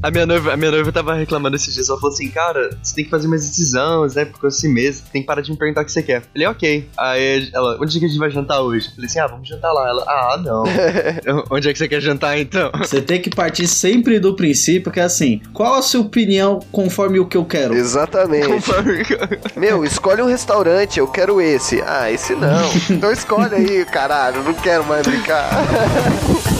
A 0.00 0.10
minha 0.10 0.24
noiva, 0.24 0.52
a 0.52 0.56
minha 0.56 0.70
noiva 0.70 0.92
tava 0.92 1.14
reclamando 1.14 1.56
esses 1.56 1.74
dias. 1.74 1.88
Ela 1.88 1.98
falou 1.98 2.14
assim, 2.14 2.28
cara, 2.28 2.70
você 2.82 2.94
tem 2.94 3.04
que 3.04 3.10
fazer 3.10 3.26
umas 3.26 3.46
decisões, 3.46 4.14
né? 4.14 4.24
Porque 4.24 4.46
assim 4.46 4.72
mesmo, 4.72 5.06
tem 5.12 5.22
que 5.22 5.26
parar 5.26 5.40
de 5.40 5.50
me 5.50 5.56
perguntar 5.56 5.82
o 5.82 5.84
que 5.84 5.92
você 5.92 6.02
quer. 6.02 6.18
Eu 6.18 6.22
falei, 6.32 6.46
ok. 6.46 6.88
Aí 6.96 7.50
ela, 7.52 7.76
onde 7.80 7.96
é 7.96 8.00
que 8.00 8.06
a 8.06 8.08
gente 8.08 8.18
vai 8.18 8.30
jantar 8.30 8.60
hoje? 8.60 8.86
Eu 8.86 8.94
falei 8.94 9.06
assim, 9.06 9.18
ah, 9.18 9.26
vamos 9.26 9.48
jantar 9.48 9.72
lá. 9.72 9.88
Ela, 9.88 10.04
ah, 10.06 10.36
não. 10.36 10.64
onde 11.50 11.68
é 11.68 11.72
que 11.72 11.78
você 11.78 11.88
quer 11.88 12.00
jantar 12.00 12.38
então? 12.38 12.70
Você 12.78 13.02
tem 13.02 13.20
que 13.20 13.30
partir 13.30 13.66
sempre 13.66 14.20
do 14.20 14.36
princípio 14.36 14.92
que 14.92 15.00
é 15.00 15.02
assim, 15.02 15.40
qual 15.52 15.74
a 15.74 15.82
sua 15.82 16.02
opinião 16.02 16.60
conforme 16.70 17.18
o 17.18 17.26
que 17.26 17.36
eu 17.36 17.44
quero? 17.44 17.74
Exatamente. 17.74 18.46
Conforme... 18.46 19.02
Meu, 19.56 19.84
escolhe 19.84 20.22
um 20.22 20.26
restaurante, 20.26 21.00
eu 21.00 21.08
quero 21.08 21.40
esse. 21.40 21.82
Ah, 21.82 22.10
esse 22.10 22.34
não. 22.34 22.70
então 22.90 23.10
escolhe 23.10 23.54
aí, 23.54 23.84
caralho, 23.84 24.44
não 24.44 24.54
quero 24.54 24.84
mais 24.84 25.06
brincar. 25.06 25.50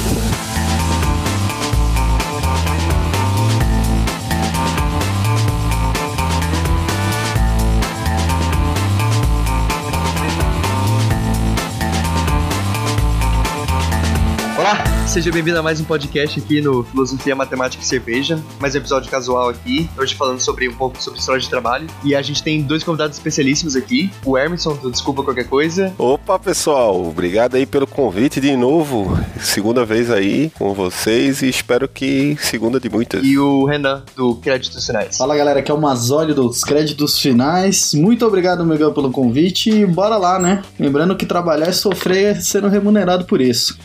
seja 15.18 15.32
bem-vindo 15.32 15.58
a 15.58 15.62
mais 15.64 15.80
um 15.80 15.84
podcast 15.84 16.38
aqui 16.38 16.60
no 16.60 16.84
Filosofia, 16.84 17.34
Matemática 17.34 17.82
e 17.82 17.84
Cerveja. 17.86 18.40
Mais 18.60 18.76
um 18.76 18.78
episódio 18.78 19.10
casual 19.10 19.48
aqui, 19.48 19.90
hoje 19.98 20.14
falando 20.14 20.38
sobre 20.38 20.68
um 20.68 20.74
pouco 20.74 21.02
sobre 21.02 21.18
história 21.18 21.40
de 21.40 21.50
trabalho. 21.50 21.88
E 22.04 22.14
a 22.14 22.22
gente 22.22 22.40
tem 22.40 22.62
dois 22.62 22.84
convidados 22.84 23.16
especialíssimos 23.16 23.74
aqui. 23.74 24.12
O 24.24 24.38
Emerson, 24.38 24.76
do 24.76 24.92
Desculpa 24.92 25.24
Qualquer 25.24 25.48
Coisa. 25.48 25.92
Opa, 25.98 26.38
pessoal, 26.38 27.04
obrigado 27.04 27.56
aí 27.56 27.66
pelo 27.66 27.84
convite 27.84 28.40
de 28.40 28.54
novo. 28.54 29.18
Segunda 29.40 29.84
vez 29.84 30.08
aí 30.08 30.50
com 30.50 30.72
vocês 30.72 31.42
e 31.42 31.48
espero 31.48 31.88
que 31.88 32.36
segunda 32.40 32.78
de 32.78 32.88
muitas. 32.88 33.24
E 33.24 33.36
o 33.36 33.64
Renan, 33.64 34.04
do 34.14 34.36
Créditos 34.36 34.86
Finais. 34.86 35.16
Fala 35.16 35.36
galera, 35.36 35.58
aqui 35.58 35.72
é 35.72 35.74
o 35.74 35.80
Mazoli 35.80 36.32
dos 36.32 36.62
Créditos 36.62 37.18
Finais. 37.18 37.92
Muito 37.92 38.24
obrigado, 38.24 38.64
Miguel, 38.64 38.92
pelo 38.92 39.10
convite 39.10 39.68
e 39.68 39.84
bora 39.84 40.16
lá, 40.16 40.38
né? 40.38 40.62
Lembrando 40.78 41.16
que 41.16 41.26
trabalhar 41.26 41.66
é 41.66 41.72
sofrer 41.72 42.40
sendo 42.40 42.68
remunerado 42.68 43.24
por 43.24 43.40
isso. 43.40 43.76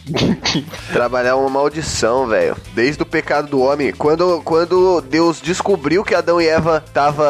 trabalhar 0.92 1.23
é 1.28 1.34
uma 1.34 1.50
maldição, 1.50 2.28
velho. 2.28 2.56
Desde 2.74 3.02
o 3.02 3.06
pecado 3.06 3.48
do 3.48 3.62
homem. 3.62 3.92
Quando, 3.94 4.42
quando 4.44 5.02
Deus 5.02 5.42
descobriu 5.42 6.04
que 6.04 6.16
Adão 6.16 6.42
e 6.42 6.48
Eva 6.48 6.84
tava 6.94 7.26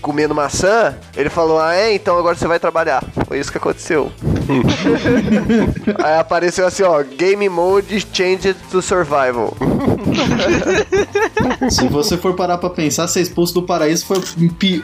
comendo 0.00 0.34
maçã, 0.34 0.96
ele 1.16 1.30
falou: 1.30 1.60
Ah, 1.60 1.74
é, 1.74 1.94
então 1.94 2.18
agora 2.18 2.36
você 2.36 2.46
vai 2.46 2.58
trabalhar. 2.58 3.02
Foi 3.26 3.38
isso 3.38 3.50
que 3.50 3.58
aconteceu. 3.58 4.12
Aí 6.02 6.18
apareceu 6.18 6.66
assim, 6.66 6.82
ó, 6.82 7.02
Game 7.02 7.48
Mode 7.48 8.06
Changed 8.12 8.54
to 8.70 8.82
Survival. 8.82 9.56
Se 11.70 11.88
você 11.88 12.16
for 12.16 12.34
parar 12.34 12.58
pra 12.58 12.70
pensar, 12.70 13.06
ser 13.08 13.20
expulso 13.20 13.54
do 13.54 13.62
paraíso 13.62 14.06
foi 14.06 14.18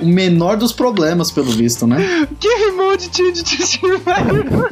o 0.00 0.06
menor 0.06 0.56
dos 0.56 0.72
problemas, 0.72 1.30
pelo 1.30 1.50
visto, 1.50 1.86
né? 1.86 1.98
Game 2.40 2.76
Mode 2.76 3.10
Changed 3.12 3.44
to 3.44 3.66
Survival. 3.66 4.68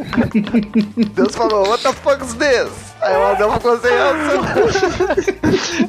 Deus 1.14 1.34
falou: 1.34 1.68
What 1.68 1.82
the 1.82 1.92
fuck 1.92 2.24
is 2.24 2.34
this? 2.34 2.68
Aí 3.00 3.14
o 3.14 3.24
Adão 3.24 3.52
ficou 3.52 3.78
sem. 3.78 3.90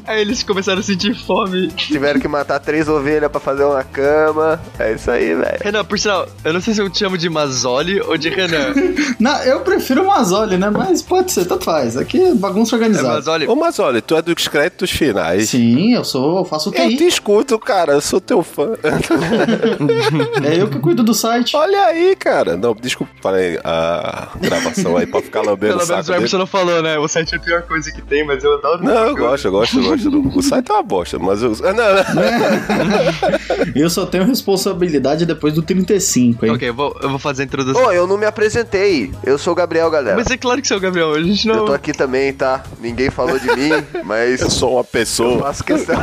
Aí 0.05 0.21
eles 0.21 0.43
começaram 0.43 0.79
a 0.79 0.83
sentir 0.83 1.15
fome. 1.15 1.69
Tiveram 1.69 2.19
que 2.19 2.27
matar 2.27 2.59
três 2.59 2.87
ovelhas 2.87 3.31
pra 3.31 3.39
fazer 3.39 3.63
uma 3.63 3.83
cama. 3.83 4.61
É 4.77 4.93
isso 4.93 5.09
aí, 5.09 5.33
velho. 5.33 5.57
Renan, 5.63 5.85
por 5.85 5.97
sinal, 5.97 6.27
eu 6.43 6.53
não 6.53 6.61
sei 6.61 6.73
se 6.73 6.81
eu 6.81 6.89
te 6.89 6.99
chamo 6.99 7.17
de 7.17 7.29
Mazoli 7.29 8.01
ou 8.01 8.17
de 8.17 8.29
Renan. 8.29 8.73
Não, 9.19 9.35
eu 9.43 9.59
prefiro 9.61 10.05
Mazoli, 10.05 10.57
né? 10.57 10.69
Mas 10.69 11.01
pode 11.01 11.31
ser, 11.31 11.45
tanto 11.45 11.65
faz. 11.65 11.97
Aqui 11.97 12.21
é 12.21 12.33
bagunça 12.33 12.75
organizada. 12.75 13.07
É 13.07 13.11
Mazoli. 13.11 13.47
Ô, 13.47 13.55
Mazoli, 13.55 14.01
tu 14.01 14.15
é 14.15 14.21
dos 14.21 14.47
créditos 14.47 14.91
finais. 14.91 15.49
Sim, 15.49 15.93
eu 15.93 16.03
sou, 16.03 16.39
eu 16.39 16.45
faço 16.45 16.69
o 16.69 16.71
TI. 16.71 16.81
Eu 16.81 16.97
te 16.97 17.07
escuto, 17.07 17.57
cara. 17.59 17.93
Eu 17.93 18.01
sou 18.01 18.19
teu 18.21 18.43
fã. 18.43 18.73
é 20.43 20.61
eu 20.61 20.69
que 20.69 20.79
cuido 20.79 21.03
do 21.03 21.13
site. 21.13 21.55
Olha 21.55 21.85
aí, 21.85 22.15
cara. 22.15 22.57
Não, 22.57 22.75
desculpa, 22.75 23.11
parei 23.21 23.59
a 23.63 24.29
gravação 24.39 24.97
aí 24.97 25.05
pra 25.05 25.21
ficar 25.21 25.41
lambendo 25.41 25.77
Pelo 25.77 25.87
menos 25.87 26.09
o 26.09 26.13
Emerson 26.13 26.37
não 26.37 26.47
falou, 26.47 26.81
né? 26.81 26.97
O 26.97 27.07
site 27.07 27.33
é 27.33 27.37
a 27.37 27.39
pior 27.39 27.61
coisa 27.63 27.91
que 27.91 28.01
tem, 28.01 28.25
mas 28.25 28.43
eu 28.43 28.55
adoro. 28.55 28.83
Não, 28.83 29.07
eu 29.07 29.15
gosto, 29.15 29.47
eu 29.47 29.51
gosto, 29.51 29.77
eu 29.79 29.83
gosto. 29.83 30.37
O 30.37 30.41
site 30.41 30.69
é 30.69 30.73
uma 30.73 30.83
bosta, 30.83 31.19
mas 31.19 31.41
eu. 31.41 31.51
Não, 31.51 31.73
não. 31.73 31.87
eu 33.75 33.89
só 33.89 34.05
tenho 34.05 34.25
responsabilidade 34.25 35.25
depois 35.25 35.53
do 35.53 35.61
35, 35.61 36.45
hein? 36.45 36.51
Ok, 36.53 36.69
eu 36.69 36.73
vou, 36.73 36.95
eu 37.01 37.09
vou 37.09 37.19
fazer 37.19 37.43
a 37.43 37.45
introdução. 37.45 37.81
Ô, 37.81 37.87
oh, 37.87 37.91
eu 37.91 38.07
não 38.07 38.17
me 38.17 38.25
apresentei. 38.25 38.76
Eu 39.23 39.37
sou 39.37 39.53
o 39.53 39.55
Gabriel, 39.55 39.89
galera. 39.89 40.15
Mas 40.15 40.29
é 40.29 40.37
claro 40.37 40.61
que 40.61 40.67
você 40.67 40.73
é 40.73 40.77
o 40.77 40.79
Gabriel, 40.79 41.13
a 41.13 41.21
gente 41.21 41.47
não. 41.47 41.55
Eu 41.55 41.65
tô 41.65 41.73
aqui 41.73 41.91
também, 41.91 42.31
tá? 42.31 42.63
Ninguém 42.79 43.09
falou 43.09 43.39
de 43.39 43.47
mim, 43.55 43.71
mas. 44.05 44.41
Eu 44.41 44.49
sou 44.49 44.75
uma 44.75 44.83
pessoa. 44.83 45.33
Eu 45.33 45.39
faço 45.39 45.63
questão. 45.63 45.97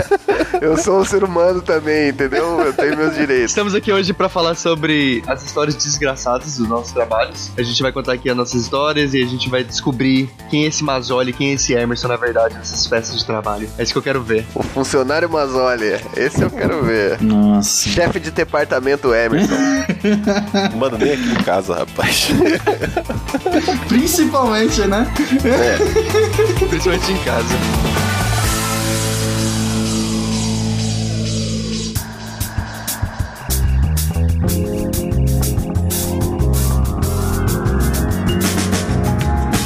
eu 0.60 0.76
sou 0.76 1.00
um 1.00 1.04
ser 1.04 1.24
humano 1.24 1.60
também, 1.60 2.10
entendeu? 2.10 2.60
Eu 2.60 2.72
tenho 2.72 2.96
meus 2.96 3.14
direitos. 3.14 3.50
Estamos 3.50 3.74
aqui 3.74 3.92
hoje 3.92 4.12
para 4.12 4.28
falar 4.28 4.54
sobre 4.54 5.22
as 5.26 5.42
histórias 5.44 5.74
desgraçadas 5.74 6.56
dos 6.56 6.68
nossos 6.68 6.92
trabalhos. 6.92 7.50
A 7.56 7.62
gente 7.62 7.82
vai 7.82 7.92
contar 7.92 8.12
aqui 8.12 8.30
as 8.30 8.36
nossas 8.36 8.60
histórias 8.62 9.14
e 9.14 9.22
a 9.22 9.26
gente 9.26 9.50
vai 9.50 9.64
descobrir 9.64 10.30
quem 10.48 10.64
é 10.64 10.68
esse 10.68 10.84
Mazzoli, 10.84 11.32
quem 11.32 11.50
é 11.50 11.52
esse 11.54 11.72
Emerson, 11.72 12.08
na 12.08 12.16
verdade, 12.16 12.54
nessas 12.54 12.86
festas 12.86 13.18
de 13.18 13.26
trabalho. 13.26 13.68
É 13.76 13.82
isso 13.82 13.92
que 13.92 13.98
eu 13.98 14.02
quero 14.02 14.22
ver. 14.22 14.46
O 14.54 14.62
funcionário 14.62 15.28
Mazzoli, 15.28 16.00
esse 16.16 16.42
eu 16.42 16.50
quero 16.50 16.82
ver. 16.84 17.20
Nossa. 17.20 17.88
Chefe 17.88 18.20
de 18.20 18.30
departamento 18.30 19.12
Emerson. 19.12 19.54
Mano, 20.78 20.98
nem 20.98 21.12
aqui 21.12 21.32
em 21.32 21.42
casa, 21.42 21.74
rapaz. 21.74 22.11
Principalmente, 23.88 24.82
né? 24.82 25.12
É. 25.44 26.66
Principalmente 26.66 27.12
em 27.12 27.18
casa. 27.18 28.11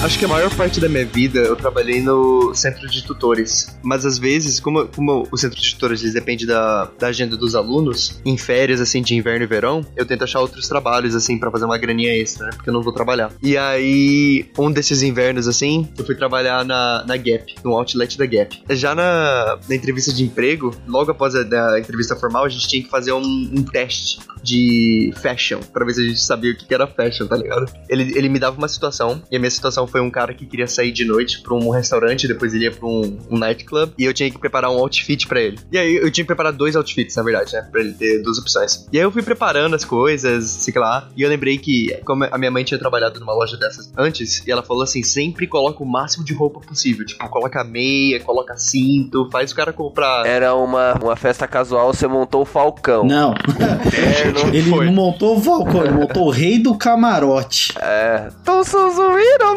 Acho 0.06 0.20
que 0.20 0.24
a 0.24 0.28
maior 0.28 0.54
parte 0.54 0.78
da 0.78 0.88
minha 0.88 1.04
vida 1.04 1.40
eu 1.40 1.56
trabalhei 1.56 2.00
no 2.00 2.54
centro 2.54 2.88
de 2.88 3.02
tutores. 3.02 3.76
Mas 3.82 4.06
às 4.06 4.18
vezes, 4.18 4.60
como, 4.60 4.86
como 4.86 5.26
o 5.32 5.36
centro 5.36 5.60
de 5.60 5.74
tutores 5.74 6.00
depende 6.12 6.46
da, 6.46 6.88
da 6.96 7.08
agenda 7.08 7.36
dos 7.36 7.56
alunos, 7.56 8.20
em 8.24 8.38
férias, 8.38 8.80
assim, 8.80 9.02
de 9.02 9.16
inverno 9.16 9.42
e 9.42 9.48
verão, 9.48 9.84
eu 9.96 10.06
tento 10.06 10.22
achar 10.22 10.38
outros 10.38 10.68
trabalhos, 10.68 11.16
assim, 11.16 11.36
para 11.40 11.50
fazer 11.50 11.64
uma 11.64 11.76
graninha 11.76 12.16
extra, 12.16 12.46
né? 12.46 12.52
Porque 12.54 12.70
eu 12.70 12.72
não 12.72 12.84
vou 12.84 12.92
trabalhar. 12.92 13.32
E 13.42 13.58
aí, 13.58 14.48
um 14.56 14.70
desses 14.70 15.02
invernos, 15.02 15.48
assim, 15.48 15.88
eu 15.98 16.06
fui 16.06 16.14
trabalhar 16.14 16.64
na, 16.64 17.04
na 17.04 17.16
Gap, 17.16 17.56
no 17.64 17.76
outlet 17.76 18.16
da 18.16 18.26
Gap. 18.26 18.62
Já 18.70 18.94
na, 18.94 19.58
na 19.68 19.74
entrevista 19.74 20.12
de 20.12 20.22
emprego, 20.22 20.72
logo 20.86 21.10
após 21.10 21.34
a, 21.34 21.40
a 21.40 21.80
entrevista 21.80 22.14
formal, 22.14 22.44
a 22.44 22.48
gente 22.48 22.68
tinha 22.68 22.84
que 22.84 22.88
fazer 22.88 23.10
um, 23.10 23.24
um 23.24 23.64
teste 23.64 24.20
de 24.40 25.12
fashion, 25.20 25.58
para 25.72 25.84
ver 25.84 25.94
se 25.94 26.00
a 26.02 26.04
gente 26.04 26.20
sabia 26.20 26.52
o 26.52 26.56
que 26.56 26.72
era 26.72 26.86
fashion, 26.86 27.26
tá 27.26 27.36
ligado? 27.36 27.66
Ele, 27.88 28.16
ele 28.16 28.28
me 28.28 28.38
dava 28.38 28.56
uma 28.56 28.68
situação, 28.68 29.20
e 29.28 29.34
a 29.34 29.38
minha 29.40 29.50
situação 29.50 29.84
foi 29.84 29.95
foi 29.96 30.02
um 30.02 30.10
cara 30.10 30.34
que 30.34 30.44
queria 30.44 30.66
sair 30.66 30.92
de 30.92 31.06
noite 31.06 31.40
pra 31.40 31.54
um 31.54 31.70
restaurante, 31.70 32.28
depois 32.28 32.52
ele 32.52 32.64
ia 32.64 32.70
pra 32.70 32.86
um, 32.86 33.18
um 33.30 33.38
nightclub, 33.38 33.94
e 33.96 34.04
eu 34.04 34.12
tinha 34.12 34.30
que 34.30 34.38
preparar 34.38 34.70
um 34.70 34.76
outfit 34.78 35.26
para 35.26 35.40
ele. 35.40 35.58
E 35.72 35.78
aí 35.78 35.96
eu 35.96 36.10
tinha 36.10 36.22
que 36.22 36.26
preparar 36.26 36.52
dois 36.52 36.76
outfits, 36.76 37.16
na 37.16 37.22
verdade, 37.22 37.54
né? 37.54 37.66
Pra 37.72 37.80
ele 37.80 37.94
ter 37.94 38.22
duas 38.22 38.36
opções. 38.36 38.86
E 38.92 38.98
aí 38.98 39.04
eu 39.04 39.10
fui 39.10 39.22
preparando 39.22 39.74
as 39.74 39.86
coisas, 39.86 40.50
sei 40.50 40.74
lá, 40.76 41.08
e 41.16 41.22
eu 41.22 41.30
lembrei 41.30 41.56
que, 41.56 41.98
como 42.04 42.24
a 42.24 42.36
minha 42.36 42.50
mãe 42.50 42.62
tinha 42.62 42.78
trabalhado 42.78 43.18
numa 43.18 43.32
loja 43.32 43.56
dessas 43.56 43.90
antes, 43.96 44.46
e 44.46 44.50
ela 44.50 44.62
falou 44.62 44.82
assim: 44.82 45.02
sempre 45.02 45.46
coloca 45.46 45.82
o 45.82 45.86
máximo 45.86 46.22
de 46.22 46.34
roupa 46.34 46.60
possível. 46.60 47.06
Tipo, 47.06 47.26
coloca 47.30 47.64
meia, 47.64 48.20
coloca 48.20 48.54
cinto, 48.58 49.30
faz 49.32 49.50
o 49.50 49.56
cara 49.56 49.72
comprar. 49.72 50.26
Era 50.26 50.54
uma, 50.54 50.92
uma 51.02 51.16
festa 51.16 51.48
casual, 51.48 51.94
você 51.94 52.06
montou 52.06 52.42
o 52.42 52.44
Falcão. 52.44 53.06
Não. 53.06 53.32
É, 53.32 54.30
não 54.30 54.48
ele 54.52 54.68
foi. 54.68 54.84
não 54.84 54.92
montou 54.92 55.38
o 55.38 55.40
Falcão, 55.40 55.84
ele 55.84 55.94
montou 55.94 56.26
o 56.26 56.30
Rei 56.30 56.58
do 56.58 56.76
Camarote. 56.76 57.72
É. 57.80 58.28
Tô 58.44 58.62
suzuído, 58.62 59.56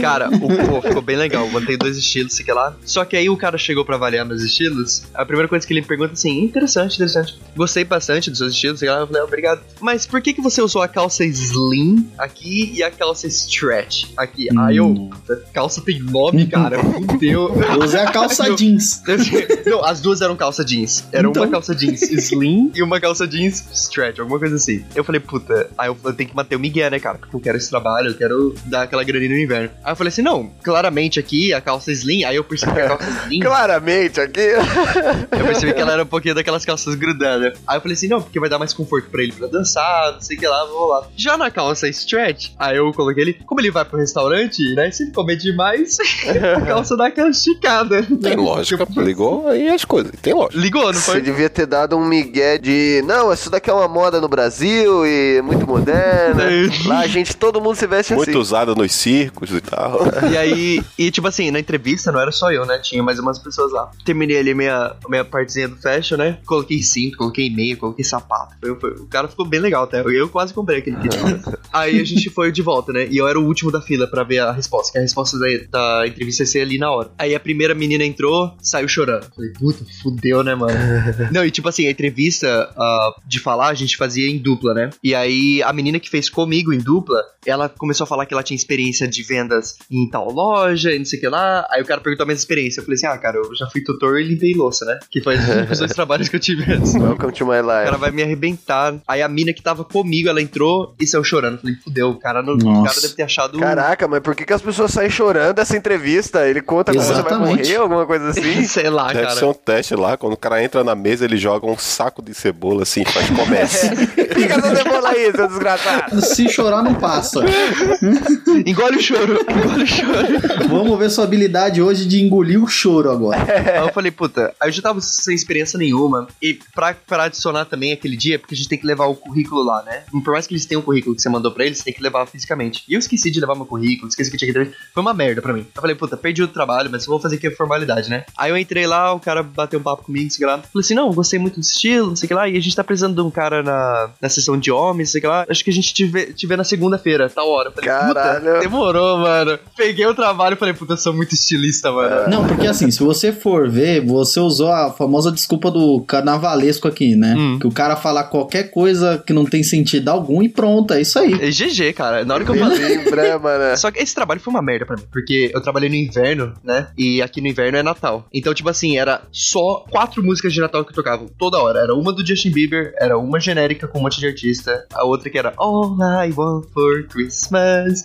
Cara, 0.00 0.28
o 0.28 0.68
pô, 0.68 0.82
ficou 0.82 1.02
bem 1.02 1.16
legal. 1.16 1.48
Mantei 1.48 1.76
dois 1.76 1.96
estilos, 1.96 2.32
sei 2.32 2.52
lá. 2.52 2.74
Só 2.84 3.04
que 3.04 3.16
aí 3.16 3.28
o 3.28 3.36
cara 3.36 3.58
chegou 3.58 3.84
pra 3.84 3.96
avaliar 3.96 4.24
meus 4.24 4.42
estilos. 4.42 5.04
A 5.14 5.24
primeira 5.24 5.48
coisa 5.48 5.66
que 5.66 5.72
ele 5.72 5.80
me 5.80 5.86
pergunta 5.86 6.12
assim: 6.12 6.42
interessante, 6.42 6.94
interessante. 6.94 7.38
Gostei 7.56 7.84
bastante 7.84 8.30
dos 8.30 8.38
seus 8.38 8.52
estilos, 8.54 8.80
sei 8.80 8.88
lá. 8.88 9.00
Eu 9.00 9.06
falei, 9.06 9.22
obrigado. 9.22 9.60
Mas 9.80 10.06
por 10.06 10.20
que, 10.20 10.32
que 10.32 10.40
você 10.40 10.60
usou 10.60 10.82
a 10.82 10.88
calça 10.88 11.24
slim 11.24 12.08
aqui 12.18 12.72
e 12.74 12.82
a 12.82 12.90
calça 12.90 13.26
stretch 13.26 14.06
aqui? 14.16 14.48
Hum. 14.52 14.60
Aí 14.60 14.76
eu. 14.76 15.10
Calça 15.52 15.80
tem 15.80 16.00
nome, 16.00 16.46
cara. 16.46 16.78
Meu 17.20 17.54
Eu 17.54 17.84
usei 17.84 18.00
a 18.00 18.10
calça 18.10 18.54
jeans. 18.54 19.02
Não, 19.66 19.84
as 19.84 20.00
duas 20.00 20.20
eram 20.20 20.36
calça 20.36 20.64
jeans. 20.64 21.04
Era 21.12 21.28
então... 21.28 21.42
uma 21.42 21.50
calça 21.50 21.74
jeans 21.74 22.02
slim 22.02 22.70
e 22.74 22.82
uma 22.82 23.00
calça 23.00 23.26
jeans 23.26 23.64
stretch, 23.72 24.18
alguma 24.18 24.38
coisa 24.38 24.56
assim. 24.56 24.84
Eu 24.94 25.04
falei, 25.04 25.20
puta, 25.20 25.70
aí 25.76 25.88
eu, 25.88 25.96
eu 26.04 26.12
tenho 26.12 26.30
que 26.30 26.36
manter 26.36 26.56
o 26.56 26.60
Miguel, 26.60 26.90
né, 26.90 26.98
cara? 26.98 27.18
Porque 27.18 27.34
eu 27.34 27.40
quero 27.40 27.56
esse 27.56 27.70
trabalho, 27.70 28.08
eu 28.08 28.14
quero 28.14 28.54
dar 28.66 28.82
aquela 28.82 29.04
grande 29.04 29.21
no 29.28 29.36
inverno. 29.38 29.70
Aí 29.84 29.92
eu 29.92 29.96
falei 29.96 30.08
assim, 30.08 30.22
não, 30.22 30.50
claramente 30.62 31.18
aqui 31.20 31.52
a 31.52 31.60
calça 31.60 31.90
slim, 31.92 32.24
aí 32.24 32.36
eu 32.36 32.44
percebi 32.44 32.72
que 32.72 32.80
a 32.80 32.88
calça 32.88 33.04
é 33.10 33.24
slim, 33.24 33.40
Claramente, 33.40 34.20
aqui. 34.20 34.40
eu 35.32 35.44
percebi 35.46 35.72
que 35.74 35.80
ela 35.80 35.92
era 35.92 36.02
um 36.02 36.06
pouquinho 36.06 36.34
daquelas 36.34 36.64
calças 36.64 36.94
grudadas. 36.94 37.58
Aí 37.66 37.76
eu 37.76 37.80
falei 37.80 37.94
assim, 37.94 38.08
não, 38.08 38.20
porque 38.22 38.38
vai 38.40 38.48
dar 38.48 38.58
mais 38.58 38.72
conforto 38.72 39.08
pra 39.10 39.22
ele 39.22 39.32
pra 39.32 39.46
dançar, 39.48 40.12
não 40.12 40.20
sei 40.20 40.36
o 40.36 40.40
que 40.40 40.46
lá, 40.46 40.64
vou 40.66 40.86
lá. 40.88 41.06
Já 41.16 41.36
na 41.36 41.50
calça 41.50 41.88
stretch, 41.88 42.50
aí 42.58 42.76
eu 42.76 42.92
coloquei 42.92 43.22
ele, 43.24 43.32
como 43.46 43.60
ele 43.60 43.70
vai 43.70 43.84
pro 43.84 43.98
restaurante, 43.98 44.62
né, 44.74 44.90
se 44.90 45.04
ele 45.04 45.12
comer 45.12 45.36
demais, 45.36 45.96
a 46.56 46.60
calça 46.62 46.96
dá 46.96 47.06
aquela 47.06 47.30
esticada. 47.30 48.02
Tem 48.20 48.36
lógica, 48.36 48.86
ligou 48.96 49.48
aí 49.48 49.68
as 49.68 49.84
coisas. 49.84 50.12
Tem 50.20 50.32
lógica. 50.34 50.58
Ligou, 50.60 50.84
não 50.92 51.00
Você 51.00 51.12
foi? 51.12 51.20
devia 51.20 51.48
ter 51.50 51.66
dado 51.66 51.96
um 51.96 52.04
migué 52.04 52.58
de. 52.58 53.02
Não, 53.06 53.32
isso 53.32 53.50
daqui 53.50 53.70
é 53.70 53.72
uma 53.72 53.88
moda 53.88 54.20
no 54.20 54.28
Brasil 54.28 55.06
e 55.06 55.36
é 55.38 55.42
muito 55.42 55.66
moderna. 55.66 56.44
Lá 56.86 57.00
a 57.00 57.06
gente, 57.06 57.36
todo 57.36 57.60
mundo 57.60 57.76
se 57.76 57.86
veste 57.86 58.14
Muito 58.14 58.30
assim. 58.30 58.38
usada 58.38 58.74
nos 58.74 58.92
circos 59.12 59.50
e 59.50 59.60
tal. 59.60 60.00
E 60.32 60.36
aí, 60.36 60.82
e 60.98 61.10
tipo 61.10 61.26
assim, 61.28 61.50
na 61.50 61.58
entrevista 61.58 62.10
não 62.10 62.20
era 62.20 62.32
só 62.32 62.50
eu, 62.52 62.64
né? 62.64 62.78
Tinha 62.78 63.02
mais 63.02 63.18
umas 63.18 63.38
pessoas 63.38 63.70
lá. 63.72 63.90
Terminei 64.04 64.38
ali 64.38 64.54
minha, 64.54 64.94
minha 65.08 65.24
partezinha 65.24 65.68
do 65.68 65.76
fashion, 65.76 66.16
né? 66.16 66.38
Coloquei 66.46 66.82
cinto, 66.82 67.18
coloquei 67.18 67.50
meia, 67.50 67.76
coloquei 67.76 68.04
sapato. 68.04 68.54
Foi- 68.60 68.78
foi- 68.80 68.92
o 68.92 69.06
cara 69.06 69.28
ficou 69.28 69.46
bem 69.46 69.60
legal 69.60 69.84
até. 69.84 70.00
Eu 70.00 70.28
quase 70.28 70.54
comprei 70.54 70.78
aquele 70.78 70.96
kit. 70.96 71.16
aí 71.72 72.00
a 72.00 72.04
gente 72.04 72.30
foi 72.30 72.50
de 72.50 72.62
volta, 72.62 72.92
né? 72.92 73.06
E 73.10 73.16
eu 73.16 73.28
era 73.28 73.38
o 73.38 73.44
último 73.44 73.70
da 73.70 73.80
fila 73.80 74.06
pra 74.06 74.22
ver 74.22 74.38
a 74.38 74.52
resposta, 74.52 74.92
que 74.92 74.98
a 74.98 75.02
resposta 75.02 75.38
da, 75.38 75.46
da 75.70 76.06
entrevista 76.06 76.42
ia 76.44 76.46
ser 76.46 76.60
ali 76.60 76.78
na 76.78 76.90
hora. 76.90 77.10
Aí 77.18 77.34
a 77.34 77.40
primeira 77.40 77.74
menina 77.74 78.04
entrou, 78.04 78.54
saiu 78.62 78.88
chorando. 78.88 79.26
Falei, 79.34 79.50
puta, 79.52 79.84
fudeu, 80.02 80.42
né, 80.42 80.54
mano? 80.54 80.72
não, 81.32 81.44
e 81.44 81.50
tipo 81.50 81.68
assim, 81.68 81.86
a 81.86 81.90
entrevista 81.90 82.72
ah, 82.76 83.14
de 83.26 83.38
falar 83.38 83.68
a 83.68 83.74
gente 83.74 83.96
fazia 83.96 84.28
em 84.30 84.38
dupla, 84.38 84.72
né? 84.72 84.90
E 85.02 85.14
aí 85.14 85.62
a 85.62 85.72
menina 85.72 85.98
que 86.00 86.08
fez 86.08 86.30
comigo 86.30 86.72
em 86.72 86.78
dupla, 86.78 87.20
ela 87.44 87.68
começou 87.68 88.04
a 88.04 88.06
falar 88.06 88.24
que 88.26 88.32
ela 88.34 88.42
tinha 88.42 88.56
experiência 88.56 88.91
de 88.92 89.22
vendas 89.22 89.76
em 89.90 90.08
tal 90.08 90.30
loja 90.30 90.92
e 90.92 90.98
não 90.98 91.04
sei 91.04 91.18
o 91.18 91.22
que 91.22 91.28
lá. 91.28 91.66
Aí 91.70 91.82
o 91.82 91.84
cara 91.84 92.00
perguntou 92.00 92.24
a 92.24 92.26
minha 92.26 92.36
experiência. 92.36 92.80
Eu 92.80 92.84
falei 92.84 92.96
assim: 92.96 93.06
ah, 93.06 93.18
cara, 93.18 93.38
eu 93.38 93.54
já 93.54 93.66
fui 93.68 93.82
tutor 93.82 94.20
e 94.20 94.24
limpei 94.24 94.52
louça, 94.54 94.84
né? 94.84 94.98
Que 95.10 95.20
foi 95.20 95.36
os 95.70 95.78
dois 95.78 95.92
trabalhos 95.94 96.28
que 96.28 96.36
eu 96.36 96.40
tive 96.40 96.70
antes. 96.72 96.94
O 96.94 97.02
Welcome 97.02 97.32
to 97.32 97.46
my 97.46 97.56
life. 97.56 97.84
cara 97.84 97.96
vai 97.96 98.10
me 98.10 98.22
arrebentar. 98.22 98.94
Aí 99.06 99.22
a 99.22 99.28
mina 99.28 99.52
que 99.52 99.62
tava 99.62 99.84
comigo, 99.84 100.28
ela 100.28 100.40
entrou 100.40 100.94
e 101.00 101.06
saiu 101.06 101.24
chorando. 101.24 101.54
Eu 101.54 101.60
falei, 101.60 101.76
fudeu, 101.76 102.10
o 102.10 102.18
cara, 102.18 102.42
não, 102.42 102.54
o 102.54 102.84
cara 102.84 103.00
deve 103.00 103.14
ter 103.14 103.22
achado. 103.22 103.58
Caraca, 103.58 104.06
mas 104.08 104.20
por 104.20 104.34
que, 104.34 104.44
que 104.44 104.52
as 104.52 104.62
pessoas 104.62 104.90
saem 104.92 105.10
chorando 105.10 105.54
dessa 105.56 105.76
entrevista? 105.76 106.46
Ele 106.48 106.60
conta 106.60 106.92
como 106.92 107.04
você 107.04 107.22
vai 107.22 107.38
morrer, 107.38 107.76
alguma 107.76 108.06
coisa 108.06 108.28
assim? 108.28 108.64
Sei 108.64 108.88
lá, 108.88 109.08
Deve 109.08 109.22
cara. 109.26 109.36
ser 109.36 109.44
um 109.44 109.52
teste 109.54 109.94
lá, 109.94 110.16
quando 110.16 110.34
o 110.34 110.36
cara 110.36 110.62
entra 110.62 110.82
na 110.84 110.94
mesa, 110.94 111.24
ele 111.24 111.36
joga 111.36 111.66
um 111.66 111.76
saco 111.76 112.22
de 112.22 112.34
cebola 112.34 112.82
assim, 112.82 113.04
faz 113.04 113.28
comércio. 113.30 113.90
Fica 113.96 114.54
essa 114.54 114.76
cebola 114.76 115.08
aí, 115.10 115.32
seu 115.32 115.48
desgraçado. 115.48 116.20
Se 116.22 116.48
chorar, 116.48 116.82
não 116.82 116.94
passa. 116.94 117.40
Engole 118.82 118.96
o 118.96 119.00
choro, 119.00 119.38
engole 119.48 119.82
o 119.84 119.86
choro. 119.86 120.68
Vamos 120.68 120.98
ver 120.98 121.08
sua 121.08 121.22
habilidade 121.22 121.80
hoje 121.80 122.04
de 122.04 122.20
engolir 122.20 122.60
o 122.60 122.66
choro 122.66 123.12
agora. 123.12 123.38
Aí 123.40 123.86
eu 123.86 123.92
falei, 123.92 124.10
puta, 124.10 124.52
aí 124.60 124.68
eu 124.68 124.72
já 124.72 124.82
tava 124.82 125.00
sem 125.00 125.36
experiência 125.36 125.78
nenhuma. 125.78 126.26
E 126.42 126.58
pra, 126.74 126.92
pra 126.94 127.24
adicionar 127.24 127.64
também 127.64 127.92
aquele 127.92 128.16
dia, 128.16 128.40
porque 128.40 128.54
a 128.54 128.56
gente 128.56 128.68
tem 128.68 128.78
que 128.78 128.86
levar 128.86 129.06
o 129.06 129.14
currículo 129.14 129.62
lá, 129.62 129.84
né? 129.84 130.02
Por 130.24 130.32
mais 130.32 130.48
que 130.48 130.54
eles 130.54 130.66
tenham 130.66 130.80
o 130.80 130.84
currículo 130.84 131.14
que 131.14 131.22
você 131.22 131.28
mandou 131.28 131.52
pra 131.52 131.64
eles, 131.64 131.78
você 131.78 131.84
tem 131.84 131.94
que 131.94 132.02
levar 132.02 132.26
fisicamente. 132.26 132.82
E 132.88 132.94
eu 132.94 132.98
esqueci 132.98 133.30
de 133.30 133.38
levar 133.38 133.54
meu 133.54 133.66
currículo, 133.66 134.08
esqueci 134.08 134.32
que 134.32 134.36
tinha 134.36 134.52
que 134.52 134.58
ter. 134.58 134.74
Foi 134.92 135.00
uma 135.00 135.14
merda 135.14 135.40
pra 135.40 135.52
mim. 135.52 135.64
Eu 135.72 135.80
falei, 135.80 135.94
puta, 135.94 136.16
perdi 136.16 136.42
o 136.42 136.48
trabalho, 136.48 136.90
mas 136.90 137.04
eu 137.04 137.10
vou 137.10 137.20
fazer 137.20 137.36
aqui 137.36 137.46
a 137.46 137.54
formalidade, 137.54 138.10
né? 138.10 138.24
Aí 138.36 138.50
eu 138.50 138.58
entrei 138.58 138.84
lá, 138.84 139.12
o 139.12 139.20
cara 139.20 139.44
bateu 139.44 139.78
um 139.78 139.82
papo 139.82 140.02
comigo, 140.02 140.24
não 140.24 140.30
sei 140.30 140.38
o 140.38 140.40
que 140.40 140.46
lá. 140.46 140.58
Falei 140.58 140.84
assim, 140.84 140.94
não, 140.94 141.12
gostei 141.12 141.38
muito 141.38 141.60
do 141.60 141.62
estilo, 141.62 142.08
não 142.08 142.16
sei 142.16 142.26
o 142.26 142.28
que 142.28 142.34
lá. 142.34 142.48
E 142.48 142.56
a 142.56 142.60
gente 142.60 142.74
tá 142.74 142.82
precisando 142.82 143.14
de 143.14 143.20
um 143.20 143.30
cara 143.30 143.62
na, 143.62 144.10
na 144.20 144.28
sessão 144.28 144.58
de 144.58 144.72
homens, 144.72 145.08
não 145.08 145.12
sei 145.12 145.18
o 145.20 145.22
que 145.22 145.28
lá. 145.28 145.46
Acho 145.48 145.62
que 145.62 145.70
a 145.70 145.72
gente 145.72 145.94
te 145.94 146.04
vê, 146.04 146.32
te 146.32 146.48
vê 146.48 146.56
na 146.56 146.64
segunda-feira, 146.64 147.30
tal 147.30 147.48
hora. 147.48 147.68
Eu 147.68 147.72
falei, 147.72 147.88
Caralho. 147.88 148.71
Demorou, 148.72 149.18
mano. 149.18 149.58
Peguei 149.76 150.06
o 150.06 150.14
trabalho 150.14 150.54
e 150.54 150.56
falei, 150.56 150.74
puta, 150.74 150.94
eu 150.94 150.96
sou 150.96 151.12
muito 151.12 151.34
estilista, 151.34 151.92
mano. 151.92 152.28
Não, 152.28 152.46
porque 152.46 152.66
assim, 152.66 152.90
se 152.90 153.00
você 153.00 153.32
for 153.32 153.68
ver, 153.68 154.04
você 154.04 154.40
usou 154.40 154.72
a 154.72 154.90
famosa 154.90 155.30
desculpa 155.30 155.70
do 155.70 156.00
carnavalesco 156.00 156.88
aqui, 156.88 157.14
né? 157.14 157.34
Hum. 157.36 157.58
Que 157.58 157.66
o 157.66 157.70
cara 157.70 157.94
falar 157.96 158.24
qualquer 158.24 158.70
coisa 158.70 159.22
que 159.24 159.32
não 159.32 159.44
tem 159.44 159.62
sentido 159.62 160.08
algum 160.08 160.42
e 160.42 160.48
pronto, 160.48 160.94
é 160.94 161.02
isso 161.02 161.18
aí. 161.18 161.34
É 161.34 161.50
GG, 161.50 161.92
cara. 161.92 162.24
Na 162.24 162.34
hora 162.34 162.44
que 162.44 162.50
eu 162.50 162.56
falei. 162.56 162.78
Lembra, 162.78 163.38
mano. 163.38 163.76
Só 163.76 163.90
que 163.90 164.00
esse 164.02 164.14
trabalho 164.14 164.40
foi 164.40 164.52
uma 164.52 164.62
merda 164.62 164.86
pra 164.86 164.96
mim, 164.96 165.04
porque 165.12 165.50
eu 165.52 165.60
trabalhei 165.60 165.88
no 165.88 165.94
inverno, 165.94 166.54
né? 166.64 166.88
E 166.96 167.20
aqui 167.20 167.40
no 167.40 167.48
inverno 167.48 167.78
é 167.78 167.82
Natal. 167.82 168.26
Então, 168.32 168.54
tipo 168.54 168.68
assim, 168.68 168.96
era 168.96 169.22
só 169.30 169.84
quatro 169.90 170.22
músicas 170.22 170.52
de 170.52 170.60
Natal 170.60 170.84
que 170.84 170.94
tocavam 170.94 171.26
toda 171.38 171.58
hora. 171.58 171.80
Era 171.80 171.94
uma 171.94 172.12
do 172.12 172.26
Justin 172.26 172.50
Bieber, 172.50 172.94
era 172.98 173.18
uma 173.18 173.38
genérica 173.38 173.86
com 173.86 173.98
um 173.98 174.02
monte 174.02 174.18
de 174.18 174.26
artista, 174.26 174.86
a 174.94 175.04
outra 175.04 175.28
que 175.28 175.38
era 175.38 175.52
All 175.56 175.96
I 175.98 176.32
Want 176.34 176.66
for 176.72 177.06
Christmas, 177.08 178.02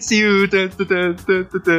It's 0.00 0.10
You. 0.10 0.48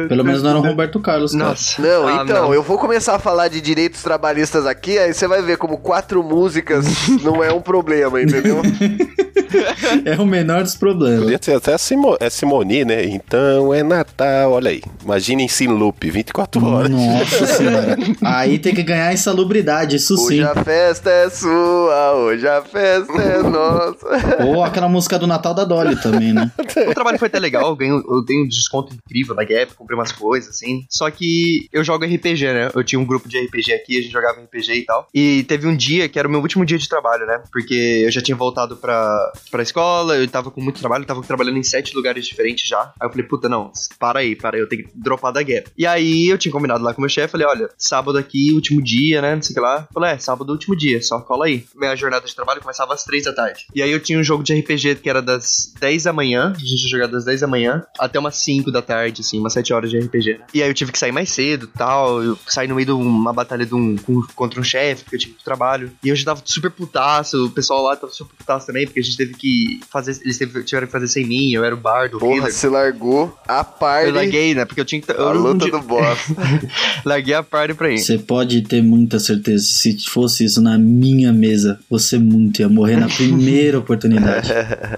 Pelo 0.08 0.24
menos 0.24 0.42
não 0.42 0.50
era 0.50 0.58
o. 0.60 0.62
Roberto 0.62 1.00
Carlos, 1.00 1.32
cara. 1.32 1.44
Nossa. 1.44 1.82
Não, 1.82 2.06
Ah, 2.06 2.22
então, 2.22 2.42
não. 2.44 2.54
eu 2.54 2.62
vou 2.62 2.78
começar 2.78 3.16
a 3.16 3.18
falar 3.18 3.48
de 3.48 3.60
direitos 3.60 4.00
trabalhistas 4.02 4.64
aqui, 4.64 4.96
aí 4.98 5.12
você 5.12 5.26
vai 5.26 5.42
ver 5.42 5.56
como 5.58 5.78
quatro 5.78 6.22
músicas 6.22 6.86
não 7.22 7.42
é 7.42 7.52
um 7.52 7.60
problema, 7.60 8.22
entendeu? 8.22 8.62
É 10.04 10.16
o 10.20 10.26
menor 10.26 10.62
dos 10.62 10.74
problemas. 10.74 11.22
Podia 11.22 11.38
ser 11.40 11.56
até 11.56 11.74
a 11.74 11.78
Simo, 11.78 12.16
é 12.20 12.30
Simoni, 12.30 12.84
né? 12.84 13.04
Então 13.04 13.72
é 13.72 13.82
Natal, 13.82 14.52
olha 14.52 14.70
aí. 14.70 14.82
Imagina 15.02 15.42
em 15.42 15.48
sim 15.48 15.68
loop, 15.68 16.10
24 16.10 16.64
horas. 16.64 16.90
Nossa 16.90 17.46
senhora. 17.46 17.96
Aí 18.22 18.58
tem 18.58 18.74
que 18.74 18.82
ganhar 18.82 19.12
insalubridade, 19.12 19.96
isso 19.96 20.16
sim. 20.16 20.24
Hoje 20.24 20.42
a 20.42 20.54
festa 20.64 21.10
é 21.10 21.30
sua, 21.30 22.12
hoje 22.14 22.46
a 22.46 22.62
festa 22.62 23.12
é 23.12 23.42
nossa. 23.42 24.06
Ou 24.44 24.62
aquela 24.64 24.88
música 24.88 25.18
do 25.18 25.26
Natal 25.26 25.54
da 25.54 25.64
Dolly 25.64 25.96
também, 26.00 26.32
né? 26.32 26.50
O 26.88 26.94
trabalho 26.94 27.18
foi 27.18 27.28
até 27.28 27.38
legal, 27.38 27.68
eu, 27.68 27.76
ganho, 27.76 28.02
eu 28.08 28.24
dei 28.24 28.42
um 28.42 28.48
desconto 28.48 28.94
incrível 28.94 29.34
na 29.34 29.44
Gap, 29.44 29.74
comprei 29.74 29.96
umas 29.96 30.12
coisas, 30.12 30.50
assim. 30.50 30.84
Só 30.88 31.10
que 31.10 31.68
eu 31.72 31.84
jogo 31.84 32.04
RPG, 32.04 32.44
né? 32.44 32.70
Eu 32.74 32.82
tinha 32.82 32.98
um 32.98 33.04
grupo 33.04 33.28
de 33.28 33.38
RPG 33.38 33.72
aqui, 33.72 33.98
a 33.98 34.02
gente 34.02 34.12
jogava 34.12 34.40
RPG 34.40 34.72
e 34.74 34.84
tal. 34.84 35.06
E 35.14 35.44
teve 35.44 35.66
um 35.66 35.76
dia 35.76 36.08
que 36.08 36.18
era 36.18 36.26
o 36.26 36.30
meu 36.30 36.40
último 36.40 36.64
dia 36.64 36.78
de 36.78 36.88
trabalho, 36.88 37.26
né? 37.26 37.42
Porque 37.52 38.02
eu 38.04 38.10
já 38.10 38.20
tinha 38.20 38.36
voltado 38.36 38.76
pra, 38.76 39.32
pra 39.50 39.62
escola, 39.62 40.16
eu 40.16 40.28
tava 40.28 40.50
com 40.50 40.60
muito 40.60 40.80
trabalho, 40.80 41.02
eu 41.02 41.06
tava 41.06 41.22
trabalhando 41.22 41.58
em 41.58 41.62
sete 41.62 41.94
lugares 41.94 42.26
diferentes 42.26 42.68
já. 42.68 42.92
Aí 43.00 43.06
eu 43.06 43.10
falei, 43.10 43.26
puta, 43.26 43.48
não, 43.48 43.70
para 43.98 44.20
aí, 44.20 44.36
para 44.36 44.56
aí, 44.56 44.62
eu 44.62 44.68
tenho 44.68 44.84
que 44.84 44.90
dropar 44.94 45.32
da 45.32 45.42
Gap. 45.42 45.70
E 45.76 45.86
aí 45.86 46.28
eu 46.28 46.38
tinha 46.38 46.52
combinado 46.52 46.82
lá 46.82 46.92
com 46.92 47.00
o 47.00 47.02
meu 47.02 47.08
chefe, 47.08 47.32
falei, 47.32 47.46
olha, 47.46 47.68
sábado 47.76 48.18
aqui, 48.18 48.52
último 48.52 48.82
dia, 48.82 49.20
né? 49.20 49.34
Não 49.34 49.42
sei 49.42 49.52
o 49.52 49.54
que 49.54 49.60
lá. 49.60 49.88
Falei, 49.92 50.12
é, 50.12 50.18
sábado, 50.18 50.50
último 50.50 50.76
dia, 50.76 51.02
só 51.02 51.20
cola 51.20 51.46
aí. 51.46 51.64
Minha 51.74 51.94
jornada 51.96 52.26
de 52.26 52.34
trabalho 52.34 52.60
começava 52.60 52.94
às 52.94 53.04
três 53.04 53.24
da 53.24 53.32
tarde. 53.32 53.66
E 53.74 53.82
aí 53.82 53.90
eu 53.90 54.00
tinha 54.00 54.18
um 54.18 54.24
jogo 54.24 54.42
de 54.42 54.54
RPG 54.54 54.96
que 54.96 55.08
era 55.08 55.22
das 55.22 55.72
10 55.80 56.04
da 56.04 56.12
manhã, 56.12 56.52
a 56.54 56.58
gente 56.58 56.82
ia 56.82 56.88
jogar 56.90 57.06
das 57.06 57.24
10 57.24 57.40
da 57.40 57.46
manhã 57.46 57.84
até 57.98 58.18
umas 58.18 58.36
5 58.36 58.70
da 58.70 58.82
tarde, 58.82 59.20
assim, 59.20 59.38
umas 59.38 59.52
7 59.52 59.72
horas 59.72 59.90
de 59.90 59.98
RPG. 59.98 60.40
E 60.54 60.62
aí 60.62 60.68
eu 60.68 60.74
tive 60.74 60.92
que 60.92 60.98
sair 60.98 61.12
mais 61.12 61.30
cedo 61.30 61.66
tal. 61.66 62.22
Eu 62.22 62.38
saí 62.46 62.68
no 62.68 62.74
meio 62.74 62.86
de 62.86 62.92
uma 62.92 63.32
batalha 63.32 63.64
de 63.64 63.74
um, 63.74 63.96
contra 64.34 64.60
um 64.60 64.64
chefe, 64.64 65.04
porque 65.04 65.16
eu 65.16 65.20
tive 65.20 65.34
trabalho. 65.44 65.92
E 66.02 66.08
eu 66.08 66.16
já 66.16 66.26
tava 66.26 66.42
super 66.44 66.70
putaço, 66.70 67.46
o 67.46 67.50
pessoal 67.50 67.82
lá 67.82 67.96
tava 67.96 68.12
super 68.12 68.34
putaço 68.36 68.66
também, 68.66 68.86
porque 68.86 69.00
a 69.00 69.02
gente 69.02 69.16
teve 69.16 69.31
que 69.32 69.80
fazer. 69.90 70.18
Eles 70.22 70.38
teve- 70.38 70.62
tiveram 70.62 70.86
que 70.86 70.92
fazer 70.92 71.08
sem 71.08 71.26
mim, 71.26 71.52
eu 71.52 71.64
era 71.64 71.74
o 71.74 71.78
bardo, 71.78 72.18
Porra, 72.18 72.36
healer. 72.36 72.52
se 72.52 72.66
largou 72.68 73.36
a 73.46 73.64
party. 73.64 74.08
Eu 74.08 74.14
larguei, 74.14 74.54
né? 74.54 74.64
Porque 74.64 74.80
eu 74.80 74.84
tinha 74.84 75.00
que. 75.00 75.10
A 75.10 75.14
Eu 75.14 75.34
não 75.34 75.42
luta 75.52 75.66
tinha- 75.66 75.80
do 75.80 75.86
boss. 75.86 76.18
larguei 77.04 77.34
a 77.34 77.42
party 77.42 77.74
pra 77.74 77.90
ir. 77.90 77.98
Você 77.98 78.18
pode 78.18 78.62
ter 78.62 78.82
muita 78.82 79.18
certeza. 79.18 79.64
Se 79.64 79.96
fosse 80.08 80.44
isso 80.44 80.60
na 80.60 80.78
minha 80.78 81.32
mesa, 81.32 81.78
você 81.88 82.18
muito 82.18 82.60
ia 82.60 82.68
morrer 82.68 82.96
na 82.96 83.08
primeira 83.08 83.78
oportunidade. 83.80 84.50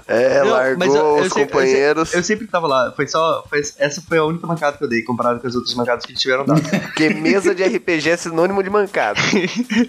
É, 0.07 0.43
Não, 0.43 0.51
largou 0.51 0.85
eu- 0.87 0.95
eu 0.95 1.15
os 1.15 1.23
sempre- 1.33 1.41
eu 1.41 1.47
companheiros. 1.47 2.13
Eu 2.13 2.23
sempre 2.23 2.47
tava 2.47 2.67
lá, 2.67 2.91
foi 2.95 3.07
só. 3.07 3.43
foi- 3.49 3.61
essa 3.79 4.01
foi 4.01 4.17
a 4.17 4.23
única 4.25 4.45
mancada 4.47 4.77
que 4.77 4.83
eu 4.83 4.87
dei, 4.89 5.01
comparado 5.01 5.39
com 5.39 5.47
as 5.47 5.55
outras 5.55 5.73
mancadas 5.75 6.05
que 6.05 6.13
tiveram 6.13 6.45
dado. 6.45 6.61
Porque 6.95 7.09
mesa 7.09 7.53
de 7.53 7.63
RPG 7.63 8.09
é 8.09 8.17
sinônimo 8.17 8.61
de 8.63 8.69
mancada. 8.69 9.19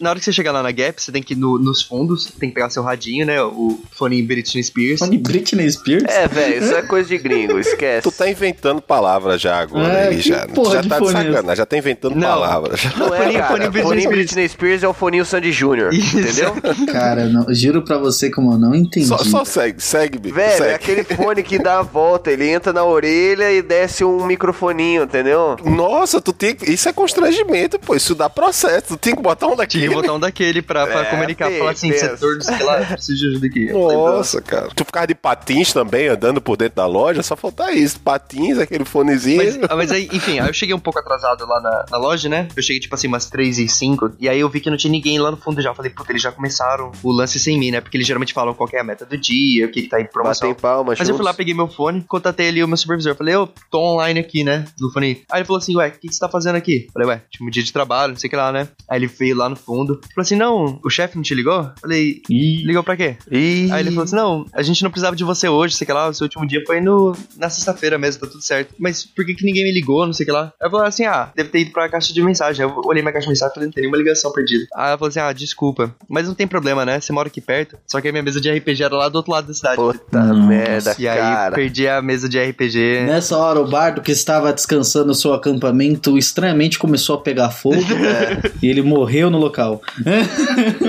Na 0.01 0.11
hora 0.11 0.19
que 0.19 0.25
você 0.25 0.33
chegar 0.33 0.53
lá 0.53 0.63
na 0.63 0.71
Gap, 0.71 1.01
você 1.03 1.13
tem 1.13 1.23
que 1.23 1.35
ir 1.35 1.37
no- 1.37 1.59
nos 1.59 1.83
fundos, 1.83 2.27
tem 2.27 2.49
que 2.49 2.55
pegar 2.55 2.71
seu 2.71 2.83
radinho, 2.83 3.27
né? 3.27 3.43
O 3.43 3.81
fone 3.93 4.19
Britney 4.37 4.63
Spears. 4.63 4.99
Fone 5.01 5.19
Britney 5.19 5.71
Spears? 5.71 6.05
É, 6.09 6.29
velho, 6.29 6.63
isso 6.63 6.75
é 6.75 6.83
coisa 6.83 7.09
de 7.09 7.17
gringo, 7.19 7.59
esquece. 7.59 8.03
Tu 8.03 8.13
tá 8.13 8.29
inventando 8.29 8.83
palavras 8.83 9.41
já 9.41 9.59
agora 9.61 9.93
É, 9.93 10.09
aí, 10.09 10.21
já. 10.21 10.47
porra 10.47 10.75
já 10.75 10.81
de 10.83 10.89
tá 10.89 10.99
de 10.99 11.05
fone 11.07 11.17
é 11.19 11.23
sacanagem, 11.25 11.57
já 11.57 11.67
tá 11.67 11.77
inventando 11.79 12.15
Não. 12.17 12.29
palavras. 12.29 12.81
Não 12.97 13.15
é, 13.15 13.19
Foninho- 13.19 13.39
cara. 13.41 13.47
foninho 13.53 13.71
Britney 13.71 13.91
Foninho. 13.91 14.11
Britney 14.11 14.49
Spears 14.49 14.83
é 14.83 14.89
o 14.89 14.93
foninho 14.93 15.25
Sandy 15.25 15.49
Isso. 15.49 16.19
entendeu? 16.19 16.55
Cara, 16.93 17.27
não- 17.27 17.47
juro 17.55 17.83
pra 17.83 17.97
você 17.99 18.31
como 18.31 18.53
eu 18.53 18.59
não 18.59 18.75
entendi. 18.75 19.07
Só, 19.07 19.17
só 19.19 19.45
segue, 19.45 19.83
segue, 19.83 20.19
Bico, 20.19 20.35
Velho, 20.37 20.57
segue. 20.59 20.71
é 20.71 20.75
aquele 20.75 21.05
fone 21.05 21.43
que 21.43 21.59
dá 21.59 21.79
a 21.79 21.83
volta, 21.83 22.31
ele 22.31 22.47
entra 22.49 22.73
na 22.73 22.85
orelha 22.85 23.51
e 23.53 23.63
desce 23.63 24.05
um 24.05 24.27
microfoninho, 24.27 25.05
entendeu? 25.05 25.57
Nossa, 25.65 26.21
tu 26.21 26.33
tem 26.33 26.55
que... 26.55 26.71
Isso 26.71 26.89
é 26.89 26.93
constrangimento, 26.93 27.79
pô. 27.79 27.95
Isso 27.95 28.15
dá 28.15 28.29
processo. 28.29 28.89
Tu 28.89 28.97
tem 28.99 29.15
que 29.17 29.23
botar 29.23 29.47
um 29.47 29.51
Tinha 29.51 29.57
daquele. 29.59 29.89
que 29.89 29.95
botar 29.95 30.13
um 30.15 30.21
daquele 30.21 30.63
pra, 30.63 30.87
pra 30.87 31.01
É, 31.03 31.05
comunicar, 31.07 31.51
falar 31.53 31.71
assim, 31.71 31.93
setor, 31.93 32.43
sei 32.43 32.63
lá, 32.63 32.77
preciso 32.85 33.19
de 33.19 33.29
ajuda 33.31 33.47
aqui. 33.47 33.67
Lembrando 33.67 34.25
Nossa, 34.27 34.43
cara. 34.43 34.69
Tu 34.75 34.85
ficava 34.85 35.07
de 35.07 35.15
patins 35.15 35.73
também, 35.73 36.09
andando 36.09 36.41
por 36.41 36.57
dentro 36.57 36.75
da 36.75 36.87
loja, 36.87 37.23
só 37.23 37.37
faltar 37.37 37.73
isso. 37.73 38.01
Patins, 38.01 38.59
aquele 38.59 38.85
fonezinho. 38.85 39.37
Mas, 39.37 39.59
ah, 39.71 39.77
mas 39.77 39.93
aí, 39.93 40.09
enfim, 40.13 40.41
aí 40.41 40.49
eu 40.49 40.53
cheguei 40.53 40.75
um 40.75 40.81
pouco 40.81 40.99
atrasado 40.99 41.47
lá 41.47 41.61
na, 41.61 41.85
na 41.93 41.97
loja, 41.97 42.29
né? 42.29 42.49
Eu 42.57 42.63
cheguei, 42.63 42.81
tipo 42.81 42.95
assim, 42.97 43.07
umas 43.07 43.31
3 43.31 43.61
e 43.61 43.69
5. 43.69 44.17
E 44.19 44.29
aí 44.29 44.41
eu 44.41 44.49
vi 44.49 44.61
que 44.61 44.69
não 44.69 44.77
tinha 44.77 44.91
ninguém 44.91 45.17
lá 45.21 45.31
no 45.31 45.37
fundo 45.37 45.63
já. 45.63 45.71
Eu 45.71 45.75
falei, 45.77 45.93
puta, 45.93 46.11
eles 46.11 46.23
já 46.23 46.33
começaram 46.33 46.91
o 47.05 47.13
lance 47.13 47.39
sem 47.39 47.57
mim, 47.57 47.71
né? 47.71 47.81
Porque 47.81 47.97
eles 47.97 48.07
geralmente 48.07 48.33
falam 48.33 48.53
qual 48.53 48.69
que 48.69 48.77
é 48.77 48.81
a 48.81 48.85
meta 48.85 49.07
do 49.07 49.17
dia, 49.17 49.67
o 49.67 49.71
que, 49.71 49.83
que 49.83 49.89
tá 49.89 50.01
em 50.01 50.07
promoção. 50.07 50.49
Batem 50.49 50.61
palmas, 50.61 50.99
Mas 50.99 51.09
eu 51.09 51.15
fui 51.15 51.25
lá, 51.25 51.31
juntos. 51.31 51.37
peguei 51.37 51.55
meu 51.55 51.69
fone, 51.69 52.03
contatei 52.03 52.49
ali 52.49 52.65
o 52.65 52.69
meu 52.69 52.77
supervisor. 52.77 53.15
Falei, 53.15 53.35
eu 53.37 53.49
tô 53.71 53.79
online 53.79 54.19
aqui, 54.19 54.43
né? 54.43 54.65
No 54.81 54.91
fone. 54.91 55.23
Aí 55.31 55.39
ele 55.39 55.45
falou 55.45 55.59
assim, 55.59 55.77
ué, 55.77 55.87
o 55.87 55.93
que, 55.93 56.09
que 56.09 56.15
você 56.15 56.19
tá 56.19 56.29
fazendo 56.29 56.57
aqui? 56.57 56.89
Falei, 56.93 57.09
ué, 57.09 57.23
tipo, 57.31 57.45
um 57.45 57.51
dia 57.51 57.63
de 57.63 57.73
trabalho, 57.73 58.13
não 58.15 58.19
sei 58.19 58.27
o 58.27 58.31
que 58.31 58.37
lá, 58.37 58.51
né? 58.51 58.67
Aí 58.89 58.99
ele 58.99 59.07
veio 59.07 59.37
lá 59.37 59.49
no 59.49 59.55
fundo. 59.55 60.01
Falou 60.13 60.23
assim, 60.23 60.35
não, 60.35 60.81
o 60.85 60.91
chefe 60.91 61.15
não 61.15 61.23
te 61.23 61.33
ligou? 61.35 61.71
Falei, 61.81 62.21
Ih, 62.29 62.65
ligou 62.65 62.83
pra 62.83 62.97
quê? 62.97 63.17
Ih, 63.31 63.71
Aí 63.71 63.81
ele 63.83 63.91
falou 63.91 64.06
assim: 64.07 64.17
não, 64.17 64.47
a 64.53 64.63
gente 64.63 64.83
não 64.83 64.91
precisava 64.91 65.17
de 65.17 65.25
você 65.25 65.49
hoje, 65.49 65.75
sei 65.75 65.87
que 65.87 65.93
lá, 65.93 66.09
o 66.09 66.15
seu 66.15 66.25
último 66.25 66.47
dia 66.47 66.63
foi 66.67 66.81
no, 66.81 67.17
na 67.37 67.51
sexta-feira 67.51 67.99
mesmo, 67.99 68.21
tá 68.23 68.27
tudo 68.27 68.43
certo. 68.43 68.75
Mas 68.79 69.05
por 69.05 69.25
que, 69.25 69.35
que 69.35 69.45
ninguém 69.45 69.65
me 69.65 69.73
ligou, 69.73 70.07
não 70.07 70.13
sei 70.13 70.25
o 70.25 70.27
que 70.27 70.33
lá? 70.33 70.53
Aí 70.61 70.67
eu 70.67 70.71
falei 70.71 70.89
assim: 70.89 71.05
ah, 71.05 71.31
deve 71.35 71.51
ter 71.51 71.61
ido 71.61 71.73
pra 71.73 71.89
caixa 71.89 72.13
de 72.13 72.23
mensagem. 72.23 72.65
Aí 72.65 72.71
eu 72.71 72.83
olhei 72.85 73.03
minha 73.03 73.13
caixa 73.13 73.27
de 73.27 73.31
mensagem 73.31 73.53
e 73.53 73.55
falei: 73.55 73.67
não 73.67 73.73
tem 73.73 73.83
nenhuma 73.83 73.99
ligação 73.99 74.33
perdida. 74.33 74.67
Aí 74.75 74.89
ela 74.89 74.99
falou 74.99 75.09
assim: 75.09 75.21
ah, 75.21 75.33
desculpa, 75.33 75.95
mas 76.09 76.27
não 76.27 76.35
tem 76.35 76.47
problema, 76.47 76.85
né? 76.85 77.01
Você 77.01 77.13
mora 77.13 77.29
aqui 77.29 77.41
perto. 77.41 77.77
Só 77.87 78.01
que 78.01 78.09
a 78.09 78.13
minha 78.13 78.23
mesa 78.23 78.41
de 78.41 78.51
RPG 78.51 78.83
era 78.83 78.97
lá 78.97 79.09
do 79.09 79.17
outro 79.17 79.33
lado 79.33 79.47
da 79.47 79.55
cidade. 79.55 79.77
puta 79.77 80.23
Nossa. 80.23 80.47
merda, 80.47 80.97
e 80.99 81.09
aí 81.09 81.19
cara. 81.19 81.55
perdi 81.55 81.89
a 81.89 82.01
mesa 82.01 82.29
de 82.29 82.43
RPG. 82.43 83.05
Nessa 83.07 83.37
hora, 83.37 83.61
o 83.61 83.69
bardo 83.69 84.01
que 84.01 84.13
estava 84.13 84.53
descansando 84.53 85.07
no 85.07 85.15
seu 85.15 85.33
acampamento 85.33 86.17
estranhamente 86.17 86.79
começou 86.79 87.17
a 87.17 87.21
pegar 87.21 87.51
fogo 87.51 87.77
e 88.63 88.69
ele 88.69 88.83
morreu 88.83 89.31
no 89.31 89.39
local. 89.39 89.81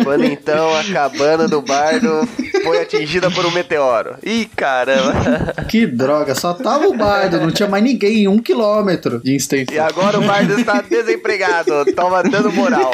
Quando 0.04 0.26
então 0.26 0.76
a 0.76 0.84
cabana 0.84 1.48
do 1.48 1.62
bardo 1.62 2.28
foi 2.64 2.82
atingida 2.82 3.07
por 3.34 3.46
um 3.46 3.52
meteoro. 3.52 4.16
Ih, 4.24 4.48
caramba. 4.56 5.54
Que 5.68 5.86
droga, 5.86 6.34
só 6.34 6.54
tava 6.54 6.88
o 6.88 6.96
bardo, 6.96 7.40
não 7.42 7.52
tinha 7.52 7.68
mais 7.68 7.84
ninguém 7.84 8.20
em 8.24 8.28
um 8.28 8.40
quilômetro 8.40 9.20
de 9.20 9.34
E 9.34 9.36
Stanford. 9.36 9.78
agora 9.80 10.18
o 10.18 10.24
bardo 10.24 10.58
está 10.58 10.82
desempregado. 10.90 11.72
Toma 11.94 12.24
dando 12.24 12.52
moral. 12.54 12.92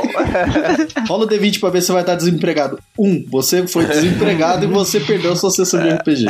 Rola 1.08 1.25
o 1.25 1.27
D20 1.27 1.60
pra 1.60 1.70
ver 1.70 1.82
se 1.82 1.91
vai 1.91 2.01
estar 2.01 2.15
desempregado. 2.15 2.79
Um, 2.98 3.24
você 3.29 3.67
foi 3.67 3.86
desempregado 3.86 4.65
e 4.65 4.67
você 4.67 5.00
perdeu 5.00 5.36
sua 5.36 5.51
sessão 5.51 5.82
de 5.82 5.89
RPG. 5.89 6.25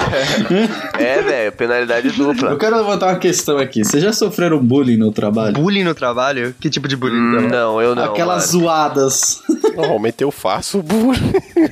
É, 0.99 1.21
velho, 1.21 1.51
penalidade 1.53 2.09
dupla. 2.11 2.51
Eu 2.51 2.57
quero 2.57 2.75
levantar 2.75 3.07
uma 3.07 3.19
questão 3.19 3.57
aqui. 3.57 3.83
Vocês 3.85 4.03
já 4.03 4.11
sofreram 4.11 4.59
bullying 4.59 4.97
no 4.97 5.11
trabalho? 5.11 5.53
Bullying 5.53 5.83
no 5.83 5.95
trabalho? 5.95 6.53
Que 6.59 6.69
tipo 6.69 6.87
de 6.87 6.95
bullying 6.97 7.13
Hum? 7.13 7.47
Não, 7.49 7.81
eu 7.81 7.95
não. 7.95 8.03
Aquelas 8.05 8.51
mano. 8.53 8.65
zoadas. 8.65 9.41
Normalmente 9.75 10.21
eu 10.23 10.31
faço 10.31 10.81
bullying. 10.81 11.33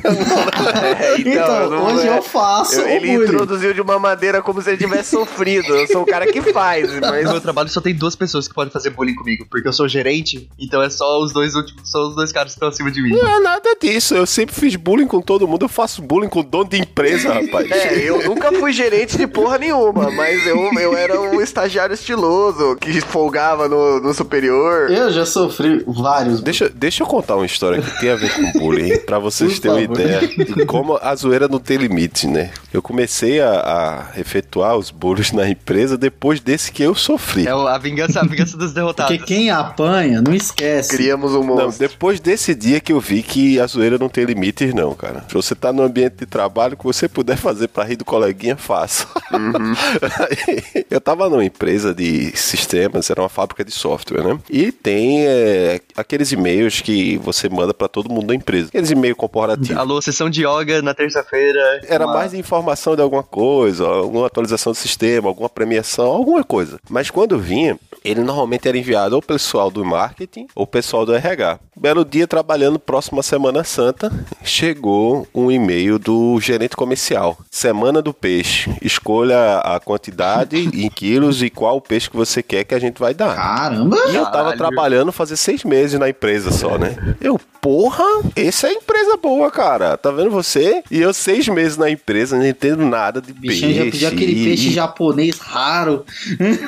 É, 1.02 1.20
Então, 1.22 1.62
eu 1.62 1.70
não- 1.70 1.86
hoje 1.86 2.08
é. 2.08 2.18
eu 2.18 2.22
faço 2.24 2.76
Eu- 2.80 2.86
o 2.86 2.90
ele 2.90 3.08
bullying. 3.12 3.24
introduziu 3.26 3.74
de 3.74 3.82
uma 3.82 4.00
maneira 4.00 4.42
como 4.42 4.62
se 4.62 4.70
ele 4.70 4.78
tivesse 4.78 5.12
sofrido. 5.12 5.76
Eu 5.76 5.88
sou 5.88 6.02
o 6.02 6.06
cara 6.06 6.26
que 6.32 6.42
faz, 6.54 6.90
mas. 7.00 7.26
No 7.26 7.32
meu 7.32 7.42
trabalho 7.42 7.70
só 7.70 7.82
tem 7.82 7.94
duas 7.94 8.16
pessoas 8.16 8.48
que 8.48 8.54
podem 8.54 8.72
fazer 8.72 8.90
bullying 8.92 9.16
comigo, 9.16 9.46
porque 9.50 9.68
eu 9.68 9.74
sou 9.74 9.88
gerente, 9.88 10.50
então 10.60 10.82
é 10.82 10.90
só 10.90 11.20
os 11.22 11.32
dois 11.34 11.56
últimos, 11.56 11.90
são 11.90 12.10
os 12.10 12.16
dois 12.16 12.32
caras 12.32 12.52
que 12.54 12.58
estão 12.58 12.70
acima 12.70 12.92
de 12.92 13.02
mim. 13.02 13.10
Não 13.10 13.28
é 13.28 13.40
nada 13.40 13.76
disso. 13.82 14.16
Eu 14.16 14.26
sempre 14.26 14.56
fiz 14.56 14.76
bullying 14.76 15.08
com 15.08 15.22
todo 15.22 15.48
mundo. 15.48 15.64
Eu 15.66 15.70
faço 15.70 16.02
bullying 16.02 16.30
com 16.30 16.42
dono 16.44 16.70
de 16.70 16.80
empresa, 16.80 17.34
rapaz. 17.34 17.70
É, 17.72 17.98
eu 18.10 18.24
nunca 18.26 18.52
fui 18.52 18.72
gerente 18.72 19.18
de 19.18 19.28
porra 19.28 19.58
nenhuma, 19.58 20.10
mas 20.12 20.46
eu, 20.48 20.58
eu 20.80 20.96
era 20.96 21.20
um 21.20 21.42
estagiário 21.42 21.94
estiloso 21.94 22.76
que 22.78 23.00
folgava 23.02 23.68
no, 23.68 24.00
no 24.00 24.14
superior. 24.14 24.90
Eu 24.92 25.12
já 25.12 25.26
sofri 25.26 25.84
vários. 25.88 26.42
Deixa, 26.42 26.70
deixa 26.70 27.04
eu 27.04 27.08
contar 27.08 27.36
uma 27.36 27.46
história 27.46 27.82
que 27.82 27.91
tem 28.00 28.10
a 28.10 28.16
ver 28.16 28.34
com 28.34 28.60
bullying, 28.60 28.98
pra 29.00 29.20
vocês 29.20 29.54
Por 29.54 29.62
terem 29.62 29.88
uma 29.88 29.96
ideia 29.96 30.28
de 30.28 30.66
como 30.66 30.98
a 31.02 31.16
zoeira 31.16 31.48
não 31.48 31.60
tem 31.60 31.78
limite, 31.78 32.28
né? 32.28 32.52
Eu 32.74 32.82
comecei 32.82 33.42
a, 33.42 34.10
a 34.16 34.20
efetuar 34.20 34.78
os 34.78 34.90
bullying 34.92 35.22
na 35.34 35.50
empresa 35.50 35.98
depois 35.98 36.40
desse 36.40 36.72
que 36.72 36.82
eu 36.84 36.96
sofri. 36.96 37.48
É 37.48 37.52
a 37.52 37.78
vingança, 37.78 38.20
a 38.22 38.24
vingança 38.24 38.58
dos 38.58 38.74
derrotados. 38.74 39.16
Porque 39.16 39.34
quem 39.34 39.50
apanha, 39.50 40.22
não 40.22 40.34
esquece. 40.34 40.96
Criamos 40.96 41.34
um 41.34 41.44
Não, 41.44 41.66
monstro. 41.66 41.88
depois 41.88 42.20
desse 42.20 42.56
dia 42.56 42.80
que 42.80 42.94
eu 42.94 43.00
vi 43.00 43.22
que 43.22 43.60
a 43.60 43.68
zoeira 43.68 43.98
não 43.98 44.10
tem 44.10 44.24
limites, 44.26 44.74
não, 44.74 44.94
cara. 44.94 45.24
Se 45.28 45.34
você 45.34 45.54
tá 45.54 45.72
no 45.72 45.84
ambiente 45.84 46.16
de 46.20 46.26
trabalho, 46.26 46.74
o 46.74 46.78
que 46.78 46.84
você 46.86 47.08
puder 47.08 47.38
fazer 47.38 47.68
pra 47.68 47.84
rir 47.84 47.96
do 47.96 48.06
coleguinha, 48.06 48.56
faça. 48.56 49.08
eu 50.90 51.02
tava 51.02 51.30
numa 51.30 51.44
empresa 51.46 51.94
de 51.94 52.36
sistemas, 52.36 53.10
era 53.10 53.22
uma 53.22 53.30
fábrica 53.30 53.64
de 53.64 53.72
software, 53.72 54.24
né? 54.24 54.40
E 54.50 54.72
tem 54.72 55.26
é, 55.26 55.82
aqueles 55.96 56.32
e-mails 56.32 56.82
que 56.82 57.18
você 57.18 57.50
manda 57.50 57.74
pra 57.82 57.88
todo 57.88 58.12
mundo 58.12 58.28
da 58.28 58.36
empresa. 58.36 58.68
Aqueles 58.68 58.92
e-mails 58.92 59.18
corporativos. 59.18 59.76
Alô, 59.76 60.00
sessão 60.00 60.30
de 60.30 60.46
yoga 60.46 60.84
na 60.84 60.94
terça-feira. 60.94 61.82
Era 61.88 62.06
mais 62.06 62.30
de 62.30 62.38
informação 62.38 62.96
de 62.96 63.02
alguma 63.02 63.24
coisa, 63.24 63.88
alguma 63.88 64.28
atualização 64.28 64.72
do 64.72 64.76
sistema, 64.76 65.28
alguma 65.28 65.50
premiação, 65.50 66.06
alguma 66.06 66.44
coisa. 66.44 66.80
Mas 66.88 67.10
quando 67.10 67.40
vinha, 67.40 67.80
ele 68.06 68.22
normalmente 68.22 68.68
era 68.68 68.78
enviado 68.78 69.16
ao 69.16 69.22
pessoal 69.22 69.72
do 69.72 69.84
marketing 69.84 70.46
ou 70.54 70.68
pessoal 70.68 71.08
do 71.08 71.16
RH. 71.16 71.60
Belo 71.76 72.06
dia, 72.06 72.28
trabalhando 72.28 72.78
próximo 72.78 73.20
à 73.20 73.24
Semana 73.24 73.64
Santa, 73.64 74.12
chegou 74.44 75.28
um 75.34 75.52
e-mail 75.52 75.98
do 75.98 76.40
gerente 76.40 76.76
comercial. 76.76 77.36
Semana 77.50 78.00
do 78.00 78.14
peixe. 78.14 78.72
Escolha 78.84 79.58
a 79.60 79.80
quantidade 79.80 80.58
em 80.58 80.88
quilos 80.90 81.42
e 81.42 81.50
qual 81.50 81.78
o 81.78 81.82
peixe 81.82 82.08
que 82.08 82.16
você 82.16 82.44
quer 82.44 82.64
que 82.64 82.76
a 82.76 82.80
gente 82.80 83.00
vai 83.00 83.16
dar. 83.16 83.36
Caramba! 83.36 83.98
E 84.12 84.16
eu 84.16 84.26
tava 84.26 84.32
Caralho. 84.32 84.58
trabalhando 84.58 85.12
fazer 85.12 85.36
seis 85.36 85.64
meses 85.64 86.00
na 86.00 86.08
empresa 86.08 86.52
só, 86.52 86.78
né? 86.78 86.96
Eu, 87.20 87.40
porra, 87.72 88.04
essa 88.36 88.68
é 88.68 88.74
empresa 88.74 89.16
boa, 89.16 89.50
cara. 89.50 89.96
Tá 89.96 90.12
vendo 90.12 90.30
você? 90.30 90.84
E 90.92 91.00
eu 91.00 91.14
seis 91.14 91.48
meses 91.48 91.78
na 91.78 91.90
empresa, 91.90 92.38
não 92.38 92.46
entendo 92.46 92.86
nada 92.86 93.22
de 93.22 93.32
Bichinho 93.32 93.62
peixe. 93.70 93.78
já 93.78 93.92
pediu 93.92 94.08
aquele 94.10 94.44
peixe 94.44 94.72
japonês 94.72 95.38
raro. 95.40 96.06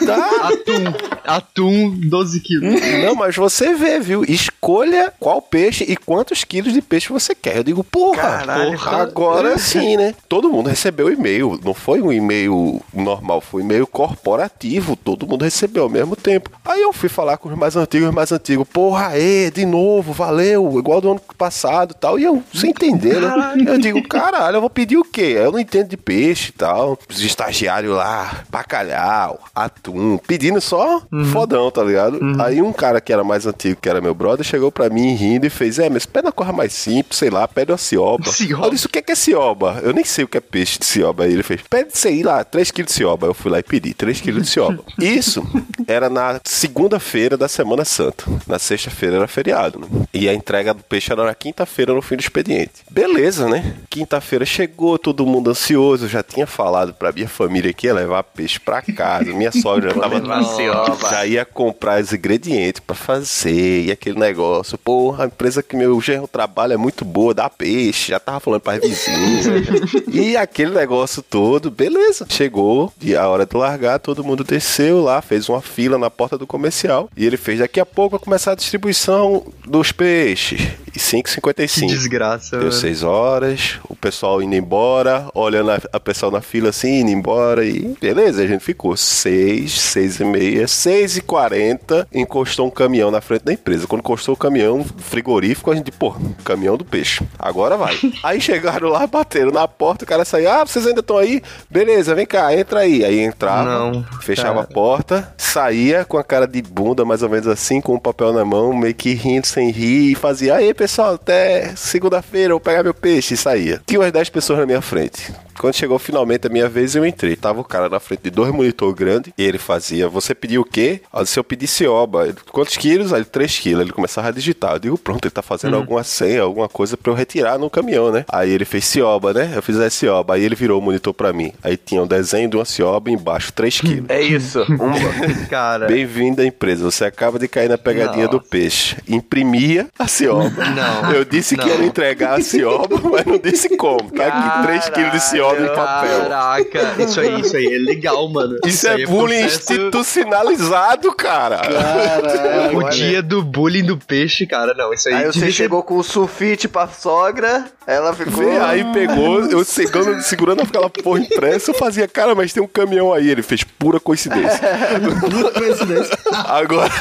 Tá. 0.06 0.48
Atum. 0.48 0.94
Atum, 1.26 2.00
12 2.08 2.40
quilos. 2.40 2.82
Não, 3.04 3.16
mas 3.16 3.36
você 3.36 3.74
vê, 3.74 4.00
viu? 4.00 4.24
Escolha 4.24 5.14
qual 5.20 5.42
peixe 5.42 5.84
e 5.84 5.98
quantos 5.98 6.46
quilos 6.46 6.72
de 6.72 6.82
peixe 6.82 7.12
você 7.12 7.36
quer. 7.36 7.58
Eu 7.58 7.64
digo, 7.64 7.84
porra, 7.84 8.22
Caralho. 8.22 8.72
porra, 8.72 9.02
agora 9.02 9.58
sim, 9.58 9.98
né? 9.98 10.16
Todo 10.30 10.50
mundo 10.50 10.70
recebeu 10.70 11.12
e-mail. 11.12 11.60
Não 11.66 11.74
foi 11.74 12.02
um 12.02 12.14
e-mail 12.14 12.82
normal, 12.94 13.42
foi 13.42 13.62
um 13.62 13.66
e-mail 13.66 13.86
corporativo. 13.86 14.96
Todo 14.96 15.28
mundo 15.28 15.44
recebeu 15.44 15.84
ao 15.84 15.90
mesmo 15.90 16.16
tempo. 16.16 16.50
Aí 16.64 16.82
eu 16.82 16.94
fui 16.94 17.10
falar 17.10 17.36
com 17.36 17.50
os 17.50 17.58
mais 17.58 17.76
antigos, 17.76 18.08
os 18.08 18.16
mais 18.16 18.32
antigos. 18.32 18.66
Porra, 18.72 19.18
é, 19.18 19.52
de 19.52 19.66
novo, 19.66 20.14
valeu, 20.14 20.80
igual 20.80 20.93
do 21.02 21.12
ano 21.12 21.22
passado 21.38 21.92
e 21.92 22.00
tal. 22.00 22.20
E 22.20 22.24
eu, 22.24 22.44
sem 22.54 22.70
entender, 22.72 23.20
né? 23.20 23.56
Eu 23.66 23.78
digo, 23.78 24.02
caralho, 24.08 24.58
eu 24.58 24.62
vou 24.62 24.70
pedir 24.70 24.98
o 24.98 25.04
quê? 25.04 25.36
Eu 25.38 25.52
não 25.52 25.60
entendo 25.60 25.90
de 25.90 25.98
peixe 25.98 26.50
e 26.50 26.54
tal. 26.54 26.98
Os 27.10 27.22
estagiários 27.22 27.96
lá, 27.96 28.44
bacalhau, 28.50 29.40
atum, 29.54 30.18
pedindo 30.18 30.60
só 30.62 31.02
fodão, 31.32 31.70
tá 31.72 31.84
ligado? 31.84 32.20
Aí 32.40 32.62
um 32.62 32.74
cara 32.74 33.00
que 33.00 33.14
era 33.14 33.24
mais 33.24 33.46
antigo, 33.46 33.80
que 33.82 33.90
era 33.90 34.02
meu 34.02 34.14
brother, 34.14 34.46
chegou 34.46 34.72
pra 34.72 34.90
mim 34.90 35.14
rindo 35.16 35.46
e 35.46 35.50
fez: 35.50 35.80
É, 35.80 35.90
mas 35.90 36.06
pede 36.06 36.28
uma 36.28 36.32
coisa 36.32 36.52
mais 36.52 36.74
simples, 36.74 37.18
sei 37.18 37.30
lá, 37.30 37.48
pede 37.48 37.72
uma 37.72 37.78
cioba. 37.78 38.32
Cioba. 38.32 38.68
Eu 38.68 38.72
disse: 38.72 38.86
O 38.86 38.90
que 38.90 39.00
é, 39.00 39.02
que 39.02 39.12
é 39.12 39.16
cioba? 39.16 39.80
Eu 39.84 39.94
nem 39.94 40.04
sei 40.04 40.24
o 40.26 40.28
que 40.28 40.38
é 40.38 40.42
peixe 40.42 40.80
de 40.80 40.86
cioba. 40.86 41.24
Aí 41.24 41.34
ele 41.34 41.44
fez: 41.44 41.62
Pede, 41.70 41.98
sei 41.98 42.24
lá, 42.24 42.44
3 42.44 42.72
quilos 42.72 42.92
de 42.92 42.98
cioba. 42.98 43.28
Eu 43.28 43.34
fui 43.34 43.52
lá 43.52 43.60
e 43.60 43.64
pedi 43.64 43.94
3 43.94 44.22
quilos 44.22 44.44
de 44.44 44.50
cioba. 44.50 44.84
Isso 45.00 45.44
era 45.88 46.10
na 46.10 46.40
segunda-feira 46.44 47.38
da 47.38 47.48
Semana 47.48 47.86
Santa. 47.86 48.26
Na 48.48 48.60
sexta-feira 48.60 49.18
era 49.18 49.28
feriado, 49.28 49.80
né? 49.80 49.88
E 50.14 50.28
a 50.28 50.34
entrega 50.34 50.76
do 50.84 50.88
peixe 50.88 51.12
era 51.12 51.24
na 51.24 51.34
quinta-feira, 51.34 51.94
no 51.94 52.02
fim 52.02 52.18
do 52.18 52.20
expediente. 52.20 52.84
Beleza, 52.92 53.48
né? 53.48 53.76
Quinta-feira 53.90 54.46
chegou, 54.46 55.00
todo 55.00 55.26
mundo 55.26 55.50
ansioso. 55.50 56.06
Eu 56.06 56.10
já 56.10 56.22
tinha 56.22 56.46
falado 56.46 56.94
pra 56.94 57.12
minha 57.12 57.28
família 57.28 57.74
que 57.74 57.88
ia 57.88 57.94
levar 57.94 58.22
peixe 58.24 58.60
pra 58.60 58.82
casa. 58.82 59.32
Minha 59.32 59.52
sogra 59.52 59.92
já 59.96 60.00
tava 60.00 60.44
cioba. 60.44 61.10
já 61.10 61.26
ia 61.26 61.46
comprar 61.46 62.02
os 62.02 62.12
ingredientes 62.12 62.82
pra 62.82 62.96
fazer 62.96 63.86
e 63.86 63.92
aquele 63.92 64.20
negócio. 64.20 64.78
Porra, 64.78 65.24
a 65.24 65.28
empresa 65.28 65.64
que 65.64 65.76
meu 65.76 66.00
genro 66.02 66.28
trabalha 66.28 66.74
é 66.74 66.78
muito 66.78 67.06
boa, 67.06 67.34
dá 67.34 67.50
peixe. 67.50 68.12
Já 68.12 68.20
tava 68.20 68.40
falando 68.40 68.62
para 68.62 68.80
vizinhos. 68.80 69.46
e 70.12 70.36
aquele 70.36 70.72
negócio 70.72 71.22
todo, 71.22 71.72
beleza. 71.72 72.26
Chegou 72.30 72.92
e 73.02 73.16
a 73.16 73.28
hora 73.28 73.46
de 73.46 73.56
largar, 73.56 74.00
todo 74.00 74.24
mundo 74.24 74.44
desceu 74.44 75.02
lá, 75.02 75.22
fez 75.22 75.48
uma 75.48 75.62
fila 75.62 75.98
na 75.98 76.10
porta 76.10 76.38
do 76.38 76.46
comercial. 76.46 77.10
E 77.16 77.26
ele 77.26 77.38
fez: 77.38 77.60
daqui 77.60 77.80
a 77.80 77.86
pouco 77.86 78.18
vai 78.18 78.20
começar 78.20 78.52
a 78.52 78.56
distribuição 78.56 79.46
dos 79.66 79.92
peixes. 79.92 80.63
E 80.88 80.92
Que 80.94 81.00
5,55. 81.00 81.88
desgraça. 81.88 82.52
Deu 82.52 82.60
mano. 82.68 82.72
seis 82.72 83.02
horas, 83.04 83.80
o 83.90 83.96
pessoal 83.96 84.42
indo 84.44 84.54
embora, 84.56 85.26
olhando 85.34 85.72
a, 85.72 85.80
a 85.92 86.00
pessoal 86.00 86.32
na 86.32 86.40
fila 86.42 86.70
assim, 86.70 87.00
indo 87.00 87.10
embora 87.10 87.66
e 87.66 87.96
beleza, 88.00 88.44
a 88.44 88.48
gente 88.48 88.64
ficou 88.64 88.96
seis, 88.96 89.72
seis 89.80 90.20
e 90.20 90.24
meia, 90.26 90.68
seis 90.68 91.18
e 91.18 91.22
quarenta, 91.22 92.08
encostou 92.14 92.68
um 92.68 92.70
caminhão 92.70 93.10
na 93.10 93.22
frente 93.22 93.44
da 93.44 93.52
empresa. 93.54 93.88
Quando 93.88 94.02
encostou 94.02 94.36
o 94.36 94.38
caminhão 94.38 94.86
frigorífico, 94.98 95.72
a 95.72 95.76
gente, 95.76 95.92
pô, 95.92 96.16
caminhão 96.44 96.78
do 96.78 96.86
peixe, 96.86 97.24
agora 97.40 97.76
vai. 97.76 97.98
aí 98.24 98.40
chegaram 98.40 98.90
lá, 98.90 99.08
bateram 99.08 99.52
na 99.52 99.68
porta, 99.68 100.06
o 100.06 100.08
cara 100.08 100.24
saiu, 100.26 100.50
ah, 100.52 100.64
vocês 100.64 100.86
ainda 100.86 101.00
estão 101.00 101.18
aí? 101.18 101.42
Beleza, 101.70 102.14
vem 102.14 102.26
cá, 102.26 102.56
entra 102.56 102.82
aí. 102.82 103.04
Aí 103.04 103.20
entrava, 103.20 103.64
Não, 103.92 104.04
fechava 104.22 104.60
cara. 104.60 104.68
a 104.70 104.74
porta, 104.74 105.34
saía 105.38 106.06
com 106.06 106.18
a 106.20 106.24
cara 106.24 106.48
de 106.48 106.62
bunda, 106.62 107.04
mais 107.04 107.24
ou 107.24 107.30
menos 107.30 107.48
assim, 107.48 107.82
com 107.82 107.96
o 107.96 108.00
papel 108.00 108.32
na 108.32 108.46
mão, 108.46 108.74
meio 108.76 108.94
que 108.94 109.14
rindo 109.14 109.48
sem 109.48 109.72
rir, 109.72 110.12
e 110.12 110.16
fazia, 110.16 110.53
aí 110.54 110.74
pessoal, 110.74 111.16
até 111.16 111.76
segunda-feira 111.76 112.52
eu 112.52 112.56
vou 112.56 112.60
pegar 112.60 112.84
meu 112.84 112.94
peixe, 112.94 113.34
e 113.34 113.38
saía. 113.38 113.82
Tinha 113.86 114.00
umas 114.00 114.12
10 114.12 114.30
pessoas 114.30 114.60
na 114.60 114.66
minha 114.66 114.82
frente. 114.82 115.34
Quando 115.58 115.76
chegou 115.76 115.98
finalmente 116.00 116.48
a 116.48 116.50
minha 116.50 116.68
vez, 116.68 116.96
eu 116.96 117.06
entrei. 117.06 117.36
Tava 117.36 117.62
o 117.62 117.64
cara 117.64 117.90
na 117.90 118.00
frente 118.00 118.24
de 118.24 118.30
dois 118.30 118.52
monitor 118.54 118.94
grandes 118.94 119.32
e 119.38 119.44
ele 119.44 119.58
fazia, 119.58 120.08
você 120.10 120.34
pediu 120.34 120.62
o 120.62 120.66
quê? 120.66 121.02
Aí, 121.12 121.26
se 121.26 121.40
eu 121.40 121.44
pedisse 121.44 121.86
oba, 121.88 122.26
ele, 122.28 122.36
quantos 122.52 122.76
quilos? 122.78 123.14
Aí, 123.14 123.24
3 123.24 123.60
quilos. 123.60 123.82
Ele 123.82 123.92
começava 123.92 124.28
a 124.30 124.32
digitar. 124.32 124.74
Eu 124.74 124.80
digo, 124.80 124.98
pronto, 124.98 125.26
ele 125.26 125.32
tá 125.32 125.42
fazendo 125.42 125.76
alguma 125.76 126.04
senha, 126.04 126.42
alguma 126.42 126.68
coisa 126.68 126.98
pra 126.98 127.12
eu 127.12 127.16
retirar 127.16 127.58
no 127.58 127.70
caminhão, 127.70 128.12
né? 128.12 128.26
Aí 128.32 128.50
ele 128.52 128.66
fez 128.66 128.86
cioba, 128.86 129.34
né? 129.34 129.52
Eu 129.56 129.62
fiz 129.62 129.78
a 129.80 129.90
cioba. 129.90 130.36
Aí 130.36 130.44
ele 130.44 130.56
virou 130.56 130.80
o 130.80 130.82
monitor 130.84 131.14
pra 131.14 131.32
mim. 131.32 131.54
Aí 131.64 131.78
tinha 131.78 132.02
um 132.02 132.08
desenho 132.08 132.50
de 132.50 132.56
uma 132.58 132.66
cioba 132.66 133.10
embaixo, 133.12 133.52
3 133.54 133.82
quilos. 133.82 134.06
É 134.10 134.22
isso. 134.22 134.62
Um... 134.64 134.94
Cara, 135.50 135.86
Bem-vindo 135.88 136.42
à 136.42 136.46
empresa. 136.46 136.84
Você 136.84 137.06
acaba 137.06 137.38
de 137.38 137.48
cair 137.48 137.70
na 137.70 137.78
pegadinha 137.78 138.28
do 138.28 138.38
Nossa. 138.38 138.50
peixe. 138.50 138.98
Imprimia 139.08 139.88
a 139.98 140.08
cioba. 140.08 140.50
Não, 140.50 141.12
Eu 141.12 141.24
disse 141.26 141.56
que 141.56 141.66
não. 141.68 141.80
ia 141.82 141.86
entregar 141.86 142.40
a 142.40 142.42
cioba, 142.42 143.00
mas 143.12 143.26
não 143.26 143.38
disse 143.38 143.76
como. 143.78 144.12
Tá 144.12 144.28
aqui 144.28 144.68
3 144.68 144.90
quilos 144.90 145.12
de 145.12 145.20
cioba 145.22 145.43
em 145.52 145.68
papel. 145.76 146.22
Caraca, 146.22 146.96
isso 147.04 147.20
aí, 147.20 147.42
isso 147.42 147.56
aí 147.58 147.66
é 147.76 147.78
legal, 147.78 148.28
mano. 148.30 148.58
Isso, 148.66 148.88
aí 148.88 149.04
é 149.04 149.06
bullying 149.06 149.42
processo- 149.42 149.74
institucionalizado, 149.74 151.14
cara. 151.16 151.58
Caralho. 151.58 152.78
O 152.78 152.90
dia 152.90 153.22
do 153.22 153.44
bullying 153.44 153.84
do 153.84 153.98
peixe, 153.98 154.46
cara, 154.46 154.74
não, 154.74 154.94
isso 154.94 155.08
aí. 155.10 155.16
Aí 155.16 155.26
você 155.26 155.32
devia 155.34 155.46
ser- 155.52 155.52
chegou 155.64 155.84
com 155.84 155.98
o 155.98 156.04
sulfite 156.04 156.68
pra 156.68 156.88
sogra, 156.88 157.66
ela 157.86 158.14
ficou. 158.14 158.34
Vê, 158.44 158.58
aí 158.60 158.84
pegou, 158.94 159.42
eu 159.46 159.64
segurando, 159.64 160.22
segurando 160.22 160.62
aquela 160.62 160.90
porra 160.90 161.20
impressa, 161.20 161.72
eu 161.72 161.76
fazia, 161.76 162.08
cara, 162.08 162.34
mas 162.36 162.54
tem 162.54 162.62
um 162.64 162.68
caminhão 162.68 163.14
aí. 163.14 163.30
Ele 163.30 163.42
fez 163.42 163.64
pura 163.64 164.00
coincidência. 164.00 164.60
Pura 165.20 165.52
coincidência. 165.52 166.18
Agora, 166.46 166.92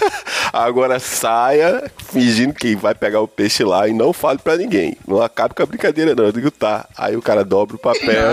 agora 0.52 0.98
saia 0.98 1.90
fingindo 2.12 2.54
que 2.54 2.74
vai 2.74 2.94
pegar 2.94 3.20
o 3.20 3.28
peixe 3.28 3.64
lá 3.64 3.88
e 3.88 3.92
não 3.92 4.12
fale 4.12 4.38
pra 4.38 4.56
ninguém. 4.56 4.96
Não 5.06 5.20
acabe 5.20 5.54
com 5.54 5.62
a 5.62 5.66
brincadeira, 5.66 6.14
não. 6.14 6.24
Eu 6.24 6.32
digo, 6.32 6.50
tá. 6.50 6.86
Aí 6.96 7.16
o 7.16 7.22
cara 7.22 7.44
dobra 7.44 7.76
o 7.76 7.78
papel 7.78 8.31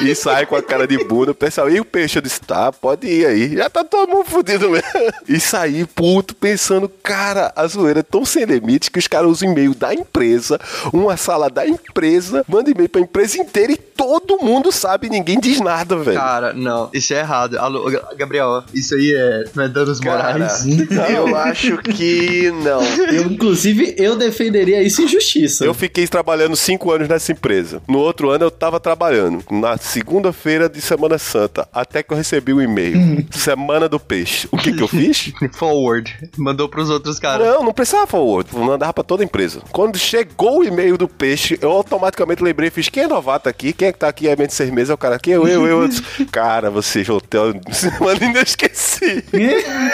e 0.00 0.14
sai 0.14 0.46
com 0.46 0.56
a 0.56 0.62
cara 0.62 0.86
de 0.86 1.02
bunda. 1.04 1.32
O 1.32 1.34
pessoal, 1.34 1.68
e 1.70 1.80
o 1.80 1.84
peixe? 1.84 2.18
Eu 2.18 2.22
disse, 2.22 2.40
tá, 2.40 2.70
pode 2.72 3.06
ir 3.06 3.26
aí. 3.26 3.56
Já 3.56 3.68
tá 3.70 3.84
todo 3.84 4.08
mundo 4.08 4.24
fudido 4.26 4.70
mesmo. 4.70 4.88
E 5.28 5.38
saí 5.38 5.84
puto 5.86 6.34
pensando, 6.34 6.88
cara, 7.02 7.52
a 7.54 7.66
zoeira 7.66 8.00
é 8.00 8.02
tão 8.02 8.24
sem 8.24 8.44
limite 8.44 8.90
que 8.90 8.98
os 8.98 9.06
caras 9.06 9.30
usam 9.30 9.50
e-mail 9.50 9.74
da 9.74 9.92
empresa, 9.94 10.58
uma 10.92 11.16
sala 11.16 11.48
da 11.48 11.66
empresa, 11.66 12.44
manda 12.48 12.70
e-mail 12.70 12.88
pra 12.88 13.00
empresa 13.00 13.38
inteira 13.38 13.72
e 13.72 13.76
todo 13.76 14.38
mundo 14.38 14.72
sabe 14.72 15.06
e 15.06 15.10
ninguém 15.10 15.38
diz 15.38 15.60
nada, 15.60 15.96
velho. 15.96 16.16
Cara, 16.18 16.52
não, 16.52 16.88
isso 16.92 17.12
é 17.14 17.18
errado. 17.18 17.58
Alô, 17.58 17.84
Ga- 17.90 18.08
Gabriel, 18.16 18.64
isso 18.74 18.94
aí 18.94 19.12
é, 19.14 19.44
não 19.54 19.64
é 19.64 19.68
danos 19.68 20.00
Cara, 20.00 20.32
morais. 20.32 20.64
eu 21.14 21.36
acho 21.36 21.78
que 21.78 22.50
não. 22.64 22.82
Eu, 23.12 23.24
inclusive, 23.24 23.94
eu 23.98 24.16
defenderia 24.16 24.82
isso 24.82 25.02
em 25.02 25.08
justiça. 25.08 25.64
Eu 25.64 25.74
fiquei 25.74 26.06
trabalhando 26.06 26.56
cinco 26.56 26.90
anos 26.90 27.08
nessa 27.08 27.32
empresa. 27.32 27.82
No 27.86 27.98
outro 27.98 28.30
ano 28.30 28.44
eu 28.44 28.50
tava 28.50 28.80
trabalhando. 28.80 29.29
Na 29.50 29.76
segunda-feira 29.76 30.68
de 30.68 30.80
Semana 30.80 31.18
Santa. 31.18 31.68
Até 31.72 32.02
que 32.02 32.12
eu 32.12 32.16
recebi 32.16 32.52
o 32.52 32.60
e-mail. 32.62 33.26
Semana 33.30 33.88
do 33.88 34.00
Peixe. 34.00 34.48
O 34.50 34.56
que 34.56 34.72
que 34.72 34.82
eu 34.82 34.88
fiz? 34.88 35.32
Forward. 35.52 36.30
Mandou 36.36 36.68
pros 36.68 36.88
outros 36.90 37.18
caras. 37.18 37.46
Não, 37.46 37.64
não 37.64 37.72
precisava 37.72 38.06
forward. 38.06 38.48
Mandava 38.56 38.92
pra 38.92 39.04
toda 39.04 39.22
a 39.22 39.24
empresa. 39.24 39.60
Quando 39.70 39.98
chegou 39.98 40.60
o 40.60 40.64
e-mail 40.64 40.96
do 40.96 41.08
Peixe, 41.08 41.58
eu 41.60 41.70
automaticamente 41.70 42.42
lembrei 42.42 42.68
e 42.68 42.70
fiz: 42.70 42.88
quem 42.88 43.04
é 43.04 43.06
novato 43.08 43.48
aqui? 43.48 43.72
Quem 43.72 43.88
é 43.88 43.92
que 43.92 43.98
tá 43.98 44.08
aqui 44.08 44.28
há 44.28 44.36
menos 44.36 44.48
de 44.48 44.54
seis 44.54 44.70
meses? 44.70 44.90
É 44.90 44.94
o 44.94 44.98
cara 44.98 45.16
aqui, 45.16 45.30
eu, 45.30 45.46
eu, 45.46 45.66
eu. 45.66 45.82
eu 45.82 45.88
disse, 45.88 46.02
cara, 46.32 46.70
você 46.70 47.04
hotel. 47.10 47.52
Semana 47.72 48.18
ainda 48.20 48.40
esqueci. 48.40 49.24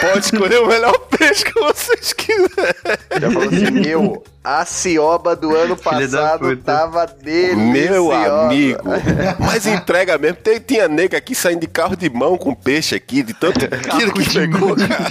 Pode 0.01 0.25
escolher 0.25 0.59
o 0.61 0.67
melhor 0.67 0.97
peixe 1.09 1.43
que 1.45 1.59
vocês 1.59 2.13
quiserem. 2.13 2.73
Já 3.19 3.31
falou 3.31 3.47
assim, 3.49 3.71
meu, 3.71 4.23
a 4.47 4.63
cioba 4.63 5.35
do 5.35 5.53
ano 5.53 5.75
passado 5.77 6.55
tava 6.57 7.05
deliciosa. 7.05 7.91
Meu 7.91 8.11
amigo, 8.13 8.81
mas 9.39 9.67
entrega 9.67 10.17
mesmo. 10.17 10.37
Tem, 10.37 10.57
tinha 10.57 10.87
nega 10.87 11.17
aqui 11.17 11.35
saindo 11.35 11.59
de 11.61 11.67
carro 11.67 11.97
de 11.97 12.09
mão 12.09 12.37
com 12.37 12.55
peixe 12.55 12.95
aqui, 12.95 13.21
de 13.23 13.33
tanto 13.33 13.59
quilo 13.97 14.13
que 14.13 14.33
pegou, 14.33 14.75
cara. 14.75 15.09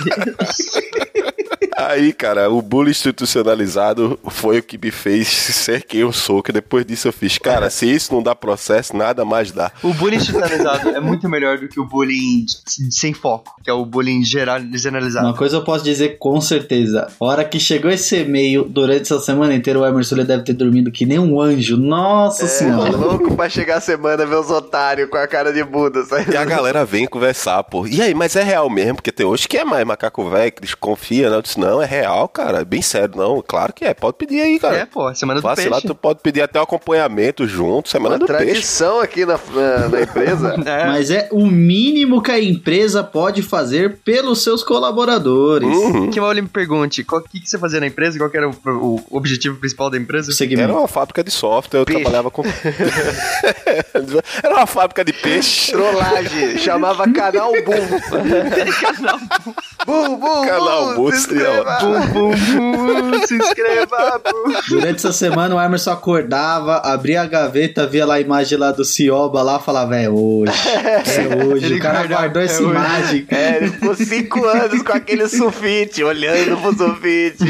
Aí, 1.76 2.12
cara, 2.12 2.50
o 2.50 2.62
bullying 2.62 2.90
institucionalizado 2.90 4.18
foi 4.28 4.59
o 4.59 4.62
que 4.62 4.78
me 4.78 4.90
fez 4.90 5.28
ser 5.28 5.83
quem 5.85 6.00
eu 6.00 6.12
sou. 6.12 6.42
Que 6.42 6.52
depois 6.52 6.85
disso 6.87 7.09
eu 7.09 7.12
fiz, 7.12 7.38
cara, 7.38 7.68
se 7.71 7.87
isso 7.87 8.14
não 8.14 8.23
dá 8.23 8.35
processo, 8.35 8.97
nada 8.97 9.25
mais 9.25 9.50
dá. 9.52 9.71
O 9.83 9.92
bullying 9.92 10.16
institucionalizado 10.16 10.88
é 10.90 11.00
muito 11.00 11.28
melhor 11.28 11.59
do 11.59 11.68
que 11.68 11.78
o 11.78 11.85
bullying 11.87 12.47
sem 12.90 13.12
foco, 13.12 13.54
que 13.62 13.71
é 13.71 13.73
o 13.73 13.85
bullying 13.85 14.25
geral, 14.25 14.59
generalizado. 14.75 15.26
Uma 15.26 15.37
coisa 15.37 15.56
eu 15.56 15.64
posso 15.64 15.85
dizer 15.85 16.18
com 16.18 16.40
certeza. 16.40 17.09
A 17.21 17.25
hora 17.25 17.45
que 17.45 17.59
chegou 17.61 17.90
esse 17.90 18.16
e-mail, 18.21 18.64
durante 18.64 19.02
essa 19.02 19.21
semana 19.21 19.54
inteira, 19.54 19.78
o 19.78 19.87
Emerson 19.87 20.16
deve 20.16 20.45
ter 20.45 20.52
dormido 20.54 20.90
que 20.90 21.04
nem 21.04 21.18
um 21.18 21.40
anjo. 21.40 21.76
Nossa 21.76 22.45
É, 22.45 22.49
senhora. 22.49 22.97
louco 22.97 23.35
pra 23.37 23.49
chegar 23.49 23.76
a 23.76 23.80
semana 23.80 24.25
ver 24.25 24.37
os 24.37 24.50
otários 24.50 25.09
com 25.11 25.16
a 25.16 25.26
cara 25.26 25.52
de 25.52 25.62
Buda. 25.62 26.04
sabe? 26.04 26.33
E 26.33 26.37
a 26.37 26.45
galera 26.45 26.85
vem 26.85 27.06
conversar, 27.06 27.62
pô. 27.64 27.87
E 27.87 28.00
aí, 28.00 28.14
mas 28.14 28.35
é 28.37 28.42
real 28.42 28.71
mesmo? 28.71 28.97
Porque 28.97 29.12
tem 29.12 29.26
hoje 29.26 29.47
que 29.47 29.59
é 29.59 29.64
mais 29.64 29.85
macaco 29.87 30.28
velho, 30.30 30.52
que 30.52 30.62
desconfia, 30.62 31.28
né? 31.30 31.37
Eu 31.37 31.42
disse, 31.42 31.59
não, 31.61 31.65
é 31.82 31.85
real, 31.85 32.28
cara. 32.28 32.61
É 32.61 32.64
bem 32.64 32.82
sério, 32.82 33.14
não. 33.16 33.42
Claro 33.46 33.73
que 33.73 33.85
é. 33.85 33.92
Pode 33.94 34.16
pedir 34.16 34.40
aí, 34.40 34.58
cara. 34.58 34.76
É, 34.76 34.87
pô, 34.87 35.12
semana 35.14 35.40
do 35.40 35.42
Fácil 35.42 35.64
peixe. 35.70 35.75
lá, 35.75 35.80
tu 35.80 35.94
pode 35.94 36.20
pedir 36.20 36.42
até 36.42 36.58
o 36.58 36.62
acompanhamento 36.62 37.47
junto, 37.47 37.88
semana 37.88 38.14
Uma 38.17 38.21
do 38.21 38.26
peixe. 38.26 38.45
tradição 38.45 39.00
aqui 39.00 39.25
na, 39.26 39.38
na, 39.54 39.88
na 39.88 40.00
empresa. 40.02 40.56
É, 40.67 40.86
Mas 40.86 41.10
é 41.10 41.28
o 41.30 41.47
mínimo 41.47 42.21
que 42.23 42.30
a 42.30 42.43
empresa 42.43 43.04
pode 43.04 43.43
fazer 43.43 43.99
pelos 44.04 44.43
seus 44.43 44.62
colaboradores. 44.64 45.69
Uhum. 45.69 46.10
que 46.10 46.21
mal 46.21 46.30
ele 46.32 46.43
me 46.43 46.49
pergunte, 46.49 47.04
o 47.08 47.21
que, 47.23 47.41
que 47.41 47.49
você 47.49 47.58
fazia 47.58 47.78
na 47.80 47.86
empresa? 47.86 48.19
Qual 48.19 48.28
que 48.30 48.36
era 48.36 48.49
o, 48.49 48.52
o 48.67 49.04
objetivo 49.17 49.56
principal 49.56 49.91
da 49.91 49.97
empresa? 49.97 50.32
Era 50.58 50.73
uma 50.73 50.88
fábrica 50.88 51.23
de 51.23 51.30
software, 51.30 51.80
eu 51.80 51.84
Peixe. 51.84 52.00
trabalhava 52.02 52.30
com. 52.30 52.43
Era 54.43 54.54
uma 54.54 54.67
fábrica 54.67 55.04
de 55.04 55.12
peixe. 55.12 55.73
Trollagem. 55.73 56.58
Chamava 56.58 57.10
Canal 57.12 57.52
Boom. 57.64 58.00
Canal 58.80 59.19
Boom, 59.86 60.17
boom, 60.19 60.47
Canal 60.47 60.84
boom. 60.86 60.95
Boom, 60.97 61.12
se 61.12 61.28
inscreva. 61.56 61.78
Bum, 61.80 62.30
bum, 62.30 63.10
bum, 63.10 63.26
se 63.26 63.34
inscreva, 63.34 64.21
bum. 64.25 64.52
Durante 64.69 64.97
essa 64.97 65.12
semana 65.12 65.54
o 65.54 65.60
Emerson 65.60 65.90
acordava, 65.90 66.76
abria 66.78 67.23
a 67.23 67.26
gaveta, 67.26 67.86
via 67.86 68.04
lá 68.06 68.14
a 68.14 68.21
imagem 68.21 68.58
lá 68.58 68.73
do 68.73 68.84
Cioba 68.84 69.42
lá, 69.42 69.58
falava, 69.58 69.97
é 69.97 70.08
hoje. 70.08 70.52
É 70.73 71.45
hoje. 71.45 71.66
Ele 71.66 71.76
o 71.76 71.80
cara 71.80 71.99
guardava, 71.99 72.21
guardou 72.23 72.42
é 72.42 72.45
essa 72.45 72.62
hoje. 72.62 72.71
imagem. 72.71 73.26
É, 73.30 73.56
ele 73.56 73.71
ficou 73.71 73.95
cinco 73.95 74.45
anos 74.45 74.82
com 74.82 74.92
aquele 74.92 75.28
sulfite, 75.28 76.02
olhando 76.02 76.56
pro 76.60 76.75
sulfite. 76.75 77.45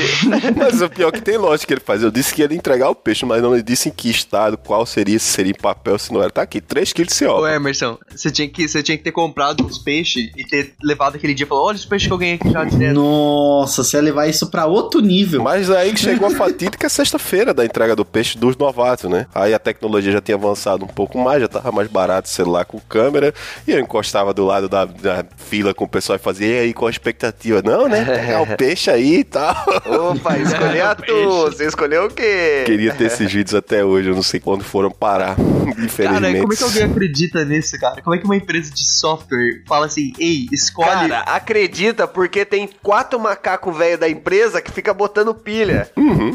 Mas 0.56 0.80
o 0.80 0.88
pior 0.88 1.08
é 1.08 1.12
que 1.12 1.20
tem 1.20 1.36
lógica 1.36 1.66
que 1.66 1.74
ele 1.74 1.80
faz. 1.80 2.02
Eu 2.02 2.10
disse 2.10 2.34
que 2.34 2.42
ia 2.42 2.54
entregar 2.54 2.90
o 2.90 2.94
peixe, 2.94 3.24
mas 3.24 3.42
não 3.42 3.50
me 3.50 3.62
disse 3.62 3.88
em 3.88 3.92
que 3.92 4.10
estado, 4.10 4.56
qual 4.56 4.86
seria, 4.86 5.18
se 5.18 5.26
seria 5.26 5.52
em 5.52 5.54
papel, 5.54 5.98
se 5.98 6.12
não 6.12 6.20
era. 6.22 6.30
Tá 6.30 6.42
aqui, 6.42 6.60
3 6.60 6.92
quilos 6.92 7.08
de 7.08 7.14
Ô 7.14 7.16
cioba. 7.28 7.54
Emerson, 7.54 7.98
você 8.14 8.30
tinha, 8.30 8.48
que, 8.48 8.68
você 8.68 8.82
tinha 8.82 8.96
que 8.96 9.04
ter 9.04 9.12
comprado 9.12 9.64
uns 9.64 9.78
peixes 9.78 10.30
e 10.36 10.44
ter 10.44 10.74
levado 10.82 11.16
aquele 11.16 11.34
dia 11.34 11.44
e 11.44 11.48
falou: 11.48 11.66
olha 11.66 11.76
os 11.76 11.84
peixes 11.84 12.06
que 12.06 12.12
eu 12.12 12.18
ganhei 12.18 12.34
aqui 12.34 12.50
já 12.50 12.64
direto. 12.64 12.94
Nossa, 12.94 13.82
você 13.82 13.95
levar 14.00 14.26
isso 14.26 14.50
pra 14.50 14.66
outro 14.66 15.00
nível. 15.00 15.42
Mas 15.42 15.70
aí 15.70 15.92
que 15.92 16.00
chegou 16.00 16.28
a 16.28 16.30
fatídica 16.30 16.88
sexta-feira 16.90 17.52
da 17.52 17.64
entrega 17.64 17.96
do 17.96 18.04
peixe 18.04 18.38
dos 18.38 18.56
novatos, 18.56 19.10
né? 19.10 19.26
Aí 19.34 19.54
a 19.54 19.58
tecnologia 19.58 20.12
já 20.12 20.20
tinha 20.20 20.36
avançado 20.36 20.84
um 20.84 20.88
pouco 20.88 21.18
mais, 21.18 21.40
já 21.40 21.48
tava 21.48 21.72
mais 21.72 21.88
barato 21.88 22.28
o 22.28 22.30
celular 22.30 22.64
com 22.64 22.78
câmera. 22.80 23.34
E 23.66 23.72
eu 23.72 23.80
encostava 23.80 24.32
do 24.32 24.44
lado 24.44 24.68
da, 24.68 24.84
da 24.84 25.24
fila 25.36 25.74
com 25.74 25.84
o 25.84 25.88
pessoal 25.88 26.16
e 26.16 26.18
fazia, 26.18 26.46
e 26.46 26.58
aí, 26.60 26.74
qual 26.74 26.88
a 26.88 26.90
expectativa? 26.90 27.62
Não, 27.62 27.88
né? 27.88 28.04
Pegar 28.26 28.42
o 28.42 28.56
peixe 28.56 28.90
aí 28.90 29.18
e 29.18 29.24
tal. 29.24 29.54
Opa, 29.86 30.36
escolheu 30.38 30.86
a 30.86 30.94
tu. 30.94 31.40
Você 31.42 31.66
escolheu 31.66 32.06
o 32.06 32.10
quê? 32.10 32.62
Queria 32.66 32.94
ter 32.94 33.04
esses 33.04 33.32
vídeos 33.32 33.54
até 33.54 33.84
hoje, 33.84 34.08
eu 34.08 34.14
não 34.14 34.22
sei 34.22 34.40
quando 34.40 34.64
foram 34.64 34.90
parar. 34.90 35.36
Infelizmente. 35.78 36.20
Cara, 36.20 36.40
como 36.40 36.52
é 36.52 36.56
que 36.56 36.64
alguém 36.64 36.82
acredita 36.84 37.44
nisso, 37.44 37.78
cara? 37.78 38.02
Como 38.02 38.14
é 38.14 38.18
que 38.18 38.24
uma 38.24 38.36
empresa 38.36 38.70
de 38.72 38.84
software 38.84 39.62
fala 39.66 39.86
assim, 39.86 40.12
ei, 40.18 40.46
escolhe. 40.52 40.88
Cara, 40.88 41.20
acredita 41.20 42.06
porque 42.06 42.44
tem 42.44 42.68
quatro 42.82 43.18
macacos 43.18 43.76
velho 43.86 43.98
da 43.98 44.08
empresa 44.08 44.60
que 44.60 44.70
fica 44.70 44.92
botando 44.92 45.34
pilha. 45.34 45.88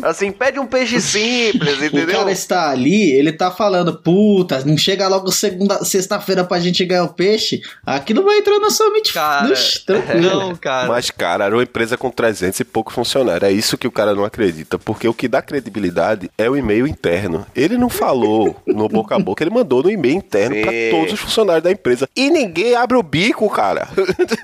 Assim, 0.03 0.31
pede 0.31 0.59
um 0.59 0.65
peixe 0.65 0.99
simples, 1.01 1.79
O 1.79 1.85
entendeu? 1.85 2.17
cara 2.19 2.31
está 2.31 2.69
ali, 2.69 3.11
ele 3.11 3.31
tá 3.31 3.51
falando, 3.51 3.93
puta, 3.97 4.63
não 4.65 4.77
chega 4.77 5.07
logo 5.07 5.31
segunda, 5.31 5.83
sexta-feira 5.83 6.43
pra 6.43 6.59
gente 6.59 6.83
ganhar 6.85 7.03
o 7.03 7.09
peixe. 7.13 7.61
Aquilo 7.85 8.23
vai 8.23 8.37
entrar 8.37 8.59
na 8.59 8.69
sua 8.69 8.89
mente. 8.91 9.13
Cara, 9.13 9.51
Ixi, 9.51 9.85
tranquilo. 9.85 10.21
não, 10.21 10.55
cara. 10.55 10.87
Mas, 10.87 11.09
cara, 11.11 11.45
era 11.45 11.55
uma 11.55 11.63
empresa 11.63 11.97
com 11.97 12.09
300 12.09 12.59
e 12.59 12.63
pouco 12.63 12.91
funcionários. 12.91 13.49
É 13.49 13.51
isso 13.51 13.77
que 13.77 13.87
o 13.87 13.91
cara 13.91 14.13
não 14.15 14.23
acredita. 14.23 14.77
Porque 14.79 15.07
o 15.07 15.13
que 15.13 15.27
dá 15.27 15.41
credibilidade 15.41 16.29
é 16.37 16.49
o 16.49 16.55
e-mail 16.55 16.87
interno. 16.87 17.45
Ele 17.55 17.77
não 17.77 17.89
falou 17.89 18.55
no 18.65 18.87
boca 18.87 19.15
a 19.15 19.19
boca, 19.19 19.43
ele 19.43 19.51
mandou 19.51 19.83
no 19.83 19.89
e-mail 19.91 20.15
interno 20.15 20.55
Sim. 20.55 20.61
pra 20.61 20.71
todos 20.91 21.13
os 21.13 21.19
funcionários 21.19 21.63
da 21.63 21.71
empresa. 21.71 22.07
E 22.15 22.29
ninguém 22.29 22.75
abre 22.75 22.97
o 22.97 23.03
bico, 23.03 23.49
cara. 23.49 23.87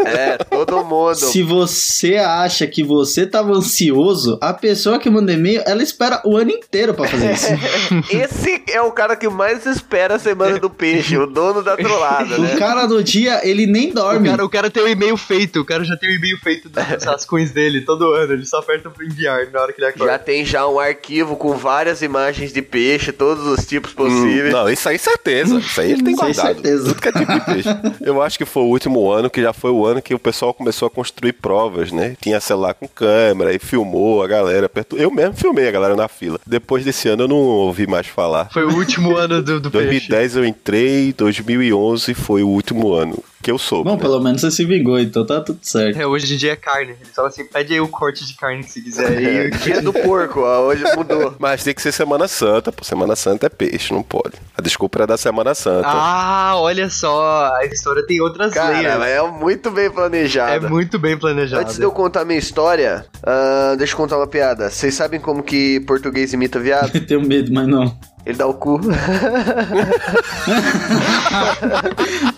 É, 0.06 0.38
todo 0.38 0.84
mundo. 0.84 1.16
Se 1.16 1.44
você 1.44 2.16
acha 2.16 2.66
que 2.68 2.84
você 2.84 2.97
tava 3.32 3.52
ansioso, 3.54 4.38
a 4.42 4.54
pessoa 4.54 5.00
que 5.00 5.10
manda 5.10 5.34
e-mail, 5.34 5.62
ela 5.66 5.84
espera 5.84 6.22
o 6.26 6.36
ano 6.38 6.52
inteiro 6.52 6.94
pra 6.94 7.08
fazer 7.08 7.34
isso. 7.34 7.48
Esse 8.10 8.64
é 8.70 8.82
o 8.82 8.92
cara 8.92 9.16
que 9.16 9.28
mais 9.30 9.66
espera 9.66 10.16
a 10.16 10.20
semana 10.20 10.60
do 10.60 10.70
peixe, 10.70 11.18
o 11.18 11.26
dono 11.28 11.62
da 11.64 11.76
trollada, 11.78 12.38
né? 12.38 12.56
O 12.56 12.58
cara 12.60 12.86
do 12.86 13.04
dia, 13.04 13.42
ele 13.48 13.66
nem 13.68 13.92
O 13.92 13.94
dorme. 13.94 14.30
cara, 14.30 14.46
o 14.46 14.50
cara 14.50 14.70
tem 14.70 14.84
o 14.84 14.88
e-mail 14.88 15.18
feito, 15.18 15.60
o 15.62 15.66
cara 15.66 15.84
já 15.84 15.96
tem 15.98 16.10
o 16.10 16.14
e-mail 16.14 16.38
feito 16.40 16.70
das 16.70 17.04
rascunhos 17.04 17.52
dele 17.52 17.82
todo 17.82 18.14
ano, 18.14 18.34
ele 18.34 18.46
só 18.46 18.60
aperta 18.60 18.90
pra 18.90 19.06
enviar 19.06 19.48
na 19.52 19.62
hora 19.62 19.74
que 19.74 19.80
ele 19.80 19.88
acorda. 19.90 20.12
Já 20.14 20.20
tem 20.20 20.46
já 20.46 20.68
um 20.68 20.80
arquivo 20.80 21.36
com 21.36 21.54
várias 21.56 22.02
imagens 22.02 22.52
de 22.54 22.62
peixe, 22.62 23.12
todos 23.12 23.46
os 23.46 23.66
tipos 23.66 23.92
Hum, 23.92 23.96
possíveis. 23.96 24.54
não, 24.54 24.70
isso 24.70 24.88
aí 24.90 24.98
certeza. 24.98 25.58
Isso 25.58 25.82
aí 25.82 25.92
ele 25.92 26.04
tem 26.04 26.14
Isso 26.14 26.24
aí 26.24 26.34
guardado. 26.34 26.56
certeza. 26.56 26.86
Tudo 26.90 27.02
que 27.02 27.08
é 27.08 27.12
tipo 27.12 27.32
de 27.34 27.40
peixe. 27.46 27.70
Eu 28.02 28.22
acho 28.22 28.38
que 28.38 28.46
foi 28.46 28.64
o 28.64 28.68
último 28.68 29.12
ano 29.12 29.30
que 29.30 29.42
já 29.42 29.54
foi 29.54 29.72
o 29.72 29.86
ano 29.86 30.02
que 30.02 30.14
o 30.14 30.20
pessoal 30.20 30.54
começou 30.54 30.88
a 30.88 30.90
construir 30.90 31.34
provas, 31.34 31.92
né? 31.92 32.16
Tinha 32.22 32.40
celular 32.40 32.74
com 32.74 32.87
câmera 32.88 33.54
e 33.54 33.60
filmou 33.60 34.24
a 34.24 34.28
galera. 34.28 34.68
perto- 34.70 34.98
Eu 34.98 35.12
mesmo 35.12 35.34
filmei 35.36 35.68
a 35.68 35.72
galera 35.72 35.96
na 35.96 36.08
fila. 36.08 36.40
Depois 36.46 36.84
desse 36.86 37.08
ano 37.10 37.24
eu 37.24 37.28
não 37.28 37.36
ouvi 37.38 37.86
mais 37.88 38.08
falar. 38.08 38.50
Foi 38.52 38.64
o 38.64 38.74
último 38.76 39.16
ano 39.16 39.42
do, 39.42 39.60
do 39.60 39.70
peixe. 39.72 40.08
2010 40.08 40.36
eu 40.36 40.46
entrei, 40.46 41.14
2011 41.14 42.14
foi 42.14 42.44
o 42.44 42.48
último 42.50 42.94
ano 42.94 43.24
que 43.42 43.52
eu 43.52 43.58
soube. 43.58 43.84
Bom, 43.90 43.96
né? 43.96 44.02
pelo 44.02 44.20
menos 44.20 44.42
você 44.42 44.52
se 44.52 44.66
vingou, 44.66 45.00
então 45.00 45.26
tá 45.26 45.40
tudo 45.42 45.60
certo. 45.62 46.00
É, 46.00 46.06
hoje 46.06 46.34
em 46.34 46.38
dia 46.38 46.54
é 46.54 46.56
carne. 46.56 46.92
Ele 47.00 47.10
fala 47.14 47.28
assim, 47.30 47.46
pede 47.46 47.74
aí 47.74 47.80
o 47.80 47.88
corte 47.88 48.26
de 48.26 48.34
carne 48.36 48.64
que 48.64 48.72
você 48.72 48.82
quiser 48.82 49.08
aí. 49.18 49.50
Dia 49.64 49.82
do 49.82 49.94
porco, 49.94 50.42
ó, 50.42 50.62
hoje 50.68 50.84
mudou. 50.96 51.36
Mas 51.40 51.64
tem 51.64 51.74
que 51.74 51.82
ser 51.82 51.92
Semana 51.92 52.28
Santa, 52.28 52.72
pô. 52.72 52.84
Semana 52.84 53.16
Santa 53.16 53.46
é 53.46 53.50
peixe, 53.50 53.94
não 53.94 54.04
pode. 54.04 54.36
A 54.58 54.62
desculpa 54.62 55.00
era 55.00 55.08
da 55.08 55.18
Semana 55.18 55.54
Santa. 55.56 55.88
ah, 55.88 56.54
olha 56.58 56.90
só, 56.90 57.54
a 57.56 57.66
história 57.66 58.06
tem 58.06 58.20
outras 58.22 58.54
Cara, 58.54 58.72
layers. 58.98 59.04
é 59.06 59.22
muito 59.32 59.70
bem 59.72 59.86
É 59.86 59.90
planejado. 59.90 60.70
muito 60.70 60.98
bem 61.00 61.18
planejado. 61.18 61.62
Antes 61.64 61.78
de 61.78 61.84
eu 61.84 61.92
contar 61.92 62.26
minha 62.26 62.40
história, 62.40 63.06
ah, 63.24 63.76
deixa 63.78 63.94
eu 63.94 63.98
contar 63.98 64.18
uma 64.18 64.28
piada. 64.28 64.70
Vocês 64.70 64.94
sabem 64.96 65.20
como 65.20 65.44
que 65.44 65.80
português 65.82 66.34
imita 66.34 66.60
viado? 66.60 66.92
Tenho 67.06 67.22
medo, 67.22 67.52
mas 67.54 67.68
não. 67.68 67.98
Ele 68.28 68.38
dá 68.38 68.46
o 68.46 68.54
cu. 68.54 68.82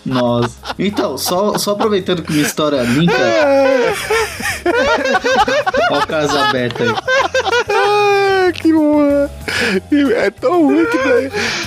Nossa. 0.06 0.54
Então, 0.78 1.18
só, 1.18 1.58
só 1.58 1.72
aproveitando 1.72 2.22
que 2.22 2.30
minha 2.32 2.44
história 2.44 2.80
linka. 2.82 3.12
Olha 5.90 6.00
o 6.00 6.06
caso 6.06 6.38
aberto 6.38 6.84
aí. 6.84 6.94
Ah, 7.70 8.52
que 8.52 8.72
boa. 8.72 9.28
É 10.14 10.30
tão 10.30 10.62
ruim 10.66 10.86
que 10.86 10.96
dá- 10.98 11.22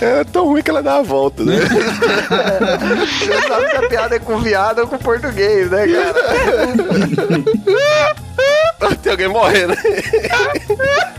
é 0.07 0.23
tão 0.23 0.45
ruim 0.45 0.62
que 0.62 0.69
ela 0.69 0.81
dá 0.81 0.99
a 0.99 1.03
volta, 1.03 1.43
né? 1.43 1.57
Você 3.19 3.41
sabe 3.47 3.69
se 3.71 3.75
a 3.75 3.89
piada 3.89 4.15
é 4.15 4.19
com 4.19 4.38
viado 4.39 4.79
ou 4.79 4.88
com 4.88 4.97
português, 4.97 5.69
né, 5.69 5.86
cara? 5.86 6.15
Tem 9.02 9.12
alguém 9.12 9.28
morrendo. 9.28 9.74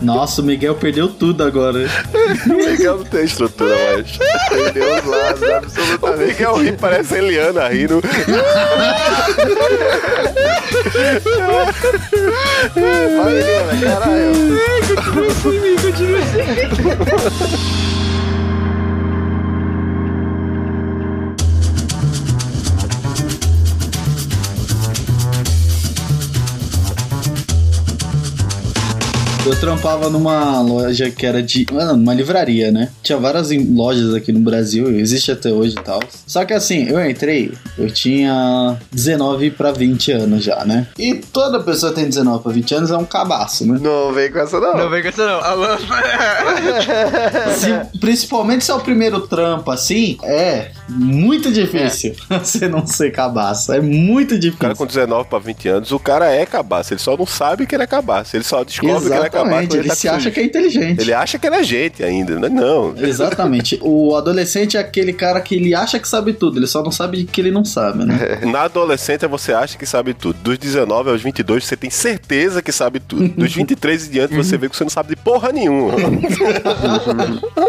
Nossa, 0.01 0.41
o 0.41 0.45
Miguel 0.45 0.75
perdeu 0.75 1.07
tudo 1.07 1.43
agora. 1.43 1.79
O 2.45 2.53
Miguel 2.53 2.97
não 2.97 3.05
tem 3.05 3.23
estrutura 3.23 3.75
mais. 3.75 4.17
Perdeu 4.49 4.95
os 4.97 5.05
lados, 5.05 5.41
O 5.41 5.53
absolutamente. 5.53 6.27
Miguel 6.27 6.55
ri, 6.57 6.71
parece 6.73 7.15
a 7.15 7.17
Eliana 7.17 7.67
rindo. 7.69 8.01
Vai, 12.75 13.37
Helena, 13.37 13.81
caralho. 13.81 14.55
Eu 29.45 29.55
trampava 29.59 30.09
numa 30.09 30.59
loja 30.61 31.11
que 31.11 31.23
era 31.23 31.41
de. 31.41 31.67
ah, 31.79 31.93
Uma 31.93 32.15
livraria, 32.15 32.71
né? 32.71 32.89
Tinha 33.03 33.15
várias 33.19 33.51
lojas 33.51 34.11
aqui 34.15 34.31
no 34.31 34.39
Brasil, 34.39 34.89
existe 34.99 35.31
até 35.31 35.51
hoje 35.51 35.75
e 35.79 35.83
tal. 35.83 35.99
Só 36.25 36.43
que 36.43 36.51
assim, 36.53 36.89
eu 36.89 37.07
entrei, 37.07 37.53
eu 37.77 37.91
tinha 37.91 38.75
19 38.91 39.51
pra 39.51 39.71
20 39.71 40.11
anos 40.13 40.43
já, 40.43 40.65
né? 40.65 40.87
E 40.97 41.13
toda 41.31 41.59
pessoa 41.59 41.91
que 41.93 41.99
tem 41.99 42.09
19 42.09 42.41
pra 42.41 42.51
20 42.51 42.73
anos 42.73 42.89
é 42.91 42.97
um 42.97 43.05
cabaço, 43.05 43.67
né? 43.67 43.77
Não 43.79 44.11
vem 44.13 44.31
com 44.31 44.39
essa, 44.39 44.59
não. 44.59 44.75
Não 44.77 44.89
vem 44.89 45.03
com 45.03 45.09
essa 45.09 45.25
não. 45.27 45.39
Alô? 45.41 45.67
Se- 47.55 47.99
principalmente 47.99 48.65
se 48.65 48.71
é 48.71 48.73
o 48.73 48.79
primeiro 48.79 49.21
trampo, 49.27 49.69
assim, 49.69 50.17
é 50.23 50.71
muito 50.87 51.51
difícil 51.51 52.15
você 52.29 52.67
não 52.67 52.85
ser 52.85 53.11
cabaço. 53.11 53.73
É 53.73 53.81
muito 53.81 54.35
O 54.35 54.37
cara 54.37 54.39
difícil. 54.39 54.75
com 54.75 54.85
19 54.85 55.29
pra 55.29 55.39
20 55.39 55.67
anos, 55.67 55.91
o 55.91 55.99
cara 55.99 56.31
é 56.31 56.45
cabaço. 56.45 56.93
Ele 56.93 56.99
só 56.99 57.17
não 57.17 57.25
sabe 57.25 57.65
que 57.65 57.75
ele 57.75 57.83
é 57.83 57.87
cabaço. 57.87 58.35
Ele 58.35 58.43
só 58.43 58.63
descobre 58.63 59.09
que 59.09 59.13
ele 59.15 59.25
é 59.25 59.29
cabaço. 59.29 59.45
Exatamente, 59.45 59.67
quando 59.69 59.79
ele 59.79 59.89
tá 59.89 59.95
se 59.95 60.07
acha 60.07 60.31
que 60.31 60.39
é 60.39 60.43
inteligente. 60.43 61.01
Ele 61.01 61.13
acha 61.13 61.39
que 61.39 61.47
ele 61.47 61.55
é 61.55 61.63
gente 61.63 62.03
ainda, 62.03 62.39
né? 62.39 62.49
Não. 62.49 62.93
Exatamente. 62.97 63.79
O 63.85 64.15
adolescente 64.15 64.77
é 64.77 64.79
aquele 64.79 65.13
cara 65.13 65.39
que 65.41 65.55
ele 65.55 65.73
acha 65.75 65.99
que 65.99 66.07
sabe 66.07 66.33
tudo, 66.33 66.57
ele 66.57 66.67
só 66.67 66.81
não 66.83 66.91
sabe 66.91 67.23
que 67.25 67.39
ele 67.39 67.51
não 67.51 67.63
sabe, 67.63 68.03
né? 68.05 68.39
Na 68.51 68.63
adolescência 68.63 69.27
você 69.27 69.53
acha 69.53 69.77
que 69.77 69.85
sabe 69.85 70.13
tudo. 70.13 70.37
Dos 70.41 70.57
19 70.57 71.09
aos 71.11 71.21
22 71.21 71.63
você 71.63 71.77
tem 71.77 71.89
certeza 71.89 72.61
que 72.61 72.71
sabe 72.71 72.99
tudo. 72.99 73.27
Dos 73.29 73.53
23 73.53 74.07
em 74.07 74.11
diante 74.11 74.35
você 74.35 74.57
vê 74.57 74.67
que 74.69 74.75
você 74.75 74.83
não 74.83 74.89
sabe 74.89 75.09
de 75.09 75.15
porra 75.15 75.51
nenhuma. 75.51 75.93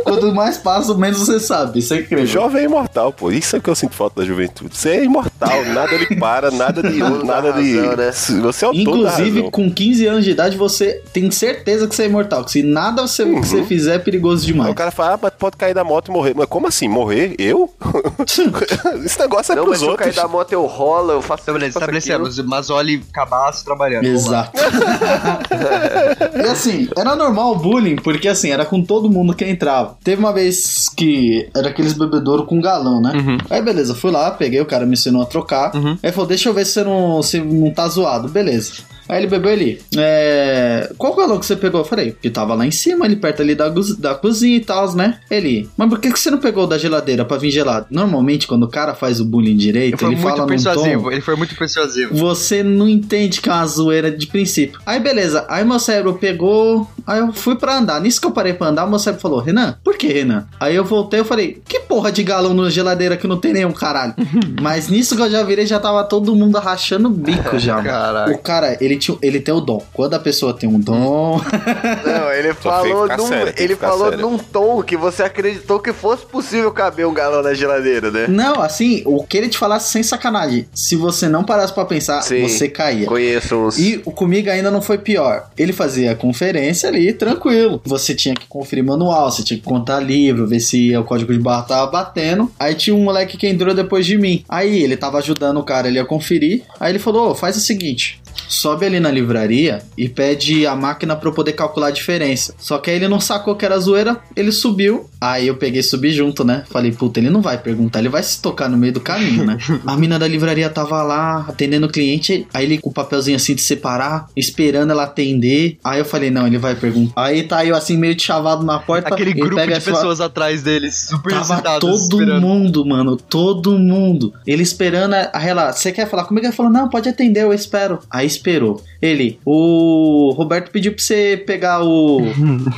Quanto 0.05 0.35
mais 0.35 0.59
passa, 0.59 0.95
menos 0.95 1.19
você 1.19 1.39
sabe. 1.41 1.79
Isso 1.81 1.95
é 1.95 1.99
incrível. 2.01 2.27
Jovem 2.27 2.65
é 2.65 2.69
imortal, 3.07 3.13
pô. 3.13 3.31
Isso 3.31 3.57
é 3.57 3.61
que 3.61 3.69
eu 3.69 3.75
sinto 3.75 3.95
falta 3.95 4.21
da 4.21 4.27
juventude. 4.27 4.77
Você 4.77 4.91
é 4.91 5.05
imortal, 5.05 5.65
nada 5.67 5.97
lhe 5.97 6.17
para, 6.17 6.51
nada 6.51 6.83
de. 6.83 6.97
Da 7.07 7.23
nada 7.25 7.53
de. 7.53 7.77
razão, 7.77 7.97
né? 7.97 8.13
Você 8.43 8.65
é 8.65 8.69
o 8.69 8.75
Inclusive, 8.75 9.51
com 9.51 9.71
15 9.71 10.07
anos 10.07 10.25
de 10.25 10.31
idade, 10.31 10.57
você 10.57 11.03
tem 11.13 11.31
certeza 11.31 11.87
que 11.87 11.95
você 11.95 12.05
é 12.05 12.07
imortal. 12.07 12.45
Que 12.45 12.51
se 12.51 12.63
nada 12.63 13.03
você, 13.03 13.25
que 13.25 13.47
você 13.47 13.63
fizer 13.65 13.97
é 13.97 13.99
perigoso 13.99 14.45
demais. 14.45 14.71
o 14.71 14.75
cara 14.75 14.91
fala, 14.91 15.15
ah, 15.15 15.19
mas 15.23 15.33
pode 15.39 15.57
cair 15.57 15.75
da 15.75 15.85
moto 15.85 16.09
e 16.09 16.11
morrer. 16.11 16.35
Mas 16.35 16.47
como 16.47 16.67
assim? 16.67 16.89
Morrer? 16.89 17.35
Eu? 17.39 17.73
Esse 19.05 19.21
negócio 19.21 19.53
é 19.53 19.57
Não, 19.57 19.67
mas 19.67 19.79
pros 19.79 19.81
se 19.81 19.85
eu 19.85 19.97
cair 19.97 20.09
outros. 20.09 20.17
da 20.17 20.29
moto 20.29 20.53
eu 20.53 20.67
rolo, 20.67 21.13
eu 21.13 21.23
faço 21.23 21.43
Então, 21.43 21.55
beleza, 21.55 21.79
estabelecemos. 21.79 22.39
Mazoli, 22.39 22.99
cabaço, 23.13 23.65
trabalhando. 23.65 24.07
Exato. 24.07 24.53
e 26.37 26.49
assim, 26.49 26.89
era 26.97 27.15
normal 27.15 27.53
o 27.53 27.57
bullying, 27.57 27.97
porque 27.97 28.29
assim, 28.29 28.51
era 28.51 28.65
com 28.65 28.83
todo 28.83 29.11
mundo 29.11 29.35
que 29.35 29.45
entrava. 29.45 29.97
Teve 30.03 30.21
uma 30.21 30.33
vez 30.33 30.89
que 30.89 31.49
era 31.55 31.69
aqueles 31.69 31.93
bebedouros 31.93 32.47
com 32.47 32.61
galão, 32.61 32.96
né? 33.01 33.13
Uhum. 33.15 33.39
Aí 33.51 33.63
beleza, 33.63 33.95
fui 33.95 34.11
lá, 34.11 34.31
peguei, 34.31 34.61
o 34.61 34.67
cara 34.67 34.87
me 34.87 34.95
ensinou 34.95 35.23
a 35.23 35.27
trocar. 35.27 35.75
Uhum. 35.75 35.99
Aí 36.03 36.13
falou, 36.13 36.29
deixa 36.29 36.49
eu 36.49 36.55
ver 36.55 36.65
se 36.65 36.73
você 36.73 36.85
não, 36.85 37.23
se 37.23 37.41
não 37.41 37.71
tá 37.71 37.89
zoado. 37.89 38.29
Beleza. 38.29 38.73
Aí 39.09 39.19
ele 39.19 39.27
bebeu 39.27 39.53
ali. 39.53 39.81
É... 39.97 40.91
Qual 40.99 41.15
galão 41.15 41.39
que 41.39 41.47
você 41.47 41.57
pegou? 41.57 41.81
Eu 41.81 41.85
falei, 41.85 42.17
que 42.21 42.31
tava 42.31 42.55
lá 42.55 42.67
em 42.67 42.71
cima, 42.71 43.05
ali 43.05 43.17
perto 43.17 43.43
ali 43.43 43.55
da, 43.55 43.69
da 43.99 44.15
cozinha 44.15 44.57
e 44.57 44.61
tal, 44.61 44.95
né? 44.95 45.19
Ele, 45.31 45.69
mas 45.77 45.89
por 45.89 45.99
que, 46.01 46.11
que 46.13 46.19
você 46.19 46.31
não 46.31 46.39
pegou 46.39 46.67
da 46.67 46.79
geladeira 46.79 47.25
pra 47.25 47.37
vir 47.37 47.51
gelado? 47.51 47.87
Normalmente, 47.91 48.47
quando 48.47 48.65
o 48.65 48.69
cara 48.69 48.95
faz 48.95 49.21
o 49.21 49.25
bullying 49.25 49.57
direito, 49.57 50.05
Ele 50.05 50.15
ele 50.15 50.21
muito 50.23 50.37
fala 50.37 50.47
persuasivo. 50.47 51.03
tom 51.05 51.11
Ele 51.13 51.21
foi 51.21 51.37
muito 51.37 51.55
persuasivo. 51.57 52.15
você 52.15 52.63
não 52.63 52.89
entende 52.89 53.41
que 53.41 53.49
é 53.49 53.53
uma 53.53 53.67
zoeira 53.67 54.11
de 54.11 54.27
princípio. 54.27 54.79
Aí 54.87 55.01
beleza, 55.01 55.45
aí 55.49 55.65
meu 55.65 55.79
cérebro 55.79 56.15
pegou, 56.15 56.89
aí 57.07 57.19
eu 57.21 57.33
fui 57.33 57.57
pra 57.57 57.79
andar. 57.79 58.01
Nisso 58.01 58.21
que 58.21 58.27
eu 58.27 58.31
parei 58.33 58.53
pra 58.53 58.69
andar, 58.69 58.87
meu 58.87 58.99
cérebro 58.99 59.23
falou: 59.23 59.41
Renan, 59.41 59.77
por 59.85 59.97
que, 59.97 60.09
Renan? 60.09 60.47
Aí 60.61 60.75
eu 60.75 60.85
voltei, 60.85 61.21
eu 61.21 61.25
falei: 61.25 61.63
que 61.69 61.81
porra 61.81 62.11
de 62.13 62.23
galão 62.23 62.55
na 62.55 62.69
geladeira 62.71 63.17
que 63.17 63.27
não 63.27 63.39
tem 63.39 63.53
nenhum 63.53 63.73
caralho? 63.73 64.15
Mas 64.61 64.89
nisso 64.89 65.17
que 65.17 65.23
eu 65.23 65.31
já 65.31 65.43
virei, 65.43 65.67
já 65.67 65.79
tava 65.81 66.05
todo 66.05 66.35
mundo 66.35 66.59
rachando 66.59 67.09
o 67.09 67.11
bico 67.13 67.59
já. 67.61 67.77
mano. 67.77 67.89
Caraca. 67.89 68.33
O 68.33 68.39
cara, 68.39 68.77
ele, 68.81 68.96
tinha, 68.97 69.17
ele 69.23 69.41
tem 69.41 69.55
o 69.55 69.61
dom. 69.61 69.83
Quando 69.93 70.15
a 70.15 70.19
pessoa 70.19 70.53
tem 70.53 70.69
um 70.69 70.79
dom. 70.79 71.41
Não, 72.05 72.33
ele 72.33 72.55
falou, 72.55 73.09
num, 73.09 73.27
sério, 73.27 73.55
ele 73.57 73.77
falou 73.77 74.11
sério. 74.11 74.19
num 74.19 74.39
tom 74.39 74.83
que 74.83 74.97
você 74.97 75.23
acreditou 75.23 75.79
que 75.81 75.93
fosse 75.93 76.25
possível 76.27 76.71
caber 76.73 77.07
um 77.07 77.15
galão 77.15 77.43
na 77.43 77.55
geladeira, 77.55 78.11
né? 78.11 78.27
não, 78.29 78.61
assim, 78.61 79.03
o 79.05 79.25
que 79.25 79.37
ele 79.37 79.49
te 79.49 79.59
falasse 79.59 79.91
sem 79.91 80.03
sacanagem. 80.03 80.67
Se 80.75 80.97
você 80.97 81.29
não 81.29 81.45
parasse 81.45 81.73
pra 81.73 81.85
pensar, 81.85 82.23
Sim. 82.23 82.43
você 82.43 82.69
caía. 82.69 83.07
Conheço 83.07 83.57
uns. 83.57 83.79
E 83.79 84.01
o 84.05 84.11
comigo 84.11 84.51
ainda 84.51 84.71
não 84.71 84.83
foi 84.83 84.99
pior. 84.99 85.49
Ele 85.57 85.73
fazia 85.73 86.13
a 86.13 86.15
conferência 86.15 86.89
ali, 86.89 87.13
tranquilo. 87.13 87.81
Você 87.85 88.15
tinha 88.15 88.35
que 88.35 88.47
conferir 88.47 88.85
manual, 88.85 89.31
você 89.31 89.43
tinha 89.43 89.59
que 89.59 89.65
contar 89.65 90.01
livro, 90.01 90.47
ver 90.47 90.61
se 90.61 90.97
o 90.97 91.05
código 91.05 91.33
de 91.33 91.39
barra 91.39 91.63
tava 91.63 91.91
batendo. 91.91 92.51
Aí 92.59 92.75
tinha 92.75 92.95
um 92.95 93.03
moleque 93.03 93.37
que 93.37 93.47
entrou 93.47 93.75
depois 93.75 94.07
de 94.07 94.17
mim. 94.17 94.45
Aí 94.49 94.83
ele 94.83 94.97
tava 94.97 95.19
ajudando 95.19 95.59
o 95.59 95.65
cara 95.65 95.89
a 95.89 96.05
conferir. 96.05 96.63
Aí 96.79 96.93
ele 96.93 96.99
falou: 96.99 97.31
"Ô, 97.31 97.35
faz 97.35 97.57
o 97.57 97.61
seguinte. 97.61 98.21
Sobe 98.49 98.87
ali 98.87 99.01
na 99.01 99.11
livraria 99.11 99.83
e 99.97 100.09
pede 100.09 100.67
a 100.67 100.75
máquina 100.75 101.17
pra 101.17 101.29
eu 101.29 101.33
poder 101.33 101.53
calcular 101.53 101.89
a 101.89 101.91
diferença. 101.91 102.55
Só 102.59 102.79
que 102.79 102.91
aí 102.91 102.97
ele 102.97 103.09
não 103.09 103.21
sacou 103.21 103.57
que 103.57 103.65
era 103.65 103.79
zoeira, 103.79 104.19
ele 104.35 104.53
subiu. 104.53 105.09
Aí 105.21 105.47
eu 105.47 105.57
peguei 105.57 105.81
e 105.81 105.85
subi 105.85 106.13
junto, 106.13 106.45
né? 106.45 106.65
Falei, 106.71 106.93
puta, 106.93 107.21
ele 107.21 107.31
não 107.31 107.41
vai 107.43 107.59
perguntar, 107.59 107.99
ele 107.99 108.09
vai 108.09 108.23
se 108.23 108.41
tocar 108.41 108.69
no 108.69 108.77
meio 108.77 108.93
do 108.93 109.01
caminho, 109.01 109.45
né? 109.45 109.59
a 109.87 109.97
mina 109.97 110.19
da 110.19 110.29
livraria 110.29 110.69
tava 110.69 111.03
lá, 111.03 111.47
atendendo 111.49 111.87
o 111.87 111.91
cliente. 111.91 112.47
Aí 112.53 112.65
ele 112.65 112.79
com 112.79 112.91
o 112.91 112.93
papelzinho 112.93 113.37
assim 113.37 113.55
de 113.55 113.63
separar, 113.63 114.29
esperando 114.37 114.91
ela 114.91 115.05
atender. 115.05 115.79
Aí 115.83 115.99
eu 115.99 116.05
falei, 116.05 116.31
não, 116.31 116.47
ele 116.47 116.59
vai 116.59 116.75
perguntar. 116.75 117.23
Aí 117.23 117.43
tá 117.43 117.65
eu 117.65 117.75
assim, 117.75 117.97
meio 117.97 118.15
de 118.15 118.23
chavado 118.23 118.65
na 118.65 118.79
porta. 118.79 119.09
Aquele 119.09 119.31
ele 119.31 119.41
grupo 119.41 119.61
de 119.61 119.81
pessoas 119.81 120.21
atrás 120.21 120.63
deles, 120.63 121.09
super 121.09 121.33
Tava 121.33 121.81
todo 121.81 121.95
esperando. 121.95 122.41
mundo, 122.41 122.85
mano. 122.85 123.17
Todo 123.17 123.79
mundo. 123.79 124.33
Ele 124.47 124.63
esperando 124.63 125.15
a, 125.15 125.31
a 125.33 125.45
ela. 125.45 125.73
Você 125.73 125.93
quer 125.93 126.09
falar 126.09 126.25
comigo? 126.25 126.47
Ele 126.47 126.53
falou: 126.53 126.71
Não, 126.71 126.89
pode 126.89 127.09
atender, 127.09 127.43
eu 127.43 127.53
espero. 127.53 128.01
Aí 128.11 128.27
esperou. 128.37 128.83
Ele, 129.03 129.39
o 129.45 130.33
Roberto 130.37 130.71
pediu 130.71 130.93
pra 130.93 131.03
você 131.03 131.43
pegar 131.47 131.83
o 131.85 132.21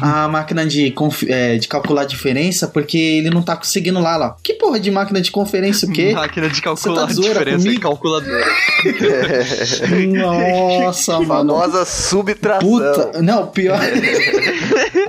a 0.00 0.26
máquina 0.28 0.66
de, 0.66 0.90
conf- 0.90 1.24
é, 1.28 1.56
de 1.56 1.68
calcular 1.68 2.02
a 2.02 2.04
diferença, 2.06 2.66
porque 2.68 2.98
ele 2.98 3.30
não 3.30 3.42
tá 3.42 3.56
conseguindo 3.56 4.00
lá, 4.00 4.16
lá. 4.16 4.36
Que 4.42 4.54
porra 4.54 4.80
de 4.80 4.90
máquina 4.90 5.20
de 5.20 5.30
conferência 5.30 5.88
o 5.88 5.92
quê? 5.92 6.12
Máquina 6.12 6.48
de 6.48 6.60
calcular 6.60 6.94
tá 7.02 7.04
a 7.04 7.12
zoeira 7.12 7.38
diferença 7.40 7.64
comigo? 7.64 7.80
calculadora. 7.82 8.46
Nossa, 10.08 11.20
mano. 11.20 11.54
Famosa 11.54 11.84
subtração. 11.84 12.68
Puta, 12.68 13.22
não, 13.22 13.46
pior. 13.46 13.78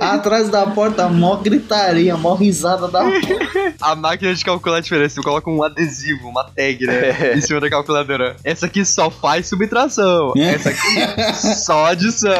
Atrás 0.00 0.48
da 0.48 0.66
porta, 0.66 1.08
mó 1.08 1.36
gritaria, 1.36 2.16
mó 2.16 2.34
risada 2.34 2.88
da 2.88 3.00
porta. 3.02 3.74
A 3.80 3.94
máquina 3.94 4.34
de 4.34 4.44
calcular 4.44 4.78
a 4.78 4.80
diferença, 4.80 5.14
tu 5.16 5.22
coloca 5.22 5.48
um 5.50 5.62
adesivo, 5.62 6.28
uma 6.28 6.44
tag, 6.44 6.84
né? 6.86 7.34
Em 7.36 7.40
cima 7.40 7.60
da 7.60 7.70
calculadora. 7.70 8.36
Essa 8.44 8.66
aqui 8.66 8.84
só 8.84 9.10
faz 9.10 9.46
subtração. 9.48 10.32
É. 10.36 10.54
Essa 10.54 10.68
aqui 10.70 11.34
só 11.56 11.86
adição. 11.86 12.34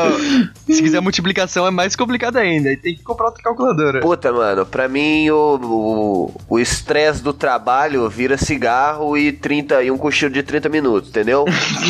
Se 0.67 0.83
quiser 0.83 1.01
multiplicação 1.01 1.67
é 1.67 1.71
mais 1.71 1.97
complicado 1.97 2.37
ainda. 2.37 2.71
E 2.71 2.77
tem 2.77 2.95
que 2.95 3.03
comprar 3.03 3.27
outra 3.27 3.43
calculadora. 3.43 4.01
Puta, 4.01 4.33
mano, 4.33 4.67
pra 4.67 4.87
mim 4.89 5.31
o 5.31 5.51
o- 5.63 6.35
o 6.49 6.59
estresse 6.59 7.23
do 7.23 7.33
trabalho 7.33 8.09
vira 8.09 8.37
cigarro 8.37 9.17
e 9.17 9.33
30 9.33 9.83
e 9.83 9.91
um 9.91 9.97
cochilo 9.99 10.33
de 10.33 10.43
30 10.43 10.69
minutos, 10.69 11.09
entendeu? 11.11 11.45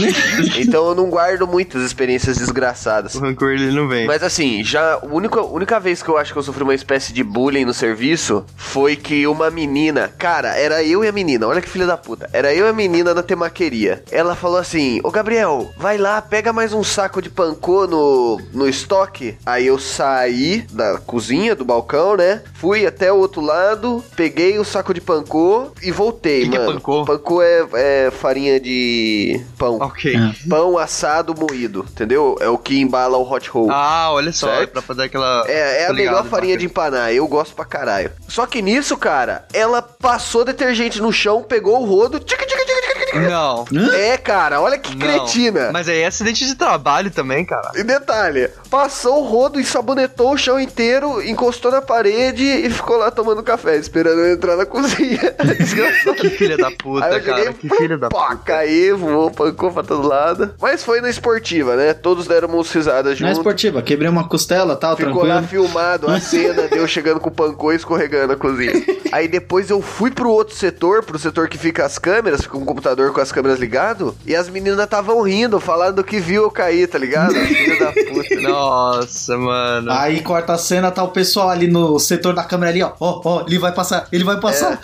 então 0.59 0.89
eu 0.89 0.95
não 0.95 1.11
guardo 1.11 1.47
muitas 1.47 1.83
experiências 1.83 2.39
desgraçadas. 2.39 3.15
O 3.15 3.21
rancor 3.21 3.51
ele 3.51 3.73
não 3.73 3.89
vem. 3.89 4.07
Mas 4.07 4.23
assim, 4.23 4.63
já 4.65 4.95
a 4.95 5.07
única, 5.07 5.41
única 5.61 5.79
vez 5.79 6.03
que 6.03 6.09
eu 6.09 6.17
acho 6.17 6.33
que 6.33 6.39
eu 6.39 6.43
sofri 6.43 6.63
uma 6.63 6.75
espécie 6.75 7.13
de 7.13 7.23
bullying 7.23 7.67
no 7.67 7.75
serviço 7.75 8.45
foi 8.57 8.97
que 8.97 9.27
uma 9.27 9.51
menina, 9.51 10.09
cara, 10.17 10.57
era 10.57 10.83
eu 10.83 11.05
e 11.05 11.09
a 11.09 11.13
menina, 11.13 11.47
olha 11.47 11.61
que 11.61 11.69
filha 11.69 11.87
da 11.87 11.99
puta. 11.99 12.31
Era 12.33 12.55
eu 12.55 12.65
e 12.67 12.69
a 12.71 12.73
menina 12.73 13.13
na 13.13 13.23
temaqueria. 13.23 14.03
Ela 14.11 14.35
falou 14.35 14.57
assim: 14.57 15.01
Ô 15.05 15.11
Gabriel, 15.11 15.71
vai 15.77 15.99
lá, 15.99 16.23
pega 16.23 16.51
mais 16.53 16.73
um 16.73 16.83
saco 16.83 17.21
de 17.21 17.29
pancô 17.29 17.87
no, 17.87 18.41
no 18.55 18.67
estoque. 18.67 19.37
Aí 19.45 19.67
eu 19.67 19.79
saí 19.79 20.63
da 20.73 20.99
cozinha, 20.99 21.55
do 21.55 21.65
balcão, 21.65 22.17
né? 22.17 22.43
Fui 22.55 22.87
até 22.87 23.13
o 23.13 23.17
outro 23.17 23.43
lado, 23.43 24.03
peguei 24.17 24.59
o 24.59 24.65
saco 24.65 24.95
de 24.95 25.01
pancô 25.03 25.73
e 25.83 25.91
voltei, 25.91 26.45
Que 26.45 26.51
que 26.51 26.57
é 26.57 26.61
mano. 26.61 26.73
pancô? 26.75 27.05
Pancô 27.05 27.43
é, 27.43 27.67
é 27.75 28.11
farinha 28.11 28.59
de 28.59 29.39
pão. 29.59 29.77
Ok. 29.81 30.15
É. 30.17 30.49
Pão 30.49 30.79
assado 30.79 31.35
moído, 31.39 31.85
entendeu? 31.91 32.37
É 32.41 32.49
o 32.49 32.57
que 32.57 32.81
embala 32.81 33.19
o 33.19 33.31
hot 33.31 33.49
roll. 33.51 33.71
Ah, 33.71 34.09
olha 34.13 34.33
só, 34.33 34.47
Certo? 34.47 34.63
é 34.63 34.67
pra 34.67 34.81
fazer 34.83 35.03
aquela. 35.03 35.45
É, 35.51 35.83
é 35.83 35.87
a 35.87 35.93
melhor 35.93 36.25
farinha 36.27 36.57
de 36.57 36.67
empanar, 36.67 37.13
eu 37.13 37.27
gosto 37.27 37.55
pra 37.55 37.65
caralho. 37.65 38.13
Só 38.29 38.47
que 38.47 38.63
nisso, 38.63 38.97
cara, 38.97 39.45
ela 39.53 39.83
passou 39.83 40.45
detergente 40.45 41.01
no 41.01 41.13
chão, 41.13 41.43
pegou 41.43 41.81
o 41.83 41.87
rodo, 41.87 42.21
tica, 42.21 42.47
tica, 42.47 42.65
tica, 42.65 42.81
tica, 42.81 43.07
tica. 43.07 43.21
Não. 43.21 43.65
É, 43.95 44.17
cara, 44.17 44.61
olha 44.61 44.79
que 44.79 44.95
Não. 44.95 44.99
cretina. 45.07 45.71
Mas 45.73 45.89
aí 45.89 46.01
é 46.01 46.07
acidente 46.07 46.47
de 46.47 46.55
trabalho 46.55 47.11
também, 47.11 47.45
cara. 47.45 47.73
E 47.75 47.83
detalhe, 47.83 48.51
passou 48.71 49.23
o 49.23 49.27
rodo 49.27 49.59
e 49.61 49.65
sabonetou 49.65 50.33
o 50.33 50.39
chão 50.39 50.59
inteiro, 50.61 51.21
encostou 51.23 51.71
na 51.73 51.83
parede 51.83 52.45
e 52.45 52.71
ficou 52.71 52.97
lá 52.97 53.11
tomando 53.11 53.43
café, 53.43 53.77
esperando 53.77 54.21
eu 54.21 54.33
entrar 54.33 54.57
na 54.57 54.65
cozinha. 54.67 55.35
Desgraçado. 55.59 56.17
Que 56.17 56.31
filha 56.31 56.57
da 56.57 56.71
puta, 56.71 57.07
Aí 57.07 57.15
eu 57.17 57.23
cara. 57.23 57.39
joguei 57.45 57.53
Que 57.55 57.69
filha 57.77 57.99
da 57.99 58.09
Pá, 58.09 58.29
puta. 58.31 58.43
caí, 58.45 58.93
voou, 58.93 59.31
pancou 59.31 59.73
pra 59.73 59.83
todo 59.83 60.07
lado. 60.07 60.55
Mas 60.61 60.85
foi 60.85 61.01
na 61.01 61.11
esportiva, 61.11 61.75
né? 61.77 61.93
Todos 61.95 62.27
deram 62.27 62.49
umas 62.49 62.71
risadas 62.73 63.19
Na 63.21 63.29
junto. 63.29 63.39
esportiva, 63.39 63.83
quebrei 63.83 64.09
uma 64.09 64.29
costela, 64.29 64.77
tal, 64.77 64.97
Ficou 64.97 65.25
lá 65.25 65.39
tranquilo. 65.39 65.65
filmado 65.69 66.09
a 66.11 66.19
cena 66.21 66.69
de 66.69 66.77
eu 66.79 66.87
chegando 66.87 67.19
com 67.21 67.29
o 67.29 67.33
pancô 67.33 67.73
e 67.73 67.77
escorregando 67.77 68.29
na 68.29 68.37
cozinha. 68.37 68.73
Aí 69.13 69.27
depois 69.27 69.69
eu 69.71 69.83
fui 69.83 70.11
pro 70.11 70.31
outro 70.31 70.55
setor, 70.55 71.03
pro 71.03 71.19
setor 71.19 71.49
que 71.49 71.59
fica 71.59 71.85
as 71.85 71.99
câmeras, 71.99 72.43
fica 72.43 72.57
um 72.57 72.65
computador 72.65 73.13
com 73.13 73.21
as 73.21 73.33
câmeras 73.33 73.59
ligado, 73.59 74.15
e 74.25 74.37
as 74.37 74.49
meninas 74.49 74.79
estavam 74.85 75.21
rindo, 75.23 75.59
falando 75.59 76.05
que 76.05 76.21
viu 76.21 76.45
eu 76.45 76.51
cair, 76.51 76.87
tá 76.87 76.99
ligado? 76.99 77.35
Filho 77.35 77.79
da 77.79 77.93
puta. 77.93 78.51
Nossa, 78.61 79.39
mano. 79.39 79.91
Aí 79.91 80.21
corta 80.21 80.53
a 80.53 80.59
cena, 80.59 80.91
tá 80.91 81.03
o 81.03 81.09
pessoal 81.09 81.49
ali 81.49 81.67
no 81.67 81.99
setor 81.99 82.35
da 82.35 82.45
câmera 82.45 82.71
ali, 82.71 82.83
ó. 82.83 82.93
Ó, 83.01 83.21
ó, 83.25 83.45
ele 83.47 83.59
vai 83.59 83.73
passar, 83.73 84.07
ele 84.13 84.23
vai 84.23 84.39
passar. 84.39 84.81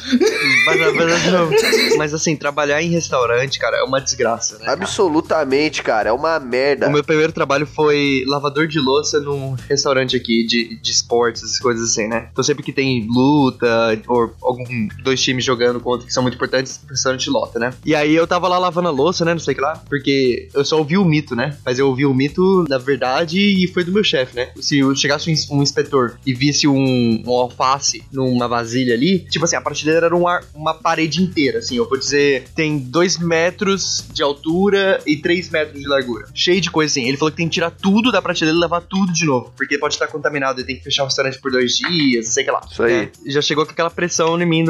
Mas, 0.67 0.79
mas, 1.99 2.15
assim, 2.15 2.35
trabalhar 2.37 2.83
em 2.83 2.89
restaurante, 2.89 3.59
cara, 3.59 3.77
é 3.77 3.83
uma 3.83 4.01
desgraça, 4.01 4.59
né? 4.59 4.65
Absolutamente, 4.69 5.83
cara, 5.83 6.09
é 6.09 6.13
uma 6.13 6.41
merda. 6.41 6.89
O 6.89 6.93
meu 6.93 7.05
primeiro 7.05 7.33
trabalho 7.33 7.67
foi 7.67 8.25
lavador 8.27 8.67
de 8.67 8.79
louça 8.79 9.21
num 9.21 9.55
restaurante 9.69 10.17
aqui 10.17 10.47
de, 10.47 10.77
de 10.77 10.91
esportes, 10.91 11.43
essas 11.43 11.59
coisas 11.59 11.91
assim, 11.91 12.09
né? 12.09 12.29
Então 12.33 12.43
sempre 12.43 12.63
que 12.63 12.73
tem 12.73 13.07
luta 13.09 14.01
ou 14.09 14.35
algum 14.43 14.89
dois 15.03 15.23
times 15.23 15.45
jogando 15.45 15.81
contra 15.81 16.07
que 16.07 16.13
são 16.13 16.23
muito 16.23 16.35
importantes, 16.35 16.81
o 16.85 16.91
restaurante 16.91 17.29
lota, 17.29 17.59
né? 17.59 17.75
E 17.85 17.95
aí 17.95 18.15
eu 18.15 18.27
tava 18.27 18.49
lá 18.49 18.59
lavando 18.59 18.89
a 18.89 18.93
louça, 18.93 19.25
né? 19.25 19.33
Não 19.33 19.41
sei 19.41 19.53
o 19.53 19.55
que 19.55 19.61
lá, 19.61 19.83
porque 19.89 20.49
eu 20.55 20.65
só 20.65 20.79
ouvi 20.79 20.97
o 20.97 21.05
mito, 21.05 21.37
né? 21.37 21.57
Mas 21.65 21.79
eu 21.79 21.89
ouvi 21.89 22.07
o 22.07 22.15
mito 22.15 22.65
na 22.69 22.79
verdade 22.79 23.39
e 23.39 23.66
foi 23.67 23.85
do 23.85 23.93
meu 23.93 24.05
chefe, 24.05 24.35
né? 24.37 24.49
Se 24.61 24.79
eu 24.79 24.95
chegasse 24.95 25.29
um, 25.29 25.33
ins- 25.33 25.51
um 25.51 25.63
inspetor 25.63 26.19
e 26.25 26.33
visse 26.35 26.67
um, 26.67 27.23
um 27.27 27.31
alface 27.31 28.03
numa 28.13 28.49
vasilha 28.49 28.95
ali, 28.95 29.21
tipo 29.31 29.45
assim, 29.45 29.57
a 29.57 29.61
prateleira 29.61 30.07
era 30.07 30.17
um 30.17 30.27
ar- 30.27 30.45
uma 30.55 30.75
parede 30.75 31.23
inteira, 31.23 31.59
assim, 31.59 31.77
eu 31.77 31.89
vou 31.89 31.99
dizer, 31.99 32.45
tem 32.55 32.79
dois 32.79 33.19
metros 33.19 34.05
de 34.13 34.23
altura 34.23 35.01
e 35.07 35.17
três 35.17 35.51
metros 35.51 35.81
de 35.81 35.87
largura. 35.89 36.27
Cheio 36.35 36.61
de 36.61 36.71
coisa 36.71 36.91
assim. 36.93 37.07
Ele 37.09 37.17
falou 37.17 37.31
que 37.31 37.37
tem 37.37 37.49
que 37.49 37.55
tirar 37.55 37.71
tudo 37.71 38.11
da 38.13 38.21
prateleira 38.23 38.57
e 38.57 38.61
levar 38.61 38.81
tudo 38.83 39.13
de 39.13 39.25
novo. 39.25 39.53
Porque 39.57 39.79
pode 39.79 39.95
estar 39.95 40.07
contaminado 40.09 40.61
e 40.61 40.65
tem 40.65 40.77
que 40.77 40.83
fechar 40.85 41.03
o 41.03 41.07
restaurante 41.07 41.39
por 41.41 41.51
dois 41.51 41.73
dias, 41.77 42.29
sei 42.29 42.45
que 42.45 42.51
lá. 42.51 42.61
Isso 42.71 42.83
aí. 42.83 42.93
É, 42.95 43.11
já 43.27 43.41
chegou 43.43 43.65
com 43.65 43.73
aquela 43.73 43.91
pressão 43.91 44.41
em 44.41 44.47
mim 44.47 44.65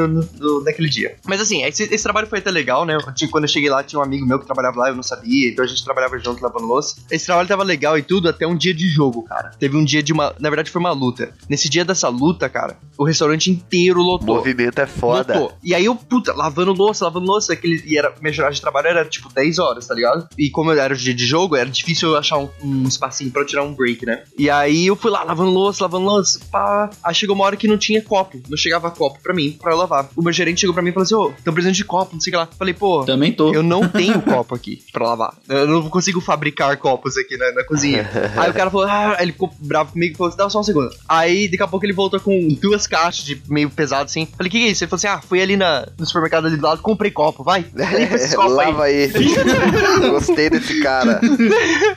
naquele 0.63 0.89
dia. 0.89 1.15
Mas 1.25 1.41
assim, 1.41 1.63
esse, 1.63 1.83
esse 1.83 2.03
trabalho 2.03 2.27
foi 2.27 2.39
até 2.39 2.51
legal, 2.51 2.85
né? 2.85 2.95
Eu 2.95 3.13
tinha- 3.13 3.29
quando 3.29 3.43
eu 3.45 3.49
cheguei 3.49 3.69
lá, 3.69 3.83
tinha 3.83 3.99
um 3.99 4.03
amigo 4.03 4.25
meu 4.25 4.39
que 4.39 4.45
trabalhava 4.45 4.77
lá, 4.79 4.89
eu 4.89 4.95
não 4.95 5.03
sabia, 5.03 5.49
então 5.49 5.63
a 5.63 5.67
gente 5.67 5.83
trabalhava 5.83 6.17
junto 6.19 6.41
lavando 6.41 6.65
louça. 6.65 6.95
Esse 7.11 7.25
trabalho 7.25 7.47
tava 7.47 7.63
legal 7.63 7.97
e 7.97 8.01
tudo 8.01 8.29
até 8.29 8.45
um 8.47 8.55
dia 8.55 8.73
de 8.73 8.86
jogo, 8.87 9.23
cara. 9.23 9.51
Teve 9.59 9.77
um 9.77 9.83
dia 9.83 10.01
de 10.01 10.13
uma. 10.13 10.33
Na 10.39 10.49
verdade, 10.49 10.71
foi 10.71 10.79
uma 10.79 10.91
luta. 10.91 11.31
Nesse 11.49 11.69
dia 11.69 11.83
dessa 11.85 12.09
luta, 12.09 12.49
cara, 12.49 12.77
o 12.97 13.03
restaurante 13.03 13.49
inteiro 13.51 13.99
O 13.99 14.03
lotou. 14.03 14.35
movimento 14.35 14.79
é 14.79 14.87
foda. 14.87 15.33
Lotou. 15.39 15.57
E 15.63 15.73
aí 15.73 15.85
eu, 15.85 15.95
puta, 15.95 16.33
lavando 16.33 16.73
louça, 16.73 17.05
lavando 17.05 17.25
louça, 17.27 17.53
aquele, 17.53 17.83
e 17.85 17.97
era, 17.97 18.13
minha 18.21 18.33
jornada 18.33 18.55
de 18.55 18.61
trabalho 18.61 18.87
era 18.87 19.05
tipo 19.05 19.31
10 19.33 19.59
horas, 19.59 19.87
tá 19.87 19.93
ligado? 19.93 20.27
E 20.37 20.49
como 20.49 20.71
era 20.71 20.93
o 20.93 20.97
dia 20.97 21.13
de 21.13 21.25
jogo, 21.25 21.55
era 21.55 21.69
difícil 21.69 22.09
eu 22.09 22.17
achar 22.17 22.37
um, 22.37 22.49
um 22.63 22.83
espacinho 22.87 23.31
pra 23.31 23.41
eu 23.41 23.45
tirar 23.45 23.63
um 23.63 23.73
break, 23.73 24.05
né? 24.05 24.23
E 24.37 24.49
aí 24.49 24.87
eu 24.87 24.95
fui 24.95 25.11
lá 25.11 25.23
lavando 25.23 25.51
louça, 25.51 25.83
lavando 25.83 26.05
louça, 26.05 26.39
pá. 26.51 26.89
Aí 27.03 27.13
chegou 27.15 27.35
uma 27.35 27.45
hora 27.45 27.55
que 27.57 27.67
não 27.67 27.77
tinha 27.77 28.01
copo, 28.01 28.41
não 28.49 28.57
chegava 28.57 28.89
copo 28.91 29.19
pra 29.21 29.33
mim, 29.33 29.51
pra 29.61 29.71
eu 29.71 29.77
lavar. 29.77 30.09
O 30.15 30.21
meu 30.21 30.31
gerente 30.33 30.61
chegou 30.61 30.73
pra 30.73 30.83
mim 30.83 30.89
e 30.89 30.93
falou 30.93 31.03
assim: 31.03 31.15
Ô, 31.15 31.31
tão 31.43 31.53
precisando 31.53 31.75
de 31.75 31.85
copo, 31.85 32.13
não 32.13 32.21
sei 32.21 32.31
o 32.31 32.33
que 32.33 32.37
lá. 32.37 32.47
Falei, 32.57 32.73
pô. 32.73 33.03
Também 33.05 33.31
tô. 33.33 33.53
Eu 33.53 33.63
não 33.63 33.87
tenho 33.87 34.21
copo 34.21 34.55
aqui 34.55 34.83
pra 34.91 35.07
lavar. 35.07 35.33
Eu 35.47 35.67
não 35.67 35.89
consigo 35.89 36.19
fabricar 36.21 36.75
copos 36.77 37.17
aqui 37.17 37.37
na, 37.37 37.51
na 37.51 37.63
cozinha. 37.63 38.09
Aí 38.37 38.49
o 38.49 38.53
cara 38.53 38.69
falou, 38.69 38.76
ah, 38.83 39.15
aí 39.17 39.25
ele 39.25 39.31
ficou 39.31 39.51
bravo 39.59 39.91
comigo 39.93 40.13
e 40.13 40.17
falou 40.17 40.29
assim, 40.29 40.37
dá 40.37 40.49
só 40.49 40.59
um 40.59 40.63
segundo. 40.63 40.89
Aí 41.07 41.47
daqui 41.47 41.63
a 41.63 41.67
pouco 41.67 41.85
ele 41.85 41.93
voltou 41.93 42.19
com 42.19 42.47
duas 42.61 42.85
caixas 42.87 43.23
de 43.25 43.41
meio 43.47 43.69
pesado 43.69 44.03
assim. 44.05 44.27
Falei, 44.37 44.49
que 44.51 44.59
que 44.59 44.65
é 44.65 44.69
isso? 44.71 44.83
Ele 44.83 44.89
falou 44.89 44.97
assim, 44.97 45.07
ah, 45.07 45.21
fui 45.27 45.41
ali 45.41 45.55
na, 45.57 45.87
no 45.97 46.05
supermercado 46.05 46.47
ali 46.47 46.57
do 46.57 46.63
lado, 46.65 46.81
comprei 46.81 47.11
copo, 47.11 47.43
vai. 47.43 47.65
Limpa 47.75 48.15
esses 48.15 48.35
copos 48.35 48.57
aí. 48.57 48.65
Lava 48.67 48.83
aí. 48.83 49.11
Gostei 50.09 50.49
desse 50.49 50.81
cara. 50.81 51.19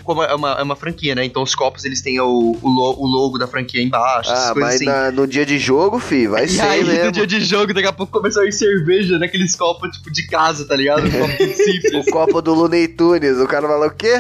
Como 0.04 0.22
é 0.22 0.34
uma, 0.34 0.52
é 0.52 0.62
uma 0.62 0.76
franquia, 0.76 1.14
né? 1.14 1.24
Então 1.24 1.42
os 1.42 1.54
copos 1.54 1.84
eles 1.84 2.00
têm 2.02 2.20
o, 2.20 2.56
o, 2.60 2.68
lo- 2.68 2.96
o 2.98 3.06
logo 3.06 3.38
da 3.38 3.46
franquia 3.46 3.82
embaixo, 3.82 4.30
essas 4.30 4.50
Ah, 4.50 4.52
coisas 4.52 4.70
mas 4.70 4.74
assim. 4.76 4.84
na- 4.86 5.10
no 5.10 5.26
dia 5.26 5.44
de 5.46 5.58
jogo, 5.58 5.98
fi, 5.98 6.26
vai 6.26 6.44
E 6.44 6.48
ser 6.48 6.62
aí, 6.62 6.84
mesmo. 6.84 7.04
no 7.06 7.12
dia 7.12 7.26
de 7.26 7.40
jogo, 7.40 7.72
daqui 7.74 7.86
a 7.88 7.92
pouco 7.92 8.12
começou 8.12 8.42
a 8.42 8.46
ir 8.46 8.52
cerveja 8.52 9.18
naqueles 9.18 9.54
copos, 9.56 9.90
tipo, 9.96 10.10
de 10.10 10.26
casa, 10.26 10.66
tá 10.66 10.76
ligado? 10.76 11.04
Um 11.06 11.10
copo 11.10 11.36
simples. 11.56 12.06
O 12.06 12.10
copo 12.10 12.42
do 12.42 12.54
Looney 12.54 12.88
Tunes, 12.88 13.38
o 13.38 13.46
cara 13.46 13.66
falou 13.68 13.86
o 13.88 13.90
quê? 13.90 14.14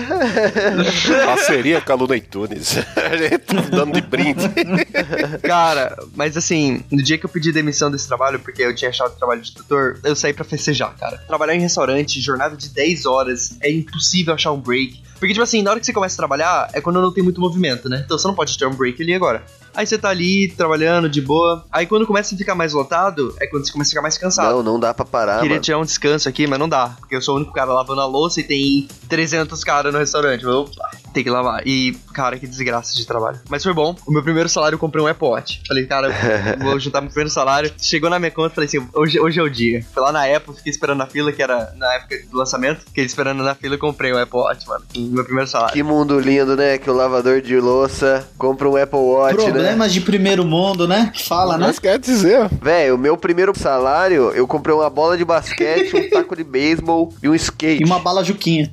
Parceria 1.24 1.80
com 1.80 1.92
a 1.92 1.94
Luna 1.94 2.20
Tunes. 2.20 2.49
A 2.96 3.16
gente 3.16 3.38
tá 3.38 3.60
dando 3.70 3.92
de 3.92 4.00
brinde. 4.00 4.48
Cara, 5.42 5.96
mas 6.14 6.36
assim, 6.36 6.82
no 6.90 7.02
dia 7.02 7.18
que 7.18 7.24
eu 7.24 7.30
pedi 7.30 7.52
demissão 7.52 7.90
desse 7.90 8.06
trabalho, 8.06 8.40
porque 8.40 8.62
eu 8.62 8.74
tinha 8.74 8.90
achado 8.90 9.16
trabalho 9.16 9.40
de 9.40 9.52
tutor, 9.52 9.98
eu 10.04 10.16
saí 10.16 10.32
pra 10.32 10.44
festejar, 10.44 10.94
cara. 10.96 11.18
Trabalhar 11.26 11.54
em 11.54 11.60
restaurante, 11.60 12.20
jornada 12.20 12.56
de 12.56 12.68
10 12.68 13.06
horas, 13.06 13.56
é 13.60 13.70
impossível 13.70 14.34
achar 14.34 14.52
um 14.52 14.60
break. 14.60 15.02
Porque, 15.18 15.34
tipo 15.34 15.42
assim, 15.42 15.62
na 15.62 15.70
hora 15.70 15.80
que 15.80 15.84
você 15.84 15.92
começa 15.92 16.14
a 16.14 16.16
trabalhar, 16.16 16.70
é 16.72 16.80
quando 16.80 17.00
não 17.00 17.12
tem 17.12 17.22
muito 17.22 17.40
movimento, 17.40 17.88
né? 17.90 18.02
Então 18.04 18.18
você 18.18 18.26
não 18.26 18.34
pode 18.34 18.56
ter 18.56 18.66
um 18.66 18.74
break 18.74 19.02
ali 19.02 19.12
agora. 19.12 19.44
Aí 19.80 19.86
você 19.86 19.96
tá 19.96 20.10
ali, 20.10 20.52
trabalhando, 20.58 21.08
de 21.08 21.22
boa. 21.22 21.64
Aí 21.72 21.86
quando 21.86 22.06
começa 22.06 22.34
a 22.34 22.38
ficar 22.38 22.54
mais 22.54 22.74
lotado, 22.74 23.34
é 23.40 23.46
quando 23.46 23.64
você 23.64 23.72
começa 23.72 23.88
a 23.88 23.92
ficar 23.92 24.02
mais 24.02 24.18
cansado. 24.18 24.56
Não, 24.56 24.62
não 24.62 24.78
dá 24.78 24.92
pra 24.92 25.06
parar, 25.06 25.36
Queria 25.36 25.52
mano. 25.52 25.62
tirar 25.62 25.78
um 25.78 25.84
descanso 25.86 26.28
aqui, 26.28 26.46
mas 26.46 26.58
não 26.58 26.68
dá. 26.68 26.96
Porque 26.98 27.16
eu 27.16 27.22
sou 27.22 27.32
o 27.34 27.36
único 27.38 27.50
cara 27.54 27.72
lavando 27.72 28.02
a 28.02 28.06
louça 28.06 28.40
e 28.40 28.42
tem 28.42 28.86
300 29.08 29.64
caras 29.64 29.90
no 29.90 29.98
restaurante. 29.98 30.44
Eu, 30.44 30.50
opa, 30.64 30.90
Tem 31.14 31.24
que 31.24 31.30
lavar. 31.30 31.66
E, 31.66 31.92
cara, 32.12 32.38
que 32.38 32.46
desgraça 32.46 32.94
de 32.94 33.06
trabalho. 33.06 33.40
Mas 33.48 33.62
foi 33.62 33.72
bom. 33.72 33.96
O 34.06 34.12
meu 34.12 34.22
primeiro 34.22 34.50
salário 34.50 34.74
eu 34.74 34.78
comprei 34.78 35.02
um 35.02 35.06
Apple 35.06 35.28
Watch. 35.28 35.62
Falei, 35.66 35.86
cara, 35.86 36.10
vou 36.60 36.78
juntar 36.78 37.00
meu 37.00 37.08
primeiro 37.08 37.30
salário. 37.30 37.72
Chegou 37.78 38.10
na 38.10 38.18
minha 38.18 38.30
conta, 38.30 38.54
falei 38.54 38.68
assim, 38.68 38.86
hoje, 38.92 39.18
hoje 39.18 39.40
é 39.40 39.42
o 39.42 39.48
dia. 39.48 39.82
Fui 39.94 40.02
lá 40.02 40.12
na 40.12 40.24
Apple, 40.26 40.54
fiquei 40.56 40.70
esperando 40.70 40.98
na 40.98 41.06
fila, 41.06 41.32
que 41.32 41.42
era 41.42 41.72
na 41.78 41.90
época 41.94 42.16
do 42.30 42.36
lançamento. 42.36 42.80
Fiquei 42.84 43.06
esperando 43.06 43.42
na 43.42 43.54
fila 43.54 43.76
e 43.76 43.78
comprei 43.78 44.12
um 44.12 44.18
Apple 44.18 44.38
Watch, 44.38 44.68
mano. 44.68 44.84
Meu 44.94 45.24
primeiro 45.24 45.48
salário. 45.48 45.72
Que 45.72 45.82
mundo 45.82 46.20
lindo, 46.20 46.54
né? 46.54 46.76
Que 46.76 46.90
o 46.90 46.94
lavador 46.94 47.40
de 47.40 47.58
louça 47.58 48.28
compra 48.36 48.68
um 48.68 48.76
Apple 48.76 48.98
Watch, 48.98 49.50
né? 49.52 49.69
Problemas 49.70 49.92
de 49.92 50.00
primeiro 50.00 50.44
mundo, 50.44 50.86
né? 50.88 51.12
Fala, 51.26 51.56
né? 51.56 51.66
Mas 51.66 51.78
quer 51.78 51.98
dizer, 51.98 52.48
Velho, 52.60 52.94
o 52.94 52.98
meu 52.98 53.16
primeiro 53.16 53.56
salário, 53.58 54.30
eu 54.34 54.46
comprei 54.46 54.74
uma 54.74 54.88
bola 54.90 55.16
de 55.16 55.24
basquete, 55.24 55.94
um 55.96 56.10
taco 56.10 56.34
de 56.36 56.44
beisebol 56.44 57.12
e 57.22 57.28
um 57.28 57.34
skate. 57.34 57.82
E 57.82 57.86
uma 57.86 57.98
bala 57.98 58.24
juquinha. 58.24 58.70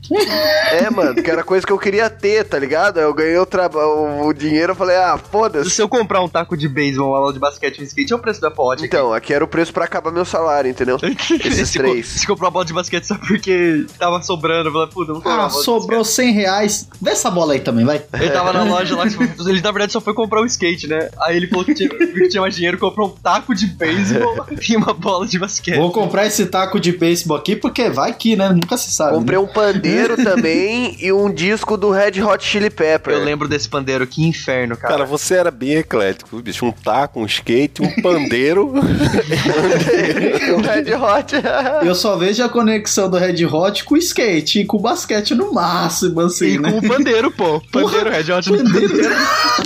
É, 0.72 0.90
mano, 0.90 1.16
que 1.22 1.30
era 1.30 1.44
coisa 1.44 1.66
que 1.66 1.72
eu 1.72 1.78
queria 1.78 2.10
ter, 2.10 2.44
tá 2.46 2.58
ligado? 2.60 3.00
Eu 3.00 3.14
ganhei 3.14 3.38
o, 3.38 3.46
traba- 3.46 3.86
o, 3.86 4.34
dinheiro, 4.34 4.72
eu 4.72 4.76
falei, 4.76 4.96
ah, 4.96 5.18
foda-se. 5.32 5.70
Se 5.70 5.82
eu 5.82 5.90
comprar 5.90 6.22
um 6.22 6.28
taco 6.30 6.56
de 6.58 6.68
beisebol, 6.68 7.10
uma 7.10 7.18
aula 7.18 7.34
de 7.34 7.40
basquete 7.40 7.78
e 7.80 7.82
um 7.82 7.86
skate, 7.86 8.14
é 8.14 8.16
o 8.16 8.20
preço 8.20 8.46
Apple 8.46 8.64
Watch. 8.64 8.86
Então, 8.86 9.14
aqui 9.14 9.34
era 9.34 9.44
o 9.44 9.48
preço 9.48 9.74
pra 9.74 9.86
acabar 9.86 10.12
meu 10.12 10.26
salário, 10.26 10.70
entendeu? 10.70 10.98
Esses 11.44 11.70
se, 11.70 11.78
três. 11.78 12.08
Se 12.08 12.28
comprou 12.28 12.48
uma 12.48 12.52
bola 12.52 12.66
de 12.66 12.74
basquete 12.74 13.06
só 13.06 13.16
porque 13.16 13.86
tava 13.98 14.22
sobrando. 14.22 14.70
Eu 14.70 14.74
falei, 14.74 14.88
puta, 14.88 15.14
vou 15.14 15.22
comprar 15.22 15.46
Ah, 15.46 15.50
bola 15.50 15.64
sobrou 15.64 16.04
100 16.04 16.34
reais. 16.34 16.88
Vê 17.02 17.12
essa 17.12 17.30
bola 17.32 17.54
aí 17.54 17.60
também, 17.60 17.86
vai. 17.86 18.02
Ele 18.14 18.30
tava 18.30 18.54
na 18.54 18.64
loja 18.64 18.96
lá, 18.96 19.08
tipo, 19.10 19.24
ele 19.24 19.62
na 19.62 19.72
verdade 19.72 19.92
só 19.92 20.02
foi 20.02 20.14
comprar 20.14 20.42
um 20.42 20.46
skate, 20.46 20.77
né? 20.86 21.10
Aí 21.22 21.38
ele 21.38 21.48
falou 21.48 21.64
que 21.64 21.74
tinha, 21.74 21.88
que 21.90 22.28
tinha 22.28 22.42
mais 22.42 22.56
dinheiro, 22.56 22.78
comprou 22.78 23.08
um 23.08 23.12
taco 23.12 23.56
de 23.56 23.68
beisebol 23.68 24.46
e 24.70 24.76
uma 24.76 24.94
bola 24.94 25.26
de 25.26 25.40
basquete. 25.40 25.78
Vou 25.78 25.92
comprar 25.92 26.26
esse 26.28 26.46
taco 26.48 26.80
de 26.80 26.92
beisebol 26.92 27.38
aqui 27.38 27.56
porque 27.56 27.90
vai 27.90 28.14
que, 28.14 28.36
né? 28.36 28.50
Nunca 28.50 28.76
se 28.78 28.92
sabe. 28.92 29.14
Comprei 29.14 29.40
né? 29.40 29.44
um 29.44 29.48
pandeiro 29.48 30.18
também 30.22 30.98
e 31.00 31.12
um 31.12 31.34
disco 31.34 31.78
do 31.78 31.90
Red 31.90 32.22
Hot 32.22 32.44
Chili 32.44 32.70
Pepper. 32.70 33.14
Eu 33.14 33.24
lembro 33.24 33.48
desse 33.48 33.70
pandeiro, 33.70 34.06
que 34.06 34.26
inferno, 34.26 34.76
cara. 34.76 34.96
cara, 34.96 35.06
você 35.06 35.36
era 35.36 35.50
bem 35.52 35.76
eclético, 35.76 36.42
bicho. 36.42 36.66
Um 36.66 36.72
taco, 36.72 37.22
um 37.22 37.26
skate, 37.26 37.82
um 37.82 38.02
pandeiro. 38.02 38.68
o 38.68 40.62
Red 40.62 40.94
Hot. 40.96 41.34
Eu 41.86 41.96
só 41.96 42.16
vejo 42.18 42.44
a 42.44 42.50
conexão 42.50 43.10
do 43.10 43.18
Red 43.18 43.46
Hot 43.46 43.84
com 43.84 43.96
o 43.96 43.98
skate 43.98 44.62
e 44.62 44.66
com 44.66 44.78
o 44.78 44.80
basquete 44.80 45.34
no 45.36 45.54
máximo, 45.54 46.22
assim, 46.22 46.56
E 46.56 46.60
né? 46.60 46.72
com 46.72 46.80
o 46.80 46.88
pandeiro, 46.88 47.32
pô. 47.32 47.62
Pandeiro, 47.72 48.10
Red 48.10 48.32
Hot 48.34 48.52
no 48.52 48.58
pandeiro. 48.58 48.94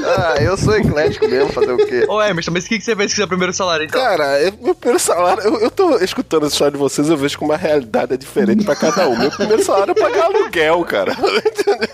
ah, 0.05 0.35
eu 0.41 0.57
sou 0.57 0.75
eclético 0.75 1.00
mesmo, 1.27 1.49
fazer 1.53 1.71
o 1.71 1.77
quê? 1.77 2.05
Ô, 2.07 2.21
Emerson, 2.21 2.51
mas 2.51 2.65
o 2.65 2.67
que, 2.69 2.77
que 2.79 2.83
você 2.85 2.95
fez 2.95 3.11
com 3.11 3.15
seu 3.17 3.27
primeiro 3.27 3.53
salário, 3.53 3.85
então? 3.85 4.01
Cara, 4.01 4.41
eu- 4.41 4.53
meu 4.61 4.75
primeiro 4.75 4.99
salário, 4.99 5.43
eu, 5.43 5.59
eu 5.59 5.71
tô 5.71 5.97
escutando 5.97 6.45
a 6.45 6.47
história 6.47 6.71
de 6.71 6.77
vocês, 6.77 7.09
eu 7.09 7.17
vejo 7.17 7.37
que 7.37 7.43
uma 7.43 7.57
realidade 7.57 8.13
é 8.13 8.17
diferente 8.17 8.63
pra 8.65 8.75
cada 8.75 9.07
um. 9.07 9.17
Meu 9.17 9.31
primeiro 9.31 9.63
salário 9.63 9.91
é 9.91 9.95
pagar 9.99 10.25
aluguel, 10.25 10.83
cara. 10.85 11.13
Entendeu? 11.45 11.87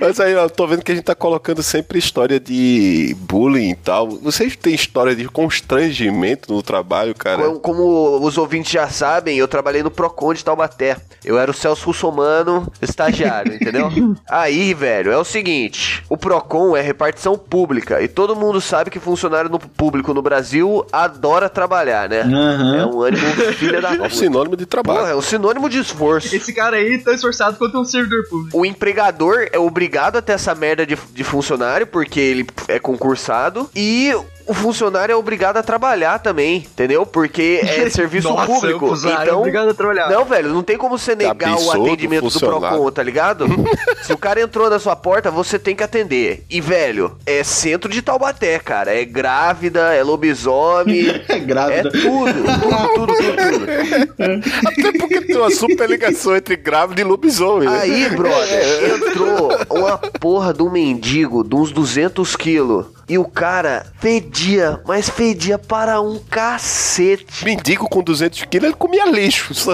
Mas 0.00 0.18
aí, 0.18 0.34
ó, 0.34 0.44
eu 0.44 0.50
tô 0.50 0.66
vendo 0.66 0.82
que 0.82 0.90
a 0.90 0.94
gente 0.94 1.04
tá 1.04 1.14
colocando 1.14 1.62
sempre 1.62 1.98
história 1.98 2.40
de 2.40 3.14
bullying 3.20 3.70
e 3.70 3.74
tal. 3.74 4.08
Vocês 4.08 4.56
têm 4.56 4.74
história 4.74 5.14
de 5.14 5.26
constrangimento 5.28 6.52
no 6.52 6.62
trabalho, 6.62 7.14
cara? 7.14 7.42
Como, 7.42 7.60
como 7.60 8.26
os 8.26 8.38
ouvintes 8.38 8.72
já 8.72 8.88
sabem, 8.88 9.36
eu 9.36 9.46
trabalhei 9.46 9.82
no 9.82 9.90
Procon 9.90 10.32
de 10.32 10.42
Taubaté. 10.42 10.96
Eu 11.22 11.38
era 11.38 11.50
o 11.50 11.54
Celso 11.54 11.84
Russomano, 11.84 12.66
estagiário, 12.80 13.54
entendeu? 13.54 13.90
Aí, 14.26 14.72
velho, 14.72 15.12
é 15.12 15.18
o 15.18 15.24
seguinte: 15.24 16.02
o 16.08 16.16
Procon 16.16 16.74
é 16.74 16.80
repartição 16.80 17.36
pública 17.36 18.00
e 18.00 18.08
todo 18.08 18.34
mundo 18.34 18.58
sabe 18.60 18.90
que 18.90 18.98
funcionário 18.98 19.50
no 19.50 19.58
público 19.58 20.14
no 20.14 20.22
Brasil 20.22 20.86
adora 20.90 21.50
trabalhar, 21.50 22.08
né? 22.08 22.22
Aham. 22.22 22.76
É 22.76 22.86
um 22.86 23.02
ânimo 23.02 23.26
filha 23.54 23.82
da 23.82 23.90
É 23.90 23.92
um 23.94 23.96
puta. 24.04 24.14
sinônimo 24.14 24.56
de 24.56 24.64
trabalho. 24.64 25.00
Porra, 25.00 25.10
é 25.10 25.16
um 25.16 25.20
sinônimo 25.20 25.68
de 25.68 25.78
esforço. 25.78 26.34
Esse 26.34 26.54
cara 26.54 26.76
aí 26.76 26.98
tá 26.98 27.12
esforçado 27.12 27.58
quanto 27.58 27.78
um 27.78 27.84
servidor 27.84 28.26
público. 28.30 28.56
O 28.58 28.64
empregador 28.64 29.46
é 29.52 29.58
obrigado 29.58 29.89
a 30.18 30.22
ter 30.22 30.32
essa 30.32 30.54
merda 30.54 30.86
de, 30.86 30.96
de 31.12 31.24
funcionário, 31.24 31.86
porque 31.86 32.20
ele 32.20 32.46
é 32.68 32.78
concursado, 32.78 33.70
e 33.74 34.12
o 34.50 34.54
funcionário 34.54 35.12
é 35.12 35.16
obrigado 35.16 35.58
a 35.58 35.62
trabalhar 35.62 36.18
também, 36.18 36.56
entendeu? 36.56 37.06
Porque 37.06 37.60
é 37.62 37.88
serviço 37.90 38.28
Nossa, 38.28 38.46
público. 38.46 38.92
é 39.06 39.22
então, 39.22 39.38
obrigado 39.38 39.70
a 39.70 39.74
trabalhar. 39.74 40.10
Não, 40.10 40.24
velho, 40.24 40.52
não 40.52 40.60
tem 40.62 40.76
como 40.76 40.98
você 40.98 41.14
negar 41.14 41.56
o 41.56 41.70
atendimento 41.70 42.24
do 42.24 42.30
funcionário. 42.32 42.76
Procon, 42.76 42.90
tá 42.90 43.02
ligado? 43.02 43.46
Se 44.02 44.12
o 44.12 44.18
cara 44.18 44.40
entrou 44.40 44.68
na 44.68 44.80
sua 44.80 44.96
porta, 44.96 45.30
você 45.30 45.56
tem 45.56 45.76
que 45.76 45.84
atender. 45.84 46.44
E, 46.50 46.60
velho, 46.60 47.16
é 47.24 47.44
centro 47.44 47.88
de 47.88 48.02
Taubaté, 48.02 48.58
cara. 48.58 48.92
É 48.92 49.04
grávida, 49.04 49.94
é 49.94 50.02
lobisomem. 50.02 51.08
É 51.08 51.20
É 51.30 51.38
grávida. 51.38 51.90
tudo, 51.92 52.32
tudo, 52.32 52.88
tudo, 52.94 53.14
tudo, 53.14 53.14
tudo. 53.16 54.68
Até 54.68 54.98
porque 54.98 55.20
tem 55.20 55.36
uma 55.36 55.50
super 55.50 55.88
ligação 55.88 56.34
entre 56.36 56.56
grávida 56.56 57.00
e 57.00 57.04
lobisomem. 57.04 57.68
né? 57.68 57.80
Aí, 57.82 58.08
brother, 58.10 58.94
entrou 58.96 59.50
uma 59.70 59.96
porra 59.98 60.52
de 60.52 60.62
um 60.62 60.70
mendigo 60.70 61.42
de 61.44 61.54
uns 61.54 61.70
200 61.72 62.34
quilos. 62.36 62.86
E 63.10 63.18
o 63.18 63.24
cara 63.24 63.86
fedia, 63.98 64.80
mas 64.86 65.08
fedia 65.08 65.58
para 65.58 66.00
um 66.00 66.20
cacete. 66.30 67.44
Mendigo 67.44 67.88
com 67.88 68.04
200 68.04 68.44
quilos, 68.44 68.66
ele 68.68 68.76
comia 68.76 69.04
lixo. 69.10 69.50
Isso 69.52 69.66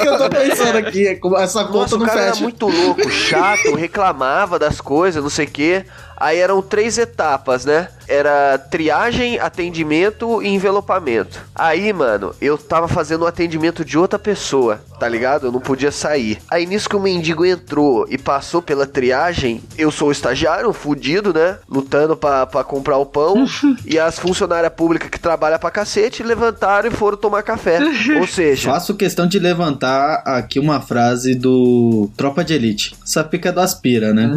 que 0.00 0.08
eu 0.08 0.18
tô 0.18 0.28
pensando 0.28 0.76
aqui. 0.78 1.06
é 1.06 1.12
Essa 1.40 1.64
conta 1.66 1.78
Nossa, 1.78 1.94
o 1.94 1.98
não 2.00 2.06
cara 2.06 2.20
era 2.22 2.30
fecha. 2.32 2.42
muito 2.42 2.66
louco, 2.66 3.08
chato, 3.08 3.76
reclamava 3.76 4.58
das 4.58 4.80
coisas, 4.80 5.22
não 5.22 5.30
sei 5.30 5.44
o 5.44 5.50
quê. 5.52 5.84
Aí 6.16 6.38
eram 6.38 6.62
três 6.62 6.98
etapas, 6.98 7.64
né? 7.64 7.88
Era 8.08 8.56
triagem, 8.58 9.38
atendimento 9.38 10.40
e 10.42 10.48
envelopamento. 10.48 11.40
Aí, 11.54 11.92
mano, 11.92 12.34
eu 12.40 12.56
tava 12.56 12.86
fazendo 12.86 13.22
o 13.22 13.26
atendimento 13.26 13.84
de 13.84 13.98
outra 13.98 14.18
pessoa, 14.18 14.80
tá 15.00 15.08
ligado? 15.08 15.46
Eu 15.46 15.52
não 15.52 15.60
podia 15.60 15.90
sair. 15.90 16.38
Aí 16.48 16.66
nisso 16.66 16.88
que 16.88 16.94
o 16.94 17.00
mendigo 17.00 17.44
entrou 17.44 18.06
e 18.08 18.16
passou 18.16 18.62
pela 18.62 18.86
triagem, 18.86 19.60
eu 19.76 19.90
sou 19.90 20.08
o 20.08 20.12
estagiário, 20.12 20.72
fudido, 20.72 21.34
né? 21.34 21.58
Lutando 21.68 22.16
pra, 22.16 22.46
pra 22.46 22.62
comprar 22.62 22.96
o 22.96 23.06
pão. 23.06 23.44
e 23.84 23.98
as 23.98 24.18
funcionárias 24.18 24.72
públicas 24.72 25.10
que 25.10 25.18
trabalham 25.18 25.58
pra 25.58 25.70
cacete 25.70 26.22
levantaram 26.22 26.88
e 26.88 26.92
foram 26.92 27.16
tomar 27.16 27.42
café. 27.42 27.80
Ou 28.20 28.26
seja, 28.26 28.70
Faço 28.70 28.94
questão 28.94 29.26
de 29.26 29.38
levantar 29.38 30.22
aqui 30.24 30.60
uma 30.60 30.80
frase 30.80 31.34
do 31.34 32.08
Tropa 32.16 32.44
de 32.44 32.54
Elite. 32.54 32.94
Essa 33.02 33.24
pica 33.24 33.52
do 33.52 33.60
aspira, 33.60 34.14
né? 34.14 34.30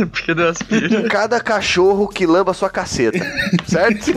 É 0.00 0.06
porque 0.06 0.34
deu 0.34 0.48
aspira. 0.48 1.08
Cada 1.18 1.40
cachorro 1.40 2.06
que 2.06 2.24
lamba 2.24 2.54
sua 2.54 2.70
caceta, 2.70 3.18
certo? 3.66 4.12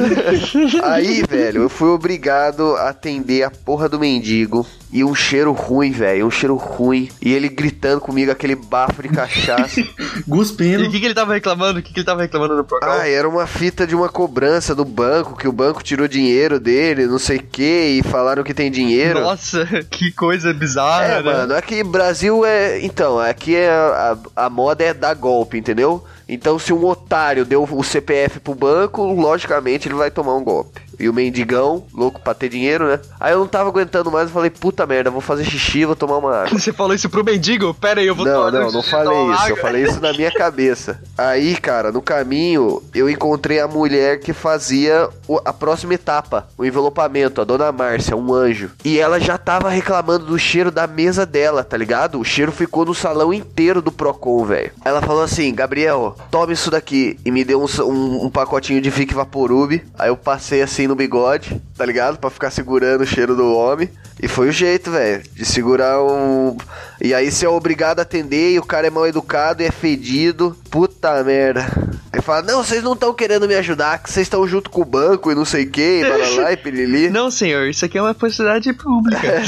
Aí, 0.83 1.23
velho, 1.27 1.63
eu 1.63 1.69
fui 1.69 1.89
obrigado 1.89 2.75
a 2.75 2.89
atender 2.89 3.41
a 3.41 3.49
porra 3.49 3.89
do 3.89 3.99
mendigo. 3.99 4.67
E 4.93 5.05
um 5.05 5.15
cheiro 5.15 5.53
ruim, 5.53 5.89
velho, 5.91 6.27
um 6.27 6.29
cheiro 6.29 6.55
ruim. 6.57 7.09
E 7.21 7.33
ele 7.33 7.47
gritando 7.47 8.01
comigo, 8.01 8.29
aquele 8.29 8.55
bafo 8.55 9.01
de 9.01 9.09
cachaça. 9.09 9.81
E 10.11 10.23
Guspindo. 10.27 10.83
o 10.83 10.91
que, 10.91 10.99
que 10.99 11.05
ele 11.05 11.13
tava 11.13 11.33
reclamando? 11.33 11.79
O 11.79 11.81
que, 11.81 11.93
que 11.93 11.99
ele 11.99 12.05
tava 12.05 12.21
reclamando 12.21 12.55
no 12.57 12.63
Procon? 12.65 12.85
Ah, 12.85 13.07
era 13.07 13.27
uma 13.27 13.47
fita 13.47 13.87
de 13.87 13.95
uma 13.95 14.09
cobrança 14.09 14.75
do 14.75 14.83
banco, 14.83 15.37
que 15.37 15.47
o 15.47 15.51
banco 15.53 15.81
tirou 15.81 16.07
dinheiro 16.07 16.59
dele, 16.59 17.07
não 17.07 17.17
sei 17.17 17.37
o 17.37 17.43
que, 17.43 17.63
e 17.99 18.03
falaram 18.03 18.43
que 18.43 18.53
tem 18.53 18.69
dinheiro. 18.69 19.21
Nossa, 19.21 19.65
que 19.89 20.11
coisa 20.11 20.53
bizarra, 20.53 21.05
É, 21.05 21.15
né? 21.15 21.21
mano, 21.21 21.55
aqui 21.55 21.81
Brasil 21.83 22.45
é. 22.45 22.81
Então, 22.81 23.17
aqui 23.17 23.55
é 23.55 23.69
a, 23.69 24.17
a 24.35 24.49
moda 24.49 24.83
é 24.83 24.93
dar 24.93 25.13
golpe, 25.15 25.57
entendeu? 25.57 26.03
Então, 26.31 26.57
se 26.57 26.71
um 26.71 26.85
otário 26.85 27.43
deu 27.45 27.67
o 27.69 27.83
CPF 27.83 28.39
pro 28.39 28.55
banco, 28.55 29.03
logicamente 29.13 29.87
ele 29.87 29.95
vai 29.95 30.09
tomar 30.09 30.33
um 30.35 30.43
golpe. 30.43 30.79
E 30.97 31.09
o 31.09 31.13
mendigão, 31.13 31.83
louco 31.93 32.21
pra 32.21 32.33
ter 32.33 32.47
dinheiro, 32.47 32.87
né? 32.87 32.99
Aí 33.19 33.33
eu 33.33 33.39
não 33.39 33.47
tava 33.47 33.69
aguentando 33.69 34.11
mais, 34.11 34.27
eu 34.27 34.33
falei, 34.33 34.51
puta 34.51 34.85
merda, 34.85 35.09
vou 35.09 35.19
fazer 35.19 35.43
xixi, 35.43 35.83
vou 35.83 35.95
tomar 35.95 36.17
uma 36.17 36.43
água. 36.43 36.49
Você 36.59 36.71
falou 36.71 36.93
isso 36.93 37.09
pro 37.09 37.23
mendigo? 37.23 37.73
Pera 37.73 37.99
aí, 38.01 38.07
eu 38.07 38.13
vou 38.15 38.23
Não, 38.25 38.33
tomar 38.45 38.51
não, 38.51 38.71
não 38.71 38.81
xixi, 38.81 38.91
falei 38.91 39.17
isso. 39.17 39.31
Eu 39.31 39.45
água. 39.45 39.57
falei 39.57 39.83
isso 39.83 39.99
na 39.99 40.13
minha 40.13 40.31
cabeça. 40.31 41.01
Aí, 41.17 41.55
cara, 41.57 41.91
no 41.91 42.01
caminho, 42.03 42.81
eu 42.93 43.09
encontrei 43.09 43.59
a 43.59 43.67
mulher 43.67 44.19
que 44.19 44.31
fazia 44.31 45.09
a 45.43 45.51
próxima 45.51 45.95
etapa, 45.95 46.47
o 46.57 46.63
envelopamento, 46.63 47.41
a 47.41 47.43
dona 47.43 47.71
Márcia, 47.71 48.15
um 48.15 48.31
anjo. 48.33 48.69
E 48.85 48.99
ela 48.99 49.19
já 49.19 49.37
tava 49.39 49.69
reclamando 49.69 50.27
do 50.27 50.37
cheiro 50.37 50.69
da 50.69 50.85
mesa 50.85 51.25
dela, 51.25 51.63
tá 51.63 51.75
ligado? 51.75 52.19
O 52.19 52.23
cheiro 52.23 52.51
ficou 52.51 52.85
no 52.85 52.93
salão 52.93 53.33
inteiro 53.33 53.81
do 53.81 53.91
Procon, 53.91 54.45
velho. 54.45 54.71
Ela 54.85 55.01
falou 55.01 55.23
assim: 55.23 55.51
Gabriel, 55.53 56.15
toma 56.29 56.53
isso 56.53 56.69
daqui. 56.71 57.17
E 57.25 57.31
me 57.31 57.43
deu 57.43 57.61
um, 57.61 57.83
um- 57.83 58.25
um 58.25 58.29
pacotinho 58.29 58.81
de 58.81 58.89
Vic 58.89 59.13
Vaporub. 59.13 59.81
Aí 59.97 60.09
eu 60.09 60.17
passei 60.17 60.61
assim 60.61 60.87
no 60.87 60.95
bigode, 60.95 61.61
tá 61.75 61.85
ligado? 61.85 62.17
Pra 62.17 62.29
ficar 62.29 62.51
segurando 62.51 63.01
o 63.01 63.05
cheiro 63.07 63.35
do 63.35 63.53
homem. 63.53 63.89
E 64.21 64.27
foi 64.27 64.49
o 64.49 64.51
jeito, 64.51 64.91
velho, 64.91 65.23
de 65.33 65.43
segurar 65.43 65.99
o. 65.99 66.55
E 67.01 67.13
aí 67.13 67.31
você 67.31 67.45
é 67.45 67.49
obrigado 67.49 67.99
a 67.99 68.03
atender 68.03 68.51
e 68.51 68.59
o 68.59 68.65
cara 68.65 68.85
é 68.85 68.89
mal 68.89 69.07
educado 69.07 69.63
e 69.63 69.65
é 69.65 69.71
fedido. 69.71 70.55
Puta 70.69 71.23
merda. 71.23 71.65
Aí 72.13 72.21
fala, 72.21 72.41
não, 72.41 72.61
vocês 72.61 72.83
não 72.83 72.91
estão 72.91 73.13
querendo 73.13 73.47
me 73.47 73.55
ajudar, 73.55 73.97
que 74.03 74.11
vocês 74.11 74.25
estão 74.25 74.45
junto 74.45 74.69
com 74.69 74.81
o 74.81 74.85
banco 74.85 75.31
e 75.31 75.35
não 75.35 75.45
sei 75.45 75.63
o 75.63 75.71
que, 75.71 76.01
e 76.01 76.09
balalá 76.09 76.51
e 76.51 76.57
pilili. 76.57 77.09
Não, 77.09 77.31
senhor, 77.31 77.67
isso 77.69 77.85
aqui 77.85 77.97
é 77.97 78.01
uma 78.01 78.13
possibilidade 78.13 78.73
pública. 78.73 79.41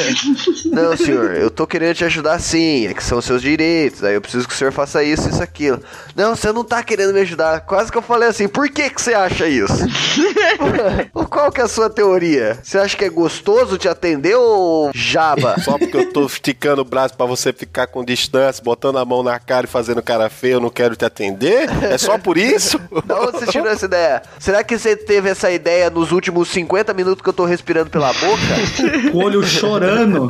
Não, 0.72 0.96
senhor, 0.96 1.36
eu 1.36 1.52
tô 1.52 1.68
querendo 1.68 1.96
te 1.96 2.06
ajudar 2.06 2.40
sim, 2.40 2.88
é 2.88 2.94
que 2.94 3.04
são 3.04 3.22
seus 3.22 3.42
direitos, 3.42 4.02
aí 4.02 4.16
eu 4.16 4.22
preciso 4.22 4.48
que 4.48 4.54
o 4.54 4.58
senhor 4.58 4.72
faça 4.72 5.04
isso, 5.04 5.28
isso, 5.28 5.44
aquilo. 5.44 5.82
Não, 6.16 6.38
você 6.38 6.54
não 6.54 6.64
tá 6.64 6.82
querendo 6.82 7.14
me 7.14 7.20
ajudar. 7.20 7.62
Quase 7.62 7.92
que 7.92 7.98
eu 7.98 8.02
falei 8.02 8.30
assim, 8.30 8.48
por 8.48 8.70
que 8.70 8.90
que 8.90 9.02
você 9.02 9.14
acha 9.14 9.46
isso? 9.46 9.74
Qual 11.30 11.52
que 11.52 11.60
é 11.60 11.66
a 11.66 11.68
sua 11.68 11.90
teoria? 11.90 12.58
Você 12.64 12.78
acha 12.78 12.96
que 12.96 13.04
é 13.04 13.10
gostoso 13.10 13.78
te 13.78 13.90
atender 13.90 14.36
ou 14.36 14.63
ô 14.64 14.92
jaba. 14.94 15.60
Só 15.62 15.78
porque 15.78 15.98
eu 15.98 16.12
tô 16.12 16.26
esticando 16.26 16.82
o 16.82 16.86
braço 16.86 17.16
pra 17.16 17.26
você 17.26 17.52
ficar 17.52 17.88
com 17.88 18.04
distância, 18.04 18.64
botando 18.64 18.98
a 18.98 19.06
mão 19.06 19.24
na 19.24 19.40
cara 19.40 19.66
e 19.66 19.70
fazendo 19.70 20.02
cara 20.02 20.30
feia, 20.30 20.54
eu 20.54 20.60
não 20.60 20.70
quero 20.70 20.96
te 20.96 21.06
atender? 21.06 21.70
É 21.84 21.98
só 21.98 22.18
por 22.18 22.38
isso? 22.38 22.80
Da 23.06 23.20
onde 23.20 23.32
você 23.40 23.48
tirou 23.48 23.68
essa 23.68 23.86
ideia? 23.86 24.22
Será 24.40 24.64
que 24.64 24.78
você 24.78 24.96
teve 24.96 25.30
essa 25.30 25.52
ideia 25.52 25.90
nos 25.90 26.12
últimos 26.12 26.48
50 26.50 26.94
minutos 26.94 27.22
que 27.22 27.28
eu 27.28 27.34
tô 27.34 27.44
respirando 27.44 27.90
pela 27.90 28.14
boca? 28.14 28.44
O 29.14 29.18
olho 29.18 29.44
chorando. 29.44 30.28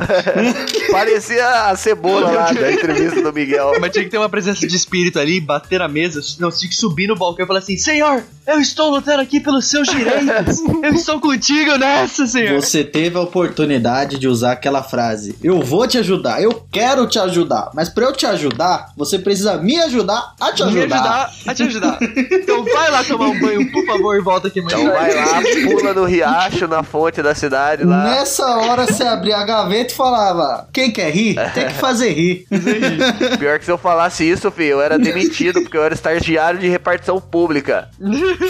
Parecia 0.90 1.68
a 1.70 1.76
cebola 1.76 2.30
lá 2.30 2.52
da 2.52 2.72
entrevista 2.72 3.22
do 3.22 3.32
Miguel. 3.32 3.74
Mas 3.80 3.92
tinha 3.92 4.04
que 4.04 4.10
ter 4.10 4.18
uma 4.18 4.28
presença 4.28 4.66
de 4.66 4.76
espírito 4.76 5.18
ali, 5.18 5.40
bater 5.40 5.78
na 5.78 5.88
mesa, 5.88 6.20
não, 6.38 6.50
tinha 6.50 6.68
que 6.68 6.76
subir 6.76 7.06
no 7.06 7.16
balcão 7.16 7.44
e 7.44 7.46
falar 7.46 7.60
assim: 7.60 7.76
Senhor, 7.76 8.22
eu 8.46 8.60
estou 8.60 8.90
lutando 8.90 9.22
aqui 9.22 9.40
pelos 9.40 9.66
seus 9.66 9.88
direitos. 9.88 10.60
Eu 10.82 10.92
estou 10.92 11.20
contigo 11.20 11.76
nessa, 11.78 12.26
senhor. 12.26 12.60
Você 12.60 12.84
teve 12.84 13.16
a 13.16 13.20
oportunidade 13.20 14.18
de 14.18 14.23
usar 14.28 14.52
aquela 14.52 14.82
frase: 14.82 15.36
Eu 15.42 15.60
vou 15.62 15.86
te 15.86 15.98
ajudar, 15.98 16.42
eu 16.42 16.66
quero 16.70 17.06
te 17.06 17.18
ajudar. 17.18 17.70
Mas 17.74 17.88
pra 17.88 18.04
eu 18.06 18.12
te 18.12 18.26
ajudar, 18.26 18.88
você 18.96 19.18
precisa 19.18 19.56
me 19.58 19.80
ajudar 19.82 20.34
a 20.40 20.52
te 20.52 20.62
Me 20.64 20.68
ajudar. 20.80 20.96
ajudar 20.96 21.30
a 21.46 21.54
te 21.54 21.62
ajudar. 21.62 21.98
Então 22.32 22.64
vai 22.64 22.90
lá 22.90 23.04
tomar 23.04 23.26
um 23.26 23.40
banho, 23.40 23.70
por 23.72 23.84
favor, 23.86 24.16
e 24.16 24.20
volta 24.20 24.48
aqui 24.48 24.60
amanhã. 24.60 24.78
Então 24.78 24.92
vai 24.92 25.14
lá, 25.14 25.42
pula 25.70 25.94
no 25.94 26.04
riacho, 26.04 26.66
na 26.68 26.82
fonte 26.82 27.22
da 27.22 27.34
cidade 27.34 27.84
lá. 27.84 28.04
Nessa 28.04 28.46
hora 28.56 28.86
você 28.86 29.02
abria 29.04 29.36
a 29.38 29.44
gaveta 29.44 29.92
e 29.92 29.96
falava: 29.96 30.68
Quem 30.72 30.90
quer 30.90 31.10
rir, 31.10 31.36
tem 31.54 31.66
que 31.68 31.74
fazer 31.74 32.10
rir. 32.12 32.46
Pior 33.38 33.58
que 33.58 33.64
se 33.64 33.70
eu 33.70 33.78
falasse 33.78 34.28
isso, 34.28 34.50
filho, 34.50 34.70
eu 34.72 34.80
era 34.82 34.98
demitido, 34.98 35.60
porque 35.62 35.76
eu 35.76 35.84
era 35.84 35.94
estagiário 35.94 36.58
de 36.60 36.68
repartição 36.68 37.20
pública. 37.20 37.88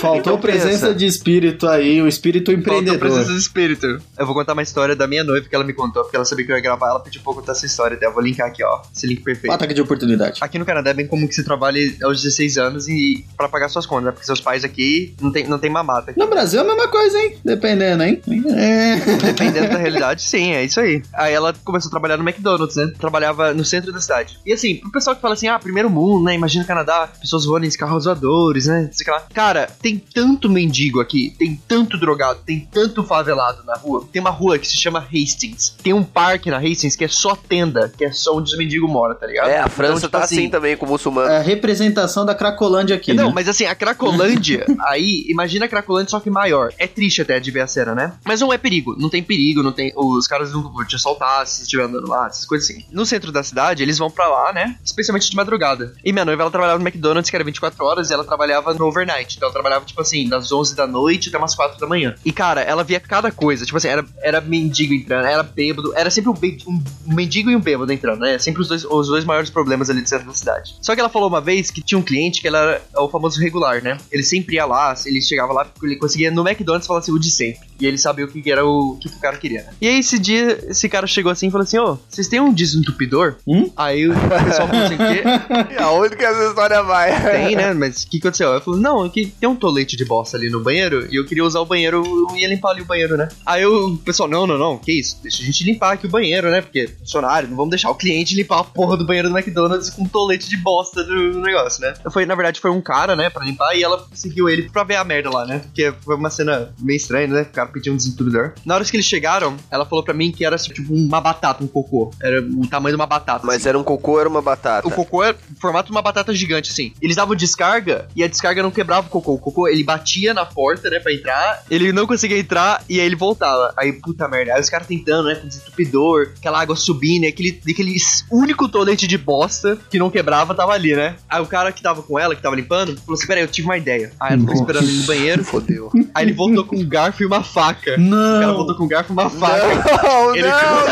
Faltou 0.01 0.35
Então 0.35 0.39
presença 0.39 0.87
pensa. 0.87 0.95
de 0.95 1.07
espírito 1.07 1.67
aí, 1.69 2.01
o 2.03 2.09
espírito 2.09 2.51
Faltou 2.53 2.61
empreendedor. 2.75 2.99
presença 2.99 3.33
de 3.33 3.39
espírito. 3.39 3.87
Eu 4.19 4.27
vou 4.27 4.35
contar 4.35 4.53
uma 4.53 4.63
história 4.63 4.95
da 4.97 5.07
minha 5.07 5.25
noiva 5.25 5.47
que 5.49 5.55
ela 5.55 5.64
me 5.65 5.73
contou, 5.73 6.03
porque 6.03 6.17
ela 6.17 6.25
sabia 6.25 6.45
que 6.45 6.53
eu 6.53 6.57
ia 6.57 6.63
gravar, 6.63 6.89
ela 6.91 7.01
pediu 7.01 7.21
pra 7.23 7.33
eu 7.33 7.37
contar 7.37 7.53
essa 7.53 7.67
história. 7.67 7.95
Então 7.95 8.09
eu 8.09 8.15
vou 8.15 8.23
linkar 8.23 8.47
aqui, 8.47 8.63
ó. 8.65 8.83
Esse 8.95 9.07
link 9.07 9.23
perfeito. 9.23 9.53
Ataque 9.53 9.75
de 9.75 9.81
oportunidade. 9.81 10.41
Aqui 10.43 10.59
no 10.59 10.65
Canadá 10.65 10.91
é 10.91 10.95
bem 10.95 11.07
comum 11.07 11.27
que 11.27 11.35
você 11.35 11.45
trabalhe 11.45 11.97
aos 12.03 12.23
16 12.23 12.59
anos 12.59 12.89
e 12.89 13.25
pra 13.37 13.49
pagar 13.49 13.69
suas 13.69 13.87
contas, 13.87 14.05
né? 14.07 14.11
Porque 14.13 14.27
seus 14.27 14.41
pais 14.41 14.65
aqui 14.65 15.15
não 15.21 15.31
tem, 15.33 15.47
não 15.47 15.59
tem 15.59 15.71
mamata. 15.71 16.11
aqui. 16.11 16.21
No 16.21 16.27
Brasil 16.27 16.61
é 16.61 16.63
a 16.63 16.67
mesma 16.67 16.89
coisa, 16.89 17.19
hein? 17.19 17.39
Dependendo, 17.45 18.03
hein? 18.03 18.23
É. 18.57 18.97
Dependendo 18.97 19.69
da 19.69 19.79
realidade, 19.79 20.23
sim, 20.23 20.53
é 20.53 20.65
isso 20.65 20.81
aí. 20.81 21.03
Aí 21.15 21.33
ela 21.33 21.55
começou 21.65 21.89
a 21.89 21.91
trabalhar 21.91 22.17
no 22.17 22.29
McDonald's, 22.29 22.77
né? 22.77 22.93
Trabalhava 22.99 23.53
no 23.55 23.65
centro 23.65 23.93
da 23.93 24.01
cidade. 24.01 24.39
E 24.45 24.53
assim, 24.53 24.77
pro 24.77 24.91
pessoal 24.91 25.17
que 25.17 25.23
fala 25.23 25.35
assim, 25.35 25.49
ah, 25.49 25.59
primeiro 25.59 25.91
mundo, 25.91 26.25
né? 26.25 26.35
Imagina 26.35 26.65
o 26.65 26.67
Canadá, 26.67 27.09
pessoas 27.21 27.45
voando 27.45 27.67
em 27.67 27.71
carros 27.71 28.05
voadores, 28.05 28.67
né? 28.67 28.89
Sei 28.93 29.13
lá. 29.13 29.23
Cara, 29.33 29.67
tem 29.81 29.99
tanto 29.99 30.49
mendigo 30.49 31.01
aqui, 31.01 31.35
tem 31.39 31.61
tanto 31.67 31.99
drogado, 31.99 32.41
tem 32.45 32.69
tanto 32.71 33.03
favelado 33.03 33.65
na 33.65 33.75
rua. 33.75 34.07
Tem 34.13 34.21
uma 34.21 34.31
rua 34.31 34.59
que 34.59 34.67
se 34.67 34.77
chama 34.77 35.01
Hastings. 35.01 35.54
Tem 35.83 35.93
um 35.93 36.03
parque 36.05 36.51
na 36.51 36.59
Hastings 36.59 36.97
que 36.97 37.05
é 37.05 37.09
só 37.09 37.35
tenda, 37.37 37.93
que 37.97 38.05
é 38.05 38.13
só 38.13 38.37
onde 38.37 38.51
os 38.53 38.59
mendigos 38.59 38.89
moram, 38.91 39.15
tá 39.15 39.27
ligado? 39.27 39.49
É, 39.49 39.57
a 39.59 39.61
Então, 39.61 39.71
França 39.71 40.01
tipo 40.07 40.11
tá 40.11 40.25
assim 40.25 40.49
também 40.49 40.77
com 40.77 40.87
o 40.87 40.89
muçulmano. 40.89 41.29
É 41.31 41.39
a 41.39 41.43
representação 41.43 42.25
da 42.25 42.35
Cracolândia 42.35 42.97
aqui, 42.97 43.13
Não, 43.13 43.29
né? 43.29 43.33
mas 43.35 43.49
assim, 43.49 43.65
a 43.65 43.75
Cracolândia, 43.75 44.67
aí, 44.87 45.25
imagina 45.29 45.65
a 45.67 45.69
Cracolândia 45.69 46.11
só 46.11 46.21
que 46.21 46.31
maior. 46.31 46.73
É 46.79 46.87
triste 46.87 47.23
até 47.23 47.39
de 47.41 47.51
ver 47.51 47.61
a 47.61 47.67
cena, 47.67 47.95
né? 47.95 48.13
Mas 48.25 48.41
não 48.41 48.53
é 48.53 48.59
perigo, 48.59 48.95
não 48.99 49.09
tem 49.09 49.23
perigo, 49.23 49.63
não 49.63 49.73
tem. 49.73 49.93
Os 49.97 50.27
caras 50.27 50.53
não 50.53 50.63
vão 50.73 50.85
te 50.85 50.97
assaltar 50.97 51.47
se 51.47 51.63
estiver 51.63 51.85
andando 51.85 52.09
lá, 52.09 52.27
essas 52.27 52.45
coisas 52.47 52.69
assim. 52.69 52.85
No 52.91 53.05
centro 53.07 53.33
da 53.33 53.43
cidade, 53.43 53.83
eles 53.83 53.99
vão 53.99 54.11
pra 54.11 54.29
lá, 54.29 54.53
né? 54.53 54.77
Especialmente 54.85 55.31
de 55.31 55.37
madrugada. 55.37 55.95
E 56.05 56.13
minha 56.13 56.25
noiva, 56.25 56.43
ela 56.43 56.51
trabalhava 56.51 56.79
no 56.79 56.85
McDonald's, 56.87 57.31
que 57.31 57.37
era 57.37 57.45
24 57.45 57.85
horas, 57.85 58.11
e 58.11 58.13
ela 58.15 58.25
trabalhava 58.25 58.75
no 58.75 58.87
overnight. 58.87 59.37
Então 59.37 59.47
ela 59.47 59.53
trabalhava, 59.53 59.85
tipo 59.85 60.01
assim, 60.01 60.29
das 60.29 60.51
11 60.53 60.75
da 60.75 60.87
noite 60.87 61.29
até 61.29 61.39
umas 61.39 61.55
4 61.55 61.79
da 61.79 61.87
manhã. 61.87 62.15
E 62.25 62.33
cara, 62.33 62.61
ela 62.63 62.83
via 62.85 63.01
cada 63.01 63.31
coisa. 63.31 63.65
Tipo 63.65 63.77
assim, 63.79 63.89
era, 63.89 64.05
era 64.23 64.41
mendigo 64.41 64.95
entrando, 64.95 65.27
era 65.27 65.44
bêbado, 65.45 65.93
era 65.95 66.11
sempre 66.11 66.31
um, 66.31 66.35
be- 66.35 66.59
um 66.67 66.81
mendigo 67.15 67.51
e 67.51 67.57
um 67.57 67.61
bêbado 67.61 67.93
entrando, 67.93 68.21
né? 68.21 68.39
Sempre 68.39 68.63
os 68.63 68.69
dois, 68.69 68.85
os 68.85 69.09
dois 69.09 69.25
maiores 69.25 69.51
problemas 69.51 69.91
ali 69.91 70.01
do 70.03 70.09
centro 70.09 70.27
da 70.27 70.35
cidade. 70.35 70.75
Só 70.81 70.95
que 70.95 71.01
ela 71.01 71.09
falou 71.09 71.29
uma 71.29 71.41
vez 71.41 71.71
que 71.71 71.83
tinha 71.83 71.99
um 71.99 72.03
cliente 72.03 72.41
que 72.41 72.49
ela 72.49 72.59
era 72.59 72.83
o 73.03 73.09
famoso 73.09 73.41
regular, 73.41 73.83
né? 73.83 73.97
Ele 74.11 74.23
sempre 74.23 74.57
ia 74.57 74.65
lá, 74.67 74.95
ele 75.07 75.21
chegava 75.21 75.53
lá, 75.53 75.67
ele 75.83 75.97
conseguia 75.97 76.31
no 76.31 76.47
McDonald's 76.47 76.87
falar 76.87 77.01
assim, 77.01 77.13
o 77.13 77.19
de 77.19 77.31
sempre. 77.31 77.61
E 77.81 77.87
ele 77.87 77.99
sabia 77.99 78.25
o 78.25 78.29
que 78.29 78.51
era 78.51 78.65
o 78.65 78.97
que 79.01 79.09
o 79.09 79.21
cara 79.21 79.37
queria, 79.37 79.63
né? 79.65 79.71
E 79.81 79.89
aí 79.89 79.99
esse 79.99 80.19
dia, 80.19 80.65
esse 80.69 80.89
cara 80.89 81.07
chegou 81.07 81.31
assim 81.31 81.49
e 81.49 81.51
falou 81.51 81.65
assim: 81.65 81.79
Ô, 81.79 81.99
vocês 82.09 82.29
têm 82.29 82.41
um 82.41 82.53
desentupidor? 82.53 83.37
Hum? 83.47 83.71
Aí 83.77 84.09
o 84.09 84.13
pessoal 84.15 84.69
falou 84.69 84.85
assim: 84.85 84.95
o 84.95 84.99
quê? 84.99 85.23
Aonde 85.83 86.17
que 86.17 86.25
essa 86.25 86.49
história 86.49 86.83
vai? 86.83 87.21
Tem, 87.31 87.57
né? 87.57 87.73
Mas 87.75 88.03
o 88.05 88.09
que 88.09 88.19
aconteceu? 88.19 88.51
Eu 88.53 88.61
falei, 88.61 88.81
não, 88.81 89.03
aqui 89.03 89.27
tem 89.41 89.49
um 89.49 89.57
tolete 89.57 89.97
de 89.97 90.05
bosta 90.05 90.37
ali 90.37 90.49
no 90.49 90.61
banheiro 90.63 91.07
e 91.13 91.17
eu 91.17 91.25
queria 91.25 91.45
usar 91.45 91.61
o 91.61 91.67
banheiro, 91.67 92.03
eu 92.31 92.37
ia 92.37 92.49
limpar 92.49 92.71
ali 92.71 92.83
o 92.83 92.87
banheiro, 92.87 93.17
né? 93.17 93.29
Aí 93.45 93.65
o 93.67 93.97
pessoal, 93.99 94.29
não, 94.29 94.47
não, 94.47 94.57
não, 94.59 94.79
que 94.79 94.93
isso? 94.93 95.19
Deixa 95.25 95.43
a 95.43 95.47
gente 95.47 95.65
limpar 95.65 95.95
aqui 95.95 96.07
o 96.07 96.11
banheiro, 96.11 96.51
né? 96.51 96.61
Porque 96.61 96.87
funcionário, 96.99 97.49
não 97.49 97.57
vamos 97.57 97.71
deixar 97.71 97.91
o 97.91 97.95
cliente 97.95 98.35
limpar 98.35 98.61
a 98.61 98.65
porra 98.65 98.97
do 98.97 99.07
banheiro 99.07 99.31
do 99.31 99.37
McDonald's 99.37 99.89
com 99.89 100.03
um 100.03 100.09
tolete 100.09 100.49
de 100.51 100.57
bosta 100.59 101.03
do 101.03 101.41
negócio, 101.41 101.81
né? 101.81 101.95
Foi, 102.13 102.27
na 102.27 102.35
verdade, 102.35 102.61
foi 102.61 102.71
um 102.71 102.81
cara, 102.81 103.17
né, 103.17 103.31
pra 103.31 103.43
limpar 103.45 103.75
e 103.75 103.83
ela 103.83 104.07
seguiu 104.13 104.49
ele 104.49 104.69
pra 104.69 104.85
ver 104.85 104.97
a 104.97 105.05
merda 105.05 105.31
lá, 105.31 105.47
né? 105.47 105.61
Porque 105.61 105.93
foi 106.05 106.15
uma 106.15 106.29
cena 106.29 106.75
meio 106.79 106.97
estranha, 106.97 107.27
né? 107.27 107.43
O 107.43 107.47
cara 107.47 107.69
pediu 107.69 107.93
um 107.93 107.97
desentupidor. 107.97 108.53
Na 108.65 108.75
hora 108.75 108.85
que 108.85 108.97
eles 108.97 109.07
chegaram, 109.07 109.57
ela 109.71 109.87
falou 109.87 110.05
pra 110.05 110.13
mim 110.13 110.31
que 110.31 110.45
era 110.45 110.57
tipo 110.57 110.93
uma 110.93 111.21
batata, 111.21 111.65
um 111.65 111.67
cocô. 111.67 112.11
Era 112.23 112.43
o 112.43 112.67
tamanho 112.67 112.95
de 112.95 113.01
uma 113.01 113.07
batata. 113.07 113.47
Mas 113.47 113.65
era 113.65 113.79
um 113.79 113.83
cocô 113.83 114.13
ou 114.13 114.21
era 114.21 114.29
uma 114.29 114.43
batata? 114.43 114.87
O 114.87 114.91
cocô 114.91 115.25
é 115.25 115.33
o 115.33 115.37
formato 115.61 115.87
de 115.87 115.93
uma 115.93 116.03
batata 116.03 116.35
gigante, 116.35 116.71
assim. 116.71 116.93
Eles 117.01 117.17
davam 117.17 117.35
descarga 117.35 118.09
e 118.15 118.23
a 118.23 118.29
descarga 118.29 118.63
não 118.63 118.71
quebrava 118.71 119.07
o 119.07 119.11
cocô. 119.11 119.35
O 119.35 119.39
cocô, 119.39 119.69
ele 119.69 119.83
batia 119.83 120.35
na 120.35 120.45
porta, 120.45 120.91
né, 120.91 120.99
pra 121.01 121.13
entrar. 121.13 121.65
Ele 121.71 121.93
não 121.93 122.07
conseguia 122.07 122.39
entrar 122.39 122.83
e 122.89 123.01
aí 123.01 123.07
ele 123.07 123.17
voltava. 123.17 123.73
Aí, 123.77 123.93
puta 123.93 124.29
merda. 124.29 124.55
Aí 124.55 124.61
os 124.61 124.69
caras 124.69 124.87
tentando, 124.87 125.14
né, 125.23 125.35
com 125.37 125.49
desentupidor, 125.49 126.33
aquela 126.37 126.61
água 126.61 126.77
subindo, 126.77 127.25
e 127.25 127.29
aquele, 127.29 127.61
aquele 127.69 127.97
único 128.31 128.69
tolete 128.69 129.07
de 129.07 129.17
bosta 129.19 129.79
que 129.91 129.99
não 129.99 130.11
quebrava 130.11 130.55
tava 130.55 130.73
ali, 130.73 130.95
né? 130.95 131.17
Aí 131.29 131.41
o 131.41 131.47
cara 131.47 131.73
que 131.73 131.83
tava 131.83 132.03
com 132.03 132.19
ela, 132.19 132.35
que 132.35 132.43
tava 132.43 132.57
limpando, 132.57 132.97
falou 133.01 133.15
assim: 133.15 133.27
peraí, 133.27 133.43
eu 133.43 133.49
tive 133.49 133.67
uma 133.67 133.77
ideia. 133.77 134.13
Aí 134.21 134.33
ela 134.33 134.41
ficou 134.41 134.55
esperando 134.55 134.89
ele 134.89 134.99
no 134.99 135.05
banheiro. 135.05 135.45
Fodeu. 135.45 135.91
Aí 136.15 136.25
ele 136.25 136.33
voltou 136.33 136.65
com 136.65 136.77
um 136.77 136.89
garfo 136.89 137.23
e 137.23 137.27
uma 137.27 137.43
faca. 137.43 137.93
O 137.93 137.95
cara 137.95 137.99
Não! 137.99 138.55
voltou 138.57 138.77
com 138.77 138.85
um 138.85 138.89
garfo 138.89 139.13
e 139.13 139.15
uma 139.15 139.31
faca. 139.31 139.67
Não, 140.03 140.35
Ele 140.35 140.49
não, 140.49 140.51
não, 140.51 140.87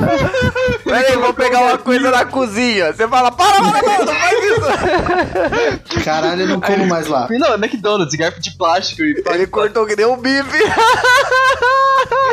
não! 0.00 0.80
Peraí, 0.84 1.16
vou 1.16 1.34
pegar 1.34 1.60
uma 1.60 1.78
coisa 1.78 2.10
na 2.10 2.24
cozinha. 2.24 2.92
Você 2.92 3.08
fala, 3.08 3.30
para, 3.30 3.60
para, 3.60 3.82
para, 3.82 4.04
não 4.04 4.14
faz 4.14 4.38
isso! 4.44 6.04
Caralho, 6.04 6.42
eu 6.42 6.48
não 6.48 6.60
como 6.60 6.86
mais 6.86 7.06
lá. 7.06 7.28
Não, 7.30 7.52
é 7.52 7.54
McDonald's, 7.54 8.14
garfo 8.14 8.40
de 8.40 8.50
plástico 8.52 9.02
e 9.02 9.22
Ele 9.26 9.46
cortou 9.46 9.86
que 9.86 9.96
nem 9.96 10.06
um 10.06 10.16
bife. 10.16 10.58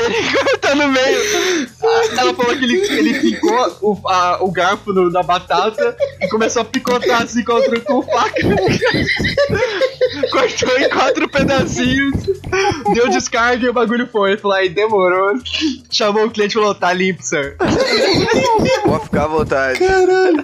Ele 0.06 0.32
corta 0.32 0.76
no 0.76 0.88
meio. 0.90 1.70
Ela 2.18 2.34
falou 2.34 2.56
que 2.58 2.64
ele, 2.64 2.78
ele 2.78 3.20
picou 3.20 3.78
o, 3.82 4.08
a- 4.10 4.38
o 4.42 4.52
garfo 4.52 4.92
no- 4.94 5.10
na 5.12 5.24
batata 5.24 5.96
e 6.22 6.28
começou 6.28 6.62
a 6.62 6.66
picotar 6.66 7.24
assim 7.24 7.44
contra, 7.44 7.80
com 7.82 8.02
faca. 8.02 8.42
Cortou 10.32 10.78
em 10.78 10.90
quatro 10.90 11.28
pedacinhos, 11.30 12.16
deu 12.94 13.10
descarga 13.10 13.66
e 13.66 13.70
o 13.70 13.74
bagulho 13.74 14.08
foi. 14.12 14.32
Ele 14.32 14.42
falou, 14.42 14.58
aí 14.58 14.70
demorou. 14.70 15.34
Chamou 15.92 16.26
o 16.26 16.32
cliente 16.32 16.58
e 16.58 16.60
falou, 16.60 16.76
tá 16.76 16.92
limpo, 16.94 17.22
sir. 17.24 17.56
Pode 18.84 19.04
ficar 19.06 19.24
à 19.24 19.28
vontade. 19.28 19.80
Caralho. 19.80 20.44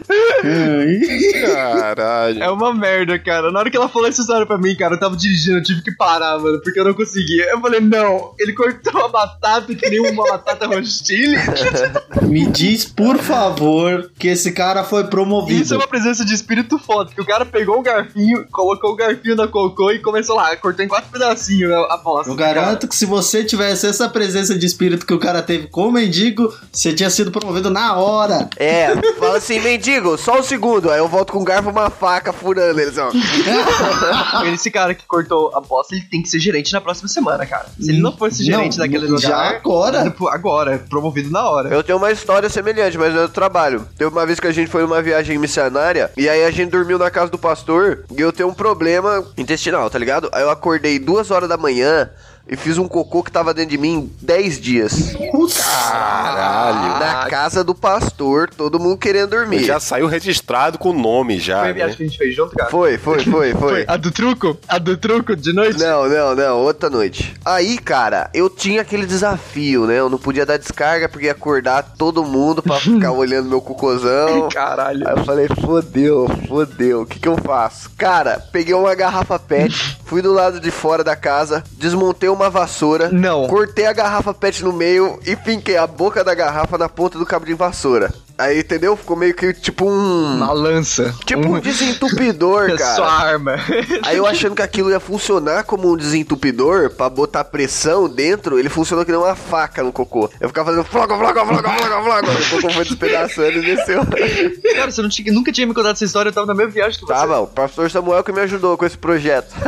É 2.43 2.49
uma 2.49 2.73
merda, 2.73 3.17
cara. 3.19 3.51
Na 3.51 3.59
hora 3.59 3.69
que 3.69 3.77
ela 3.77 3.89
falou 3.89 4.07
essa 4.07 4.21
história 4.21 4.45
pra 4.45 4.57
mim, 4.57 4.75
cara, 4.75 4.95
eu 4.95 4.99
tava 4.99 5.15
dirigindo, 5.15 5.57
eu 5.57 5.63
tive 5.63 5.81
que 5.81 5.91
parar, 5.95 6.37
mano, 6.39 6.59
porque 6.61 6.79
eu 6.79 6.85
não 6.85 6.93
conseguia. 6.93 7.45
Eu 7.51 7.59
falei, 7.61 7.79
não, 7.79 8.33
ele 8.39 8.53
cortou 8.53 9.01
a 9.05 9.09
batata 9.11 9.73
que 9.75 9.89
nem 9.89 9.99
uma 9.99 10.23
batata 10.23 10.67
rostile. 10.67 11.35
Me 12.23 12.47
diz, 12.47 12.85
por 12.85 13.17
favor, 13.17 14.11
que 14.17 14.27
esse 14.27 14.51
cara 14.51 14.83
foi 14.83 15.05
promovido. 15.05 15.61
Isso 15.61 15.73
é 15.73 15.77
uma 15.77 15.87
presença 15.87 16.23
de 16.23 16.33
espírito 16.33 16.79
foda, 16.79 17.11
que 17.13 17.21
o 17.21 17.25
cara 17.25 17.45
pegou 17.45 17.79
o 17.79 17.81
garfinho, 17.81 18.47
colocou 18.51 18.91
o 18.91 18.95
garfinho 18.95 19.35
na 19.35 19.47
cocô 19.47 19.91
e 19.91 19.99
começou 19.99 20.35
lá, 20.35 20.55
cortou 20.55 20.85
em 20.85 20.87
quatro 20.87 21.11
pedacinhos 21.11 21.71
a 21.71 21.97
bosta. 21.97 22.31
Eu 22.31 22.35
garanto 22.35 22.87
que 22.87 22.95
se 22.95 23.05
você 23.05 23.43
tivesse 23.43 23.87
essa 23.87 24.07
presença 24.07 24.57
de 24.57 24.65
espírito 24.65 25.05
que 25.05 25.13
o 25.13 25.19
cara 25.19 25.41
teve 25.41 25.67
com 25.67 25.87
o 25.87 25.91
mendigo, 25.91 26.53
você 26.71 26.93
tinha 26.93 27.09
sido 27.09 27.31
promovido 27.31 27.69
na 27.69 27.95
hora. 27.95 28.49
É, 28.57 28.95
fala 29.19 29.37
assim, 29.37 29.59
mendigo, 29.59 30.17
só 30.17 30.39
um 30.39 30.43
segundo. 30.43 30.89
Aí 30.89 30.99
eu 30.99 31.07
volto 31.07 31.33
com 31.33 31.39
um 31.39 31.43
garfo 31.43 31.69
e 31.69 31.71
uma 31.71 31.89
faca 31.89 32.31
furando 32.31 32.79
eles, 32.79 32.97
ó. 32.97 33.11
Cara, 33.11 34.47
Esse 34.53 34.69
cara 34.69 34.93
que 34.93 35.05
cortou 35.05 35.51
a 35.55 35.61
bosta, 35.61 35.95
ele 35.95 36.05
tem 36.05 36.21
que 36.21 36.29
ser 36.29 36.39
gerente 36.39 36.71
na 36.71 36.81
próxima 36.81 37.07
semana, 37.07 37.45
cara. 37.45 37.67
Se 37.79 37.89
ele 37.89 37.99
não 37.99 38.15
fosse 38.15 38.43
gerente 38.43 38.77
Não, 38.77 38.85
daquele 38.85 39.00
já 39.07 39.37
lugar... 39.37 39.55
agora? 39.55 40.15
Agora, 40.31 40.77
promovido 40.89 41.29
na 41.29 41.49
hora. 41.49 41.69
Eu 41.69 41.83
tenho 41.83 41.97
uma 41.97 42.11
história 42.11 42.49
semelhante, 42.49 42.97
mas 42.97 43.15
é 43.15 43.21
do 43.21 43.29
trabalho. 43.29 43.87
Teve 43.97 44.11
uma 44.11 44.25
vez 44.25 44.39
que 44.39 44.47
a 44.47 44.51
gente 44.51 44.69
foi 44.69 44.81
numa 44.81 45.01
viagem 45.01 45.37
missionária 45.37 46.11
e 46.17 46.27
aí 46.27 46.43
a 46.43 46.51
gente 46.51 46.71
dormiu 46.71 46.97
na 46.97 47.09
casa 47.09 47.31
do 47.31 47.37
pastor 47.37 48.05
e 48.15 48.21
eu 48.21 48.31
tenho 48.31 48.49
um 48.49 48.53
problema 48.53 49.23
intestinal, 49.37 49.89
tá 49.89 49.97
ligado? 49.97 50.29
Aí 50.31 50.41
eu 50.41 50.49
acordei 50.49 50.99
duas 50.99 51.31
horas 51.31 51.49
da 51.49 51.57
manhã 51.57 52.09
e 52.47 52.55
fiz 52.55 52.77
um 52.77 52.87
cocô 52.87 53.23
que 53.23 53.31
tava 53.31 53.53
dentro 53.53 53.71
de 53.71 53.77
mim 53.77 54.11
10 54.21 54.59
dias. 54.59 55.15
Caralho. 55.59 56.99
Na 56.99 57.25
casa 57.27 57.63
do 57.63 57.73
pastor, 57.73 58.49
todo 58.49 58.79
mundo 58.79 58.97
querendo 58.97 59.29
dormir. 59.29 59.63
Já 59.63 59.79
saiu 59.79 60.07
registrado 60.07 60.77
com 60.77 60.89
o 60.89 60.93
nome 60.93 61.39
já. 61.39 61.59
Foi 61.59 61.63
a 61.63 61.67
né? 61.67 61.73
viagem 61.73 61.97
que 61.97 62.03
a 62.03 62.05
gente 62.07 62.17
fez 62.17 62.35
junto, 62.35 62.55
cara? 62.55 62.69
Foi, 62.69 62.97
foi, 62.97 63.23
foi, 63.25 63.53
foi. 63.53 63.85
A 63.87 63.97
do 63.97 64.11
truco? 64.11 64.57
A 64.67 64.77
do 64.77 64.97
truco 64.97 65.35
de 65.35 65.53
noite? 65.53 65.79
Não, 65.79 66.09
não, 66.09 66.35
não, 66.35 66.57
outra 66.59 66.89
noite. 66.89 67.33
Aí, 67.45 67.77
cara, 67.77 68.29
eu 68.33 68.49
tinha 68.49 68.81
aquele 68.81 69.05
desafio, 69.05 69.85
né? 69.85 69.99
Eu 69.99 70.09
não 70.09 70.17
podia 70.17 70.45
dar 70.45 70.57
descarga 70.57 71.07
porque 71.07 71.27
ia 71.27 71.31
acordar 71.31 71.95
todo 71.97 72.23
mundo 72.23 72.61
pra 72.61 72.77
ficar 72.81 73.11
olhando 73.11 73.49
meu 73.49 73.61
cocôzão. 73.61 74.49
Caralho. 74.49 75.07
Aí 75.07 75.17
eu 75.17 75.23
falei, 75.23 75.47
fodeu, 75.47 76.27
fodeu, 76.47 77.01
o 77.01 77.05
que 77.05 77.19
que 77.19 77.27
eu 77.27 77.37
faço? 77.37 77.89
Cara, 77.97 78.39
peguei 78.51 78.73
uma 78.73 78.93
garrafa 78.95 79.37
pet, 79.37 79.99
fui 80.05 80.21
do 80.21 80.33
lado 80.33 80.59
de 80.59 80.71
fora 80.71 81.03
da 81.03 81.15
casa, 81.15 81.63
desmontei 81.73 82.29
uma 82.33 82.49
vassoura, 82.49 83.09
Não. 83.11 83.47
cortei 83.47 83.85
a 83.85 83.93
garrafa 83.93 84.33
pet 84.33 84.63
no 84.63 84.73
meio 84.73 85.19
e 85.25 85.35
finquei 85.35 85.77
a 85.77 85.85
boca 85.87 86.23
da 86.23 86.33
garrafa 86.33 86.77
na 86.77 86.89
ponta 86.89 87.17
do 87.17 87.25
cabo 87.25 87.45
de 87.45 87.53
vassoura. 87.53 88.13
Aí, 88.37 88.59
entendeu? 88.59 88.95
Ficou 88.97 89.15
meio 89.15 89.33
que 89.33 89.53
tipo 89.53 89.85
um... 89.89 90.35
Uma 90.37 90.51
lança. 90.51 91.13
Tipo 91.25 91.47
um 91.47 91.59
desentupidor, 91.59 92.75
cara. 92.77 92.95
Sua 92.95 93.11
arma. 93.11 93.55
Aí 94.03 94.17
eu 94.17 94.25
achando 94.25 94.55
que 94.55 94.61
aquilo 94.61 94.89
ia 94.89 94.99
funcionar 94.99 95.63
como 95.63 95.91
um 95.91 95.97
desentupidor 95.97 96.89
pra 96.91 97.09
botar 97.09 97.43
pressão 97.43 98.09
dentro, 98.09 98.57
ele 98.57 98.69
funcionou 98.69 99.05
que 99.05 99.11
nem 99.11 99.19
uma 99.19 99.35
faca 99.35 99.83
no 99.83 99.91
cocô. 99.91 100.29
Eu 100.39 100.47
ficava 100.49 100.71
fazendo 100.71 100.85
floga, 100.85 101.15
floga, 101.17 101.45
floga, 101.45 101.69
floga, 101.69 102.03
floga. 102.03 102.31
O 102.31 102.49
cocô 102.49 102.69
foi 102.73 102.83
despedaçando 102.85 103.57
e 103.59 103.61
desceu. 103.61 104.01
Cara, 104.75 104.91
você 104.91 105.07
tinha- 105.09 105.31
nunca 105.33 105.51
tinha 105.51 105.67
me 105.67 105.73
contado 105.73 105.93
essa 105.93 106.05
história, 106.05 106.29
eu 106.29 106.33
tava 106.33 106.47
na 106.47 106.53
mesma 106.55 106.71
viagem 106.71 106.99
que 106.99 107.05
você. 107.05 107.13
Tava, 107.13 107.39
o 107.41 107.47
pastor 107.47 107.89
Samuel 107.91 108.23
que 108.23 108.31
me 108.31 108.41
ajudou 108.41 108.77
com 108.77 108.85
esse 108.85 108.97
projeto. 108.97 109.53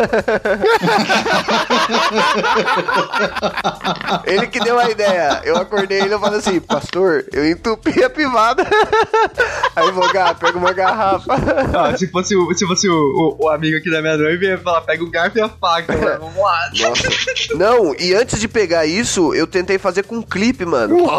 ele 4.25 4.47
que 4.47 4.59
deu 4.59 4.79
a 4.79 4.89
ideia. 4.89 5.41
Eu 5.43 5.57
acordei 5.57 5.99
ele 6.01 6.15
e 6.15 6.19
falei 6.19 6.39
assim, 6.39 6.59
pastor, 6.59 7.25
eu 7.31 7.47
entupi 7.49 8.03
a 8.03 8.09
privada. 8.09 8.62
Aí 9.75 9.91
vou, 9.91 10.11
"Gá, 10.11 10.33
pega 10.33 10.57
uma 10.57 10.71
garrafa. 10.71 11.33
Ah, 11.77 11.97
se 11.97 12.07
fosse, 12.07 12.35
o, 12.35 12.53
se 12.53 12.65
fosse 12.65 12.87
o, 12.89 12.93
o, 12.93 13.45
o 13.45 13.49
amigo 13.49 13.77
aqui 13.77 13.89
da 13.89 14.01
minha 14.01 14.17
noiva, 14.17 14.43
ia 14.43 14.57
falar, 14.57 14.81
pega 14.81 15.03
o 15.03 15.09
garfo 15.09 15.37
e 15.37 15.41
a 15.41 15.49
faca, 15.49 15.97
mano, 15.97 16.19
vamos 16.19 16.37
lá. 16.37 16.69
Nossa. 16.79 17.55
Não, 17.55 17.95
e 17.95 18.13
antes 18.13 18.39
de 18.39 18.47
pegar 18.47 18.85
isso, 18.85 19.33
eu 19.33 19.47
tentei 19.47 19.77
fazer 19.77 20.03
com 20.03 20.17
um 20.17 20.21
clipe, 20.21 20.65
mano. 20.65 20.97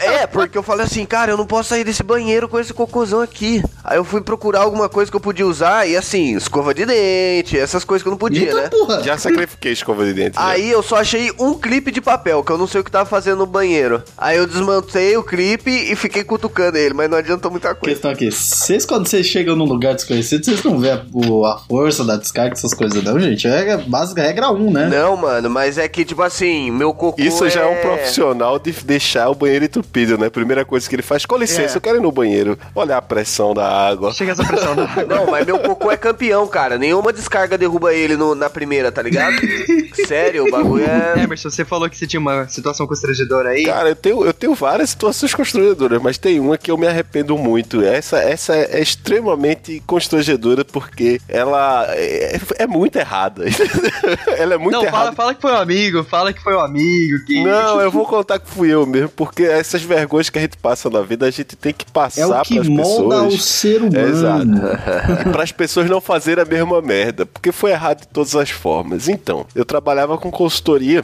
É, 0.00 0.22
é, 0.22 0.26
porque 0.26 0.56
eu 0.56 0.62
falei 0.62 0.86
assim, 0.86 1.04
cara, 1.04 1.32
eu 1.32 1.36
não 1.36 1.46
posso 1.46 1.70
sair 1.70 1.84
desse 1.84 2.02
banheiro 2.02 2.48
com 2.48 2.58
esse 2.58 2.72
cocôzão 2.72 3.20
aqui. 3.20 3.62
Aí 3.90 3.96
eu 3.96 4.04
fui 4.04 4.20
procurar 4.20 4.60
alguma 4.60 4.88
coisa 4.88 5.10
que 5.10 5.16
eu 5.16 5.20
podia 5.20 5.44
usar 5.44 5.84
e 5.88 5.96
assim, 5.96 6.36
escova 6.36 6.72
de 6.72 6.86
dente, 6.86 7.58
essas 7.58 7.82
coisas 7.82 8.04
que 8.04 8.08
eu 8.08 8.12
não 8.12 8.18
podia, 8.18 8.42
Eita 8.44 8.54
né? 8.62 8.68
porra. 8.68 9.02
Já 9.02 9.18
sacrifiquei 9.18 9.72
escova 9.72 10.04
de 10.04 10.12
dente. 10.12 10.36
já. 10.36 10.46
Aí 10.46 10.70
eu 10.70 10.80
só 10.80 10.94
achei 10.94 11.32
um 11.40 11.54
clipe 11.54 11.90
de 11.90 12.00
papel, 12.00 12.44
que 12.44 12.52
eu 12.52 12.56
não 12.56 12.68
sei 12.68 12.80
o 12.82 12.84
que 12.84 12.90
tava 12.92 13.04
fazendo 13.08 13.38
no 13.38 13.46
banheiro. 13.46 14.00
Aí 14.16 14.36
eu 14.38 14.46
desmontei 14.46 15.16
o 15.16 15.24
clipe 15.24 15.70
e 15.72 15.96
fiquei 15.96 16.22
cutucando 16.22 16.78
ele, 16.78 16.94
mas 16.94 17.10
não 17.10 17.18
adiantou 17.18 17.50
muita 17.50 17.74
coisa. 17.74 17.92
Questão 17.96 18.12
aqui, 18.12 18.30
vocês 18.30 18.86
quando 18.86 19.08
vocês 19.08 19.26
chegam 19.26 19.56
num 19.56 19.64
lugar 19.64 19.92
desconhecido, 19.96 20.44
vocês 20.44 20.62
não 20.62 20.78
vê 20.78 20.90
a, 20.92 20.94
a 21.02 21.58
força 21.68 22.04
da 22.04 22.14
descarga, 22.16 22.52
essas 22.52 22.72
coisas 22.72 23.02
não, 23.02 23.18
gente. 23.18 23.48
É 23.48 23.76
básica 23.76 24.22
regra 24.22 24.52
1, 24.52 24.70
né? 24.70 24.86
Não, 24.86 25.16
mano, 25.16 25.50
mas 25.50 25.78
é 25.78 25.88
que, 25.88 26.04
tipo 26.04 26.22
assim, 26.22 26.70
meu 26.70 26.94
cocô 26.94 27.20
Isso 27.20 27.50
já 27.50 27.62
é 27.62 27.66
um 27.66 27.72
é 27.72 27.80
profissional 27.80 28.56
de 28.56 28.70
deixar 28.70 29.28
o 29.30 29.34
banheiro 29.34 29.64
entupido, 29.64 30.16
né? 30.16 30.30
Primeira 30.30 30.64
coisa 30.64 30.88
que 30.88 30.94
ele 30.94 31.02
faz, 31.02 31.26
com 31.26 31.36
licença, 31.36 31.74
É. 31.74 31.76
eu 31.78 31.80
quero 31.80 31.96
ir 31.96 32.00
no 32.02 32.12
banheiro. 32.12 32.56
Olhar 32.72 32.98
a 32.98 33.02
pressão 33.02 33.52
da 33.52 33.79
água. 33.88 34.12
Chega 34.12 34.32
essa 34.32 34.44
pressão 34.44 34.74
da 34.76 34.84
água. 34.84 35.04
Não, 35.04 35.26
mas 35.30 35.44
meu 35.46 35.58
cocô 35.58 35.90
é 35.90 35.96
campeão, 35.96 36.46
cara. 36.46 36.78
Nenhuma 36.78 37.12
descarga 37.12 37.56
derruba 37.58 37.92
ele 37.94 38.16
no- 38.16 38.34
na 38.34 38.48
primeira, 38.50 38.90
tá 38.92 39.02
ligado? 39.02 39.36
Sério, 40.06 40.46
o 40.46 40.50
bagulho 40.50 40.84
é. 40.84 41.22
Emerson, 41.22 41.50
você 41.50 41.64
falou 41.64 41.88
que 41.88 41.96
você 41.96 42.06
tinha 42.06 42.20
uma 42.20 42.48
situação 42.48 42.86
constrangedora 42.86 43.50
aí. 43.50 43.64
Cara, 43.64 43.88
eu 43.90 43.96
tenho, 43.96 44.24
eu 44.24 44.32
tenho 44.32 44.54
várias 44.54 44.90
situações 44.90 45.34
constrangedoras, 45.34 46.00
mas 46.02 46.18
tem 46.18 46.38
uma 46.40 46.56
que 46.58 46.70
eu 46.70 46.76
me 46.78 46.86
arrependo 46.86 47.36
muito. 47.36 47.82
Essa, 47.82 48.18
essa 48.18 48.54
é 48.56 48.80
extremamente 48.80 49.82
constrangedora 49.86 50.64
porque 50.64 51.20
ela 51.28 51.86
é, 51.90 52.40
é 52.58 52.66
muito 52.66 52.96
errada. 52.96 53.44
ela 54.36 54.54
é 54.54 54.58
muito 54.58 54.74
não, 54.74 54.82
errada. 54.84 55.12
fala, 55.12 55.12
fala 55.14 55.34
que 55.34 55.40
foi 55.42 55.52
um 55.52 55.56
amigo, 55.56 56.04
fala 56.04 56.32
que 56.32 56.42
foi 56.42 56.54
um 56.54 56.60
amigo. 56.60 57.24
Que... 57.26 57.42
Não, 57.44 57.80
eu 57.80 57.90
vou 57.90 58.06
contar 58.06 58.38
que 58.38 58.48
fui 58.50 58.72
eu 58.72 58.86
mesmo, 58.86 59.08
porque 59.10 59.42
essas 59.44 59.82
vergonhas 59.82 60.30
que 60.30 60.38
a 60.38 60.42
gente 60.42 60.56
passa 60.56 60.88
na 60.90 61.00
vida, 61.02 61.26
a 61.26 61.30
gente 61.30 61.56
tem 61.56 61.72
que 61.72 61.84
passar 61.90 62.22
É 62.22 62.26
o 62.26 62.42
que 62.42 62.54
pras 62.54 62.68
molda 62.68 63.14
pessoas. 63.24 63.34
o 63.34 63.38
ser 63.38 63.69
humano. 63.78 64.08
Exato. 64.08 65.30
para 65.30 65.42
as 65.42 65.52
pessoas 65.52 65.88
não 65.88 66.00
fazerem 66.00 66.42
a 66.42 66.46
mesma 66.46 66.80
merda, 66.80 67.26
porque 67.26 67.52
foi 67.52 67.70
errado 67.70 68.00
de 68.00 68.08
todas 68.08 68.34
as 68.34 68.50
formas. 68.50 69.08
Então, 69.08 69.46
eu 69.54 69.64
trabalhava 69.64 70.18
com 70.18 70.30
consultoria, 70.30 71.02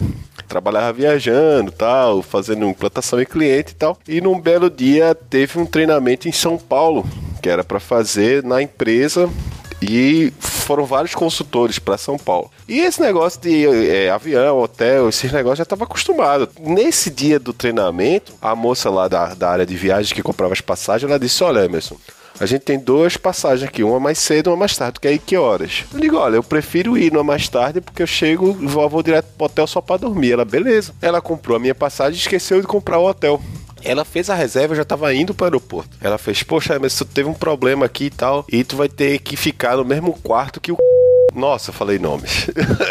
trabalhava 0.49 0.93
viajando, 0.93 1.73
tal, 1.73 2.23
fazendo 2.23 2.67
implantação 2.67 3.21
em 3.21 3.27
cliente 3.27 3.73
e 3.73 3.77
tal. 3.77 3.99
E 4.07 4.21
num 4.21 4.41
belo 4.41 4.71
dia 4.71 5.15
teve 5.15 5.59
um 5.59 5.67
treinamento 5.67 6.29
em 6.29 6.33
São 6.33 6.59
Paulo, 6.59 7.05
que 7.43 7.49
era 7.49 7.65
para 7.65 7.81
fazer 7.81 8.43
na 8.43 8.63
empresa 8.63 9.29
e 9.81 10.33
foram 10.39 10.85
vários 10.85 11.15
consultores 11.15 11.79
para 11.79 11.99
São 11.99 12.19
Paulo. 12.19 12.51
E 12.69 12.81
esse 12.81 13.01
negócio 13.01 13.41
de 13.41 13.67
é, 13.67 14.11
avião, 14.11 14.59
hotel, 14.59 15.09
esses 15.09 15.31
negócios 15.31 15.59
já 15.59 15.63
estava 15.63 15.85
acostumado. 15.85 16.49
Nesse 16.59 17.11
dia 17.11 17.39
do 17.39 17.53
treinamento, 17.53 18.33
a 18.41 18.55
moça 18.55 18.91
lá 18.91 19.09
da, 19.09 19.35
da 19.35 19.51
área 19.51 19.67
de 19.67 19.77
viagem 19.77 20.15
que 20.15 20.23
comprava 20.23 20.53
as 20.53 20.61
passagens, 20.61 21.09
ela 21.09 21.21
disse: 21.21 21.43
Olha, 21.45 21.65
Emerson. 21.65 21.97
A 22.39 22.45
gente 22.47 22.63
tem 22.63 22.79
duas 22.79 23.17
passagens 23.17 23.69
aqui, 23.69 23.83
uma 23.83 23.99
mais 23.99 24.19
cedo 24.19 24.49
e 24.49 24.51
uma 24.51 24.57
mais 24.57 24.77
tarde. 24.77 24.95
Tu 24.95 25.01
quer 25.01 25.13
ir 25.13 25.19
que 25.19 25.37
horas? 25.37 25.85
Eu 25.93 26.01
digo, 26.01 26.17
olha, 26.17 26.37
eu 26.37 26.43
prefiro 26.43 26.97
ir 26.99 27.13
numa 27.13 27.25
mais 27.25 27.49
tarde 27.49 27.81
porque 27.81 28.03
eu 28.03 28.07
chego 28.07 28.57
e 28.61 28.67
vou, 28.67 28.89
vou 28.89 29.03
direto 29.03 29.27
pro 29.37 29.47
hotel 29.47 29.67
só 29.67 29.81
pra 29.81 29.97
dormir. 29.97 30.33
Ela, 30.33 30.45
beleza. 30.45 30.93
Ela 31.01 31.21
comprou 31.21 31.57
a 31.57 31.61
minha 31.61 31.75
passagem 31.75 32.15
e 32.15 32.21
esqueceu 32.21 32.61
de 32.61 32.67
comprar 32.67 32.99
o 32.99 33.07
hotel. 33.09 33.41
Ela 33.83 34.05
fez 34.05 34.29
a 34.29 34.35
reserva, 34.35 34.73
eu 34.73 34.79
já 34.79 34.85
tava 34.85 35.15
indo 35.15 35.33
para 35.33 35.45
o 35.45 35.47
aeroporto. 35.47 35.97
Ela 36.01 36.19
fez, 36.19 36.43
poxa, 36.43 36.79
mas 36.79 36.97
tu 36.97 37.05
teve 37.05 37.29
um 37.29 37.35
problema 37.35 37.87
aqui 37.87 38.07
e 38.07 38.11
tal, 38.11 38.45
e 38.51 38.65
tu 38.65 38.77
vai 38.77 38.89
ter 38.89 39.19
que 39.21 39.37
ficar 39.37 39.77
no 39.77 39.85
mesmo 39.85 40.13
quarto 40.23 40.61
que 40.61 40.73
o. 40.73 40.77
Nossa, 41.35 41.71
eu 41.71 41.75
falei 41.75 41.99
nomes. 41.99 42.49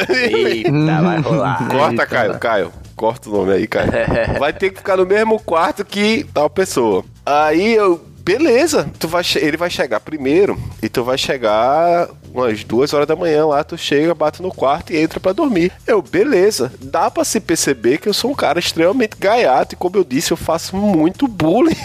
Eita, 0.09 0.71
vai 1.01 1.19
rolar. 1.19 1.67
Corta, 1.69 2.05
Caio, 2.05 2.39
Caio. 2.39 2.71
Corta 2.95 3.29
o 3.29 3.33
nome 3.33 3.53
aí, 3.53 3.67
Caio. 3.67 3.91
Vai 4.39 4.53
ter 4.53 4.69
que 4.69 4.77
ficar 4.77 4.97
no 4.97 5.05
mesmo 5.05 5.39
quarto 5.39 5.83
que 5.83 6.25
tal 6.33 6.49
pessoa. 6.49 7.03
Aí 7.25 7.73
eu, 7.73 7.99
beleza, 8.25 8.89
tu 8.97 9.07
vai, 9.07 9.21
ele 9.35 9.55
vai 9.55 9.69
chegar 9.69 9.99
primeiro 9.99 10.59
e 10.81 10.89
tu 10.89 11.03
vai 11.03 11.15
chegar 11.15 12.09
umas 12.33 12.63
duas 12.63 12.91
horas 12.91 13.07
da 13.07 13.15
manhã 13.15 13.45
lá, 13.45 13.63
tu 13.63 13.77
chega, 13.77 14.13
bate 14.15 14.41
no 14.41 14.51
quarto 14.51 14.91
e 14.91 14.97
entra 14.97 15.19
pra 15.19 15.31
dormir. 15.31 15.71
Eu, 15.85 16.01
beleza, 16.01 16.73
dá 16.81 17.09
pra 17.11 17.23
se 17.23 17.39
perceber 17.39 17.99
que 17.99 18.09
eu 18.09 18.13
sou 18.13 18.31
um 18.31 18.35
cara 18.35 18.57
extremamente 18.59 19.15
gaiato 19.17 19.75
e 19.75 19.77
como 19.77 19.95
eu 19.95 20.03
disse, 20.03 20.31
eu 20.31 20.37
faço 20.37 20.75
muito 20.75 21.27
bullying. 21.27 21.77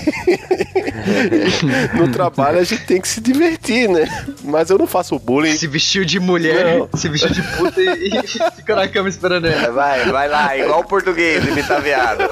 no 1.94 2.10
trabalho 2.10 2.58
a 2.58 2.64
gente 2.64 2.84
tem 2.86 3.00
que 3.00 3.06
se 3.06 3.20
divertir, 3.20 3.88
né? 3.88 4.08
Mas 4.42 4.70
eu 4.70 4.78
não 4.78 4.86
faço 4.86 5.18
bullying 5.18 5.54
Se 5.56 5.66
vestiu 5.66 6.04
de 6.04 6.18
mulher, 6.18 6.78
Não. 6.78 6.88
se 6.98 7.08
vestiu 7.08 7.30
de 7.30 7.42
puta 7.42 7.80
e, 7.80 8.08
e 8.08 8.22
ficou 8.56 8.74
na 8.76 8.88
cama 8.88 9.08
esperando 9.10 9.46
ela. 9.46 9.70
Vai, 9.70 10.10
vai 10.10 10.28
lá, 10.28 10.56
igual 10.56 10.80
o 10.80 10.84
português, 10.84 11.46
imitar 11.46 11.82
viado. 11.82 12.22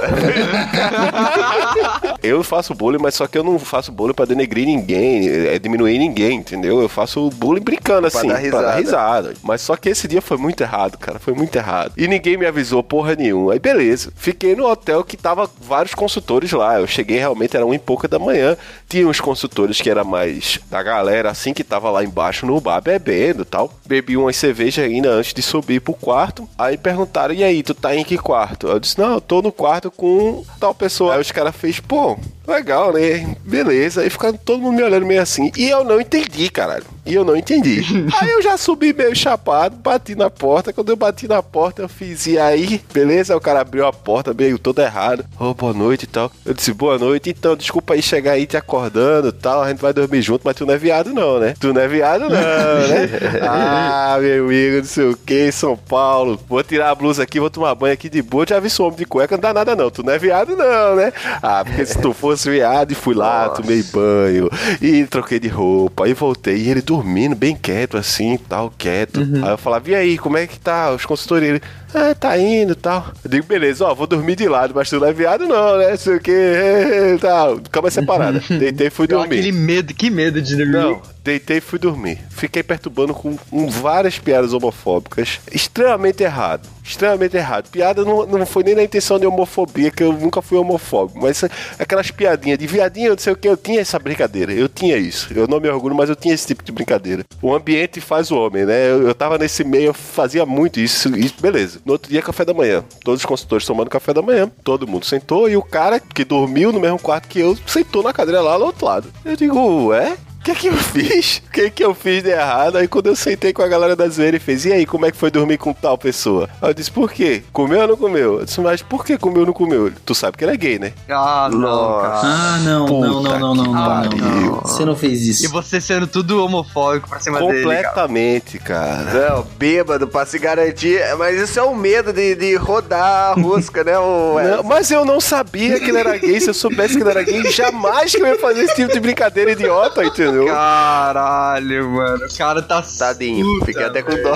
Eu 2.22 2.42
faço 2.42 2.74
bullying, 2.74 2.98
mas 3.00 3.14
só 3.14 3.26
que 3.26 3.38
eu 3.38 3.44
não 3.44 3.58
faço 3.58 3.92
bullying 3.98 4.14
pra 4.14 4.24
denegrir 4.24 4.64
ninguém, 4.64 5.28
é 5.28 5.58
diminuir 5.58 5.98
ninguém, 5.98 6.36
entendeu? 6.36 6.80
Eu 6.80 6.88
faço 6.88 7.28
bullying 7.30 7.60
brincando 7.60 8.06
assim, 8.06 8.28
dar 8.28 8.36
risada. 8.36 8.76
risada. 8.76 9.34
Mas 9.42 9.60
só 9.60 9.74
que 9.76 9.88
esse 9.88 10.06
dia 10.06 10.22
foi 10.22 10.36
muito 10.36 10.62
errado, 10.62 10.96
cara, 10.96 11.18
foi 11.18 11.34
muito 11.34 11.56
errado. 11.56 11.94
E 11.96 12.06
ninguém 12.06 12.36
me 12.36 12.46
avisou 12.46 12.80
porra 12.80 13.16
nenhuma. 13.16 13.54
Aí 13.54 13.58
beleza, 13.58 14.12
fiquei 14.14 14.54
no 14.54 14.68
hotel 14.68 15.02
que 15.02 15.16
tava 15.16 15.50
vários 15.60 15.94
consultores 15.94 16.52
lá. 16.52 16.78
Eu 16.78 16.86
cheguei 16.86 17.18
realmente, 17.18 17.56
era 17.56 17.66
uma 17.66 17.74
e 17.74 17.78
pouca 17.78 18.06
da 18.06 18.20
manhã. 18.20 18.56
Tinha 18.88 19.08
uns 19.08 19.20
consultores 19.20 19.80
que 19.80 19.90
era 19.90 20.04
mais 20.04 20.60
da 20.70 20.80
galera 20.80 21.30
assim 21.30 21.52
que 21.52 21.64
tava 21.64 21.90
lá 21.90 22.04
embaixo 22.04 22.46
no 22.46 22.60
bar 22.60 22.80
bebendo 22.80 23.42
e 23.42 23.46
tal. 23.46 23.72
Bebi 23.84 24.16
umas 24.16 24.36
cervejas 24.36 24.84
ainda 24.84 25.10
antes 25.10 25.34
de 25.34 25.42
subir 25.42 25.80
pro 25.80 25.94
quarto. 25.94 26.48
Aí 26.56 26.78
perguntaram: 26.78 27.34
"E 27.34 27.42
aí, 27.42 27.64
tu 27.64 27.74
tá 27.74 27.96
em 27.96 28.04
que 28.04 28.16
quarto?" 28.16 28.68
Eu 28.68 28.78
disse: 28.78 28.96
"Não, 28.96 29.14
eu 29.14 29.20
tô 29.20 29.42
no 29.42 29.50
quarto 29.50 29.90
com 29.90 30.44
tal 30.60 30.72
pessoa". 30.72 31.14
Aí 31.14 31.20
os 31.20 31.32
caras 31.32 31.56
fez: 31.56 31.80
"Pô, 31.80 32.16
legal, 32.48 32.92
né? 32.92 33.36
Beleza". 33.44 34.02
Aí 34.02 34.10
ficaram 34.10 34.36
todo 34.36 34.60
mundo 34.60 34.76
me 34.76 34.82
olhando 34.82 35.06
meio 35.06 35.22
assim. 35.22 35.50
E 35.56 35.68
eu 35.68 35.84
não 35.84 36.00
entendi, 36.00 36.50
caralho. 36.50 36.84
E 37.04 37.14
eu 37.14 37.24
não 37.24 37.36
entendi. 37.36 37.82
aí 38.20 38.30
eu 38.30 38.42
já 38.42 38.56
subi 38.56 38.92
meio 38.92 39.14
chapado, 39.16 39.76
bati 39.76 40.14
na 40.14 40.28
porta. 40.28 40.72
Quando 40.72 40.90
eu 40.90 40.96
bati 40.96 41.26
na 41.26 41.42
porta, 41.42 41.82
eu 41.82 41.88
fiz, 41.88 42.26
e 42.26 42.38
aí? 42.38 42.80
Beleza? 42.92 43.32
Aí 43.32 43.36
o 43.36 43.40
cara 43.40 43.60
abriu 43.60 43.86
a 43.86 43.92
porta 43.92 44.34
meio 44.34 44.58
todo 44.58 44.80
errado. 44.80 45.24
Ô, 45.40 45.54
boa 45.54 45.72
noite 45.72 46.02
e 46.02 46.06
tal. 46.06 46.30
Eu 46.44 46.52
disse, 46.52 46.72
boa 46.72 46.98
noite. 46.98 47.30
Então, 47.30 47.56
desculpa 47.56 47.94
aí 47.94 48.02
chegar 48.02 48.32
aí 48.32 48.46
te 48.46 48.56
acordando 48.56 49.28
e 49.28 49.32
tal. 49.32 49.62
A 49.62 49.70
gente 49.70 49.80
vai 49.80 49.92
dormir 49.92 50.22
junto, 50.22 50.42
mas 50.44 50.54
tu 50.54 50.66
não 50.66 50.74
é 50.74 50.78
viado 50.78 51.12
não, 51.14 51.38
né? 51.38 51.54
Tu 51.58 51.72
não 51.72 51.80
é 51.80 51.88
viado 51.88 52.28
não, 52.28 52.28
né? 52.28 53.10
ah, 53.42 54.18
meu 54.20 54.44
amigo, 54.44 54.76
não 54.76 54.84
sei 54.84 55.04
o 55.06 55.16
que, 55.16 55.50
São 55.50 55.76
Paulo. 55.76 56.38
Vou 56.48 56.62
tirar 56.62 56.90
a 56.90 56.94
blusa 56.94 57.22
aqui, 57.22 57.40
vou 57.40 57.50
tomar 57.50 57.74
banho 57.74 57.94
aqui 57.94 58.08
de 58.08 58.20
boa. 58.20 58.46
Já 58.46 58.60
vi 58.60 58.66
esse 58.66 58.80
homem 58.82 58.98
de 58.98 59.04
cueca, 59.04 59.36
não 59.36 59.42
dá 59.42 59.54
nada 59.54 59.74
não. 59.74 59.90
Tu 59.90 60.02
não 60.02 60.12
é 60.12 60.18
viado 60.18 60.54
não, 60.56 60.94
né? 60.94 61.12
Ah, 61.42 61.64
porque 61.64 61.86
se 61.86 61.98
tu 61.98 62.12
fosse 62.12 62.37
viado 62.44 62.92
e 62.92 62.94
fui 62.94 63.14
lá, 63.14 63.48
Nossa. 63.48 63.62
tomei 63.62 63.82
banho 63.82 64.50
e 64.80 65.04
troquei 65.06 65.38
de 65.40 65.48
roupa 65.48 66.08
e 66.08 66.14
voltei. 66.14 66.56
E 66.56 66.70
ele 66.70 66.82
dormindo 66.82 67.34
bem 67.34 67.56
quieto, 67.56 67.96
assim, 67.96 68.38
tal, 68.48 68.72
quieto. 68.76 69.20
Aí 69.20 69.50
eu 69.50 69.58
falava, 69.58 69.90
e 69.90 69.94
aí, 69.94 70.18
como 70.18 70.36
é 70.36 70.46
que 70.46 70.58
tá 70.58 70.92
os 70.92 71.04
consultorias? 71.04 71.50
Ele, 71.50 71.62
ah, 71.94 72.14
tá 72.14 72.38
indo 72.38 72.72
e 72.72 72.76
tal. 72.76 73.06
Eu 73.24 73.30
digo, 73.30 73.46
beleza, 73.46 73.84
ó, 73.86 73.94
vou 73.94 74.06
dormir 74.06 74.36
de 74.36 74.48
lado, 74.48 74.72
mas 74.74 74.90
tu 74.90 75.00
não 75.00 75.06
é 75.06 75.12
viado 75.12 75.46
não, 75.46 75.78
né? 75.78 75.96
Sei 75.96 76.16
o 76.16 76.20
que, 76.20 76.32
tal. 77.20 77.58
Cama 77.70 77.90
separada. 77.90 78.42
Deitei 78.50 78.88
e 78.88 78.90
fui 78.90 79.06
dormir. 79.06 79.38
aquele 79.38 79.52
medo, 79.52 79.94
que 79.94 80.10
medo 80.10 80.40
de 80.42 80.56
dormir. 80.56 80.72
Não, 80.72 81.00
deitei 81.22 81.58
e 81.58 81.60
fui 81.60 81.78
dormir. 81.78 82.18
Fiquei 82.30 82.62
perturbando 82.62 83.14
com, 83.14 83.36
várias 83.68 84.18
piadas 84.18 84.52
homofóbicas. 84.52 85.40
Extremamente 85.52 86.22
errado. 86.22 86.68
Extremamente 86.84 87.36
errado. 87.36 87.68
Piada 87.70 88.04
não, 88.04 88.26
não 88.26 88.46
foi 88.46 88.62
nem 88.62 88.74
na 88.74 88.82
intenção 88.82 89.18
de 89.18 89.26
homofobia, 89.26 89.90
que 89.90 90.02
eu 90.02 90.12
nunca 90.12 90.40
fui 90.40 90.56
homofóbico. 90.56 91.20
Mas 91.20 91.44
aquelas 91.78 92.10
piadinhas 92.10 92.58
de 92.58 92.66
viadinho, 92.66 93.10
não 93.10 93.18
sei 93.18 93.32
o 93.32 93.36
que, 93.36 93.48
eu 93.48 93.56
tinha 93.56 93.80
essa 93.80 93.98
brincadeira. 93.98 94.52
Eu 94.52 94.68
tinha 94.68 94.96
isso. 94.96 95.32
Eu 95.34 95.46
não 95.46 95.60
me 95.60 95.68
orgulho, 95.68 95.94
mas 95.94 96.08
eu 96.08 96.16
tinha 96.16 96.34
esse 96.34 96.46
tipo 96.46 96.64
de 96.64 96.72
brincadeira. 96.72 97.24
O 97.42 97.54
ambiente 97.54 98.00
faz 98.00 98.30
o 98.30 98.36
homem, 98.38 98.64
né? 98.64 98.90
Eu, 98.90 99.08
eu 99.08 99.14
tava 99.14 99.36
nesse 99.36 99.64
meio, 99.64 99.86
eu 99.86 99.94
fazia 99.94 100.46
muito 100.46 100.80
isso, 100.80 101.14
isso, 101.16 101.34
beleza. 101.40 101.80
No 101.84 101.92
outro 101.92 102.10
dia, 102.10 102.22
café 102.22 102.44
da 102.44 102.54
manhã. 102.54 102.82
Todos 103.04 103.20
os 103.20 103.26
consultores 103.26 103.66
tomando 103.66 103.90
café 103.90 104.14
da 104.14 104.22
manhã. 104.22 104.50
Todo 104.64 104.86
mundo 104.86 105.04
sentou 105.04 105.48
e 105.48 105.56
o 105.56 105.62
cara 105.62 106.00
que 106.00 106.24
dormiu 106.24 106.72
no 106.72 106.80
mesmo 106.80 106.98
quarto 106.98 107.28
que 107.28 107.40
eu 107.40 107.56
sentou 107.66 108.02
na 108.02 108.12
cadeira 108.12 108.40
lá 108.40 108.56
do 108.56 108.64
outro 108.64 108.86
lado. 108.86 109.12
Eu 109.24 109.36
digo, 109.36 109.92
é? 109.92 110.16
O 110.48 110.50
que 110.50 110.52
é 110.52 110.54
que 110.54 110.68
eu 110.68 110.76
fiz? 110.78 111.42
O 111.46 111.50
que 111.52 111.60
é 111.60 111.70
que 111.70 111.84
eu 111.84 111.94
fiz 111.94 112.22
de 112.22 112.30
errado? 112.30 112.76
Aí 112.78 112.88
quando 112.88 113.08
eu 113.08 113.16
sentei 113.16 113.52
com 113.52 113.60
a 113.62 113.68
galera 113.68 113.94
da 113.94 114.08
zoeira 114.08 114.38
e 114.38 114.40
fez, 114.40 114.64
e 114.64 114.72
aí, 114.72 114.86
como 114.86 115.04
é 115.04 115.10
que 115.10 115.16
foi 115.18 115.30
dormir 115.30 115.58
com 115.58 115.74
tal 115.74 115.98
pessoa? 115.98 116.48
Aí 116.62 116.70
eu 116.70 116.74
disse, 116.74 116.90
por 116.90 117.12
quê? 117.12 117.42
Comeu 117.52 117.80
ou 117.82 117.88
não 117.88 117.96
comeu? 117.98 118.38
Eu 118.40 118.44
disse, 118.46 118.58
mas 118.60 118.80
por 118.80 119.04
que 119.04 119.18
comeu 119.18 119.40
ou 119.40 119.46
não 119.46 119.52
comeu? 119.52 119.92
Tu 120.06 120.14
sabe 120.14 120.38
que 120.38 120.44
ele 120.44 120.52
é 120.52 120.56
gay, 120.56 120.78
né? 120.78 120.92
Ah, 121.10 121.48
não, 121.52 121.58
Nossa. 121.58 122.08
cara. 122.08 122.20
Ah, 122.24 122.58
não, 122.64 122.86
Puta 122.86 123.06
não, 123.08 123.22
não, 123.22 123.38
não, 123.38 123.54
não, 123.54 123.64
não, 123.64 124.10
não. 124.10 124.60
Você 124.62 124.84
não 124.86 124.96
fez 124.96 125.20
E 125.20 125.30
isso. 125.30 125.50
você 125.50 125.80
sendo 125.82 126.06
tudo 126.06 126.42
homofóbico 126.42 127.08
pra 127.10 127.20
cima 127.20 127.40
dele, 127.40 127.52
cara. 127.52 127.62
Completamente, 127.62 128.58
cara. 128.58 129.30
Não, 129.34 129.42
bêbado 129.58 130.08
pra 130.08 130.24
se 130.24 130.38
garantir. 130.38 130.98
Mas 131.18 131.38
isso 131.40 131.58
é 131.58 131.62
o 131.62 131.74
medo 131.74 132.10
de, 132.12 132.34
de 132.34 132.56
rodar 132.56 133.32
a 133.32 133.34
rosca, 133.34 133.84
né? 133.84 133.98
O, 133.98 134.38
Não, 134.40 134.62
mas 134.62 134.90
eu 134.90 135.04
não 135.04 135.20
sabia 135.20 135.78
que 135.78 135.90
ele 135.90 135.98
era 135.98 136.16
gay. 136.16 136.40
Se 136.40 136.48
eu 136.48 136.54
soubesse 136.54 136.96
que 136.96 137.02
ele 137.02 137.10
era 137.10 137.22
gay, 137.22 137.50
jamais 137.50 138.12
que 138.12 138.22
eu 138.22 138.26
ia 138.26 138.38
fazer 138.38 138.62
esse 138.62 138.74
tipo 138.74 138.92
de 138.92 139.00
brincadeira 139.00 139.50
idiota, 139.52 140.04
entendeu? 140.04 140.37
Caralho, 140.46 141.90
mano. 141.90 142.26
O 142.26 142.38
cara 142.38 142.62
tá 142.62 142.82
Tadinho, 142.82 143.44
puta, 143.44 143.66
fiquei 143.66 143.84
até 143.84 144.02
com 144.02 144.10
dó. 144.22 144.34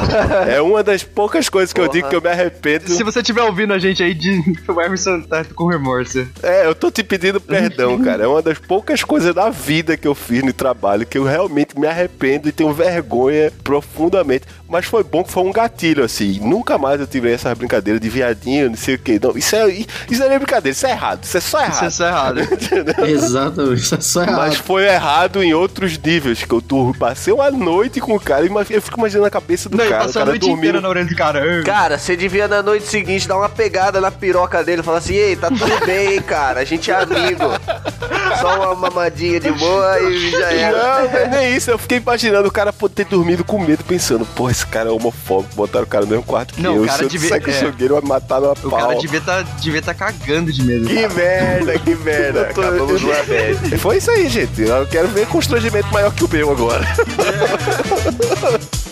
É 0.49 0.61
uma 0.61 0.83
das 0.83 1.03
poucas 1.03 1.49
coisas 1.49 1.73
que 1.73 1.81
eu 1.81 1.85
Porra. 1.85 1.95
digo 1.97 2.09
que 2.09 2.17
eu 2.17 2.21
me 2.21 2.29
arrependo. 2.29 2.89
Se 2.91 3.03
você 3.03 3.21
estiver 3.21 3.43
ouvindo 3.43 3.73
a 3.73 3.79
gente 3.79 4.03
aí, 4.03 4.15
de... 4.15 4.41
o 4.69 4.81
Emerson 4.81 5.23
tá 5.23 5.45
com 5.45 5.67
remorso. 5.67 6.27
É, 6.43 6.67
eu 6.67 6.75
tô 6.75 6.91
te 6.91 7.03
pedindo 7.03 7.41
perdão, 7.41 7.99
cara. 8.03 8.25
É 8.25 8.27
uma 8.27 8.43
das 8.43 8.59
poucas 8.59 9.03
coisas 9.03 9.35
da 9.35 9.51
vida 9.51 9.97
que 9.97 10.07
eu 10.07 10.15
fiz 10.15 10.43
no 10.43 10.53
trabalho 10.53 11.07
que 11.07 11.19
eu 11.19 11.25
realmente 11.25 11.79
me 11.79 11.87
arrependo 11.87 12.49
e 12.49 12.53
tenho 12.53 12.73
vergonha 12.73 13.53
profundamente. 13.63 14.45
Mas 14.73 14.87
foi 14.87 15.05
bom 15.05 15.23
que 15.23 15.31
foi 15.31 15.43
um 15.43 15.53
gatilho, 15.53 16.03
assim. 16.03 16.41
Nunca 16.41 16.79
mais 16.79 16.99
eu 17.01 17.07
tive 17.07 17.31
essa 17.31 17.55
brincadeira 17.55 18.01
de 18.01 18.09
viadinho, 18.09 18.71
não 18.71 18.77
sei 18.77 18.95
o 18.95 18.99
que. 18.99 19.21
Não, 19.23 19.37
isso 19.37 19.55
é, 19.55 19.69
isso 19.71 20.21
não 20.21 20.33
é 20.33 20.39
brincadeira, 20.39 20.75
isso 20.75 20.87
é 20.87 20.91
errado. 20.91 21.23
Isso 21.23 21.37
é 21.37 21.41
só 21.41 21.59
Isso 21.67 21.69
é 21.69 21.77
errado. 21.77 21.91
só 21.93 22.07
errado. 22.07 22.41
Exatamente, 23.07 23.81
isso 23.83 23.95
é 23.95 24.01
só 24.01 24.23
errado. 24.23 24.37
Mas 24.37 24.57
foi 24.57 24.87
errado 24.87 25.43
em 25.43 25.53
outros 25.53 25.99
níveis, 25.99 26.43
que 26.43 26.53
eu 26.53 26.63
passei 26.99 27.33
uma 27.33 27.51
noite 27.51 28.01
com 28.01 28.15
o 28.17 28.21
cara 28.21 28.47
e 28.47 28.49
eu 28.71 28.83
fico 28.83 28.99
imaginando 28.99 29.27
a 29.27 29.31
cabeça 29.31 29.69
do 29.69 29.77
Não, 29.77 29.85
e 29.85 29.89
cara. 29.89 30.03
O 30.03 30.07
passou 30.07 30.23
a 30.23 30.25
cara 30.25 30.31
noite 30.31 30.45
inteira 30.51 30.81
dormindo. 30.81 30.83
na 30.83 30.89
orelha 30.89 31.07
do 31.07 31.15
cara. 31.17 31.63
Cara, 31.65 31.99
você 31.99 32.17
devia 32.17 32.49
na 32.49 32.63
noite 32.63 32.87
seguinte 32.87 33.29
dar 33.29 33.37
uma 33.37 33.49
pegada 33.49 34.01
na 34.01 34.11
piroca 34.11 34.65
dele 34.65 34.81
e 34.81 34.85
falar 34.85 34.99
assim: 34.99 35.15
Ei, 35.15 35.37
tá 35.37 35.49
tudo 35.49 35.87
bem, 35.87 36.15
hein, 36.15 36.23
cara, 36.23 36.61
a 36.61 36.65
gente 36.65 36.91
é 36.91 36.95
amigo. 36.95 37.45
Só 38.43 38.57
uma 38.73 38.75
mamadinha 38.75 39.41
de 39.41 39.51
boa 39.53 40.01
e 40.01 40.31
já 40.31 40.53
era. 40.53 40.77
não 41.09 41.19
é 41.19 41.29
nem 41.29 41.57
isso. 41.57 41.71
Eu 41.71 41.79
fiquei 41.79 41.99
imaginando 41.99 42.49
o 42.49 42.53
cara 42.53 42.73
poder 42.73 42.95
ter 42.95 43.05
dormido 43.07 43.45
com 43.45 43.59
medo, 43.59 43.83
pensando, 43.85 44.27
pô, 44.27 44.51
esse 44.51 44.67
cara 44.67 44.89
é 44.89 44.93
homofóbico, 44.93 45.55
botaram 45.55 45.85
o 45.85 45.89
cara 45.89 46.05
no 46.05 46.11
mesmo 46.11 46.25
quarto 46.25 46.55
que 46.55 46.61
Não, 46.63 46.77
eu. 46.77 46.83
o 46.83 46.87
cara 46.87 46.99
Se 46.99 47.05
eu 47.05 47.09
devia- 47.09 47.29
disser 47.39 47.43
que 47.43 47.51
eu 47.65 47.69
é. 47.69 47.73
ele 47.79 47.89
vai 48.01 48.03
matar 48.03 48.43
O 48.43 48.55
pau. 48.71 48.71
cara 48.81 48.95
devia 48.99 49.21
tá, 49.21 49.43
devia 49.43 49.81
tá 49.83 49.95
cagando 49.95 50.53
de 50.53 50.63
medo. 50.63 50.87
Que 50.87 51.07
merda, 51.09 51.79
que 51.79 51.95
merda. 51.95 52.43
Acabamos 52.43 53.03
uma 53.03 53.15
bad. 53.25 53.79
Foi 53.79 53.97
isso 53.99 54.11
aí, 54.11 54.29
gente. 54.29 54.61
Eu 54.63 54.87
quero 54.87 55.09
ver 55.09 55.27
constrangimento 55.27 55.89
maior 55.93 56.13
que 56.13 56.25
o 56.25 56.29
meu 56.29 56.51
agora. 56.51 56.87
Eu, 57.19 58.61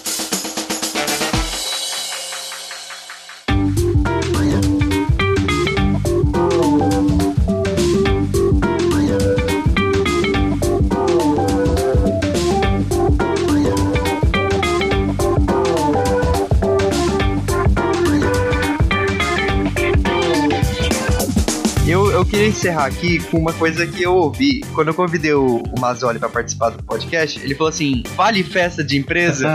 encerrar 22.61 22.85
aqui 22.85 23.19
com 23.31 23.39
uma 23.39 23.55
coisa 23.55 23.87
que 23.87 24.03
eu 24.03 24.15
ouvi. 24.15 24.61
Quando 24.75 24.89
eu 24.89 24.95
convidei 24.95 25.33
o, 25.33 25.63
o 25.63 25.81
Mazzoli 25.81 26.19
pra 26.19 26.29
participar 26.29 26.69
do 26.71 26.83
podcast, 26.83 27.41
ele 27.41 27.55
falou 27.55 27.71
assim: 27.71 28.03
vale 28.15 28.45
festa 28.45 28.85
de 28.85 28.99
empresa? 28.99 29.49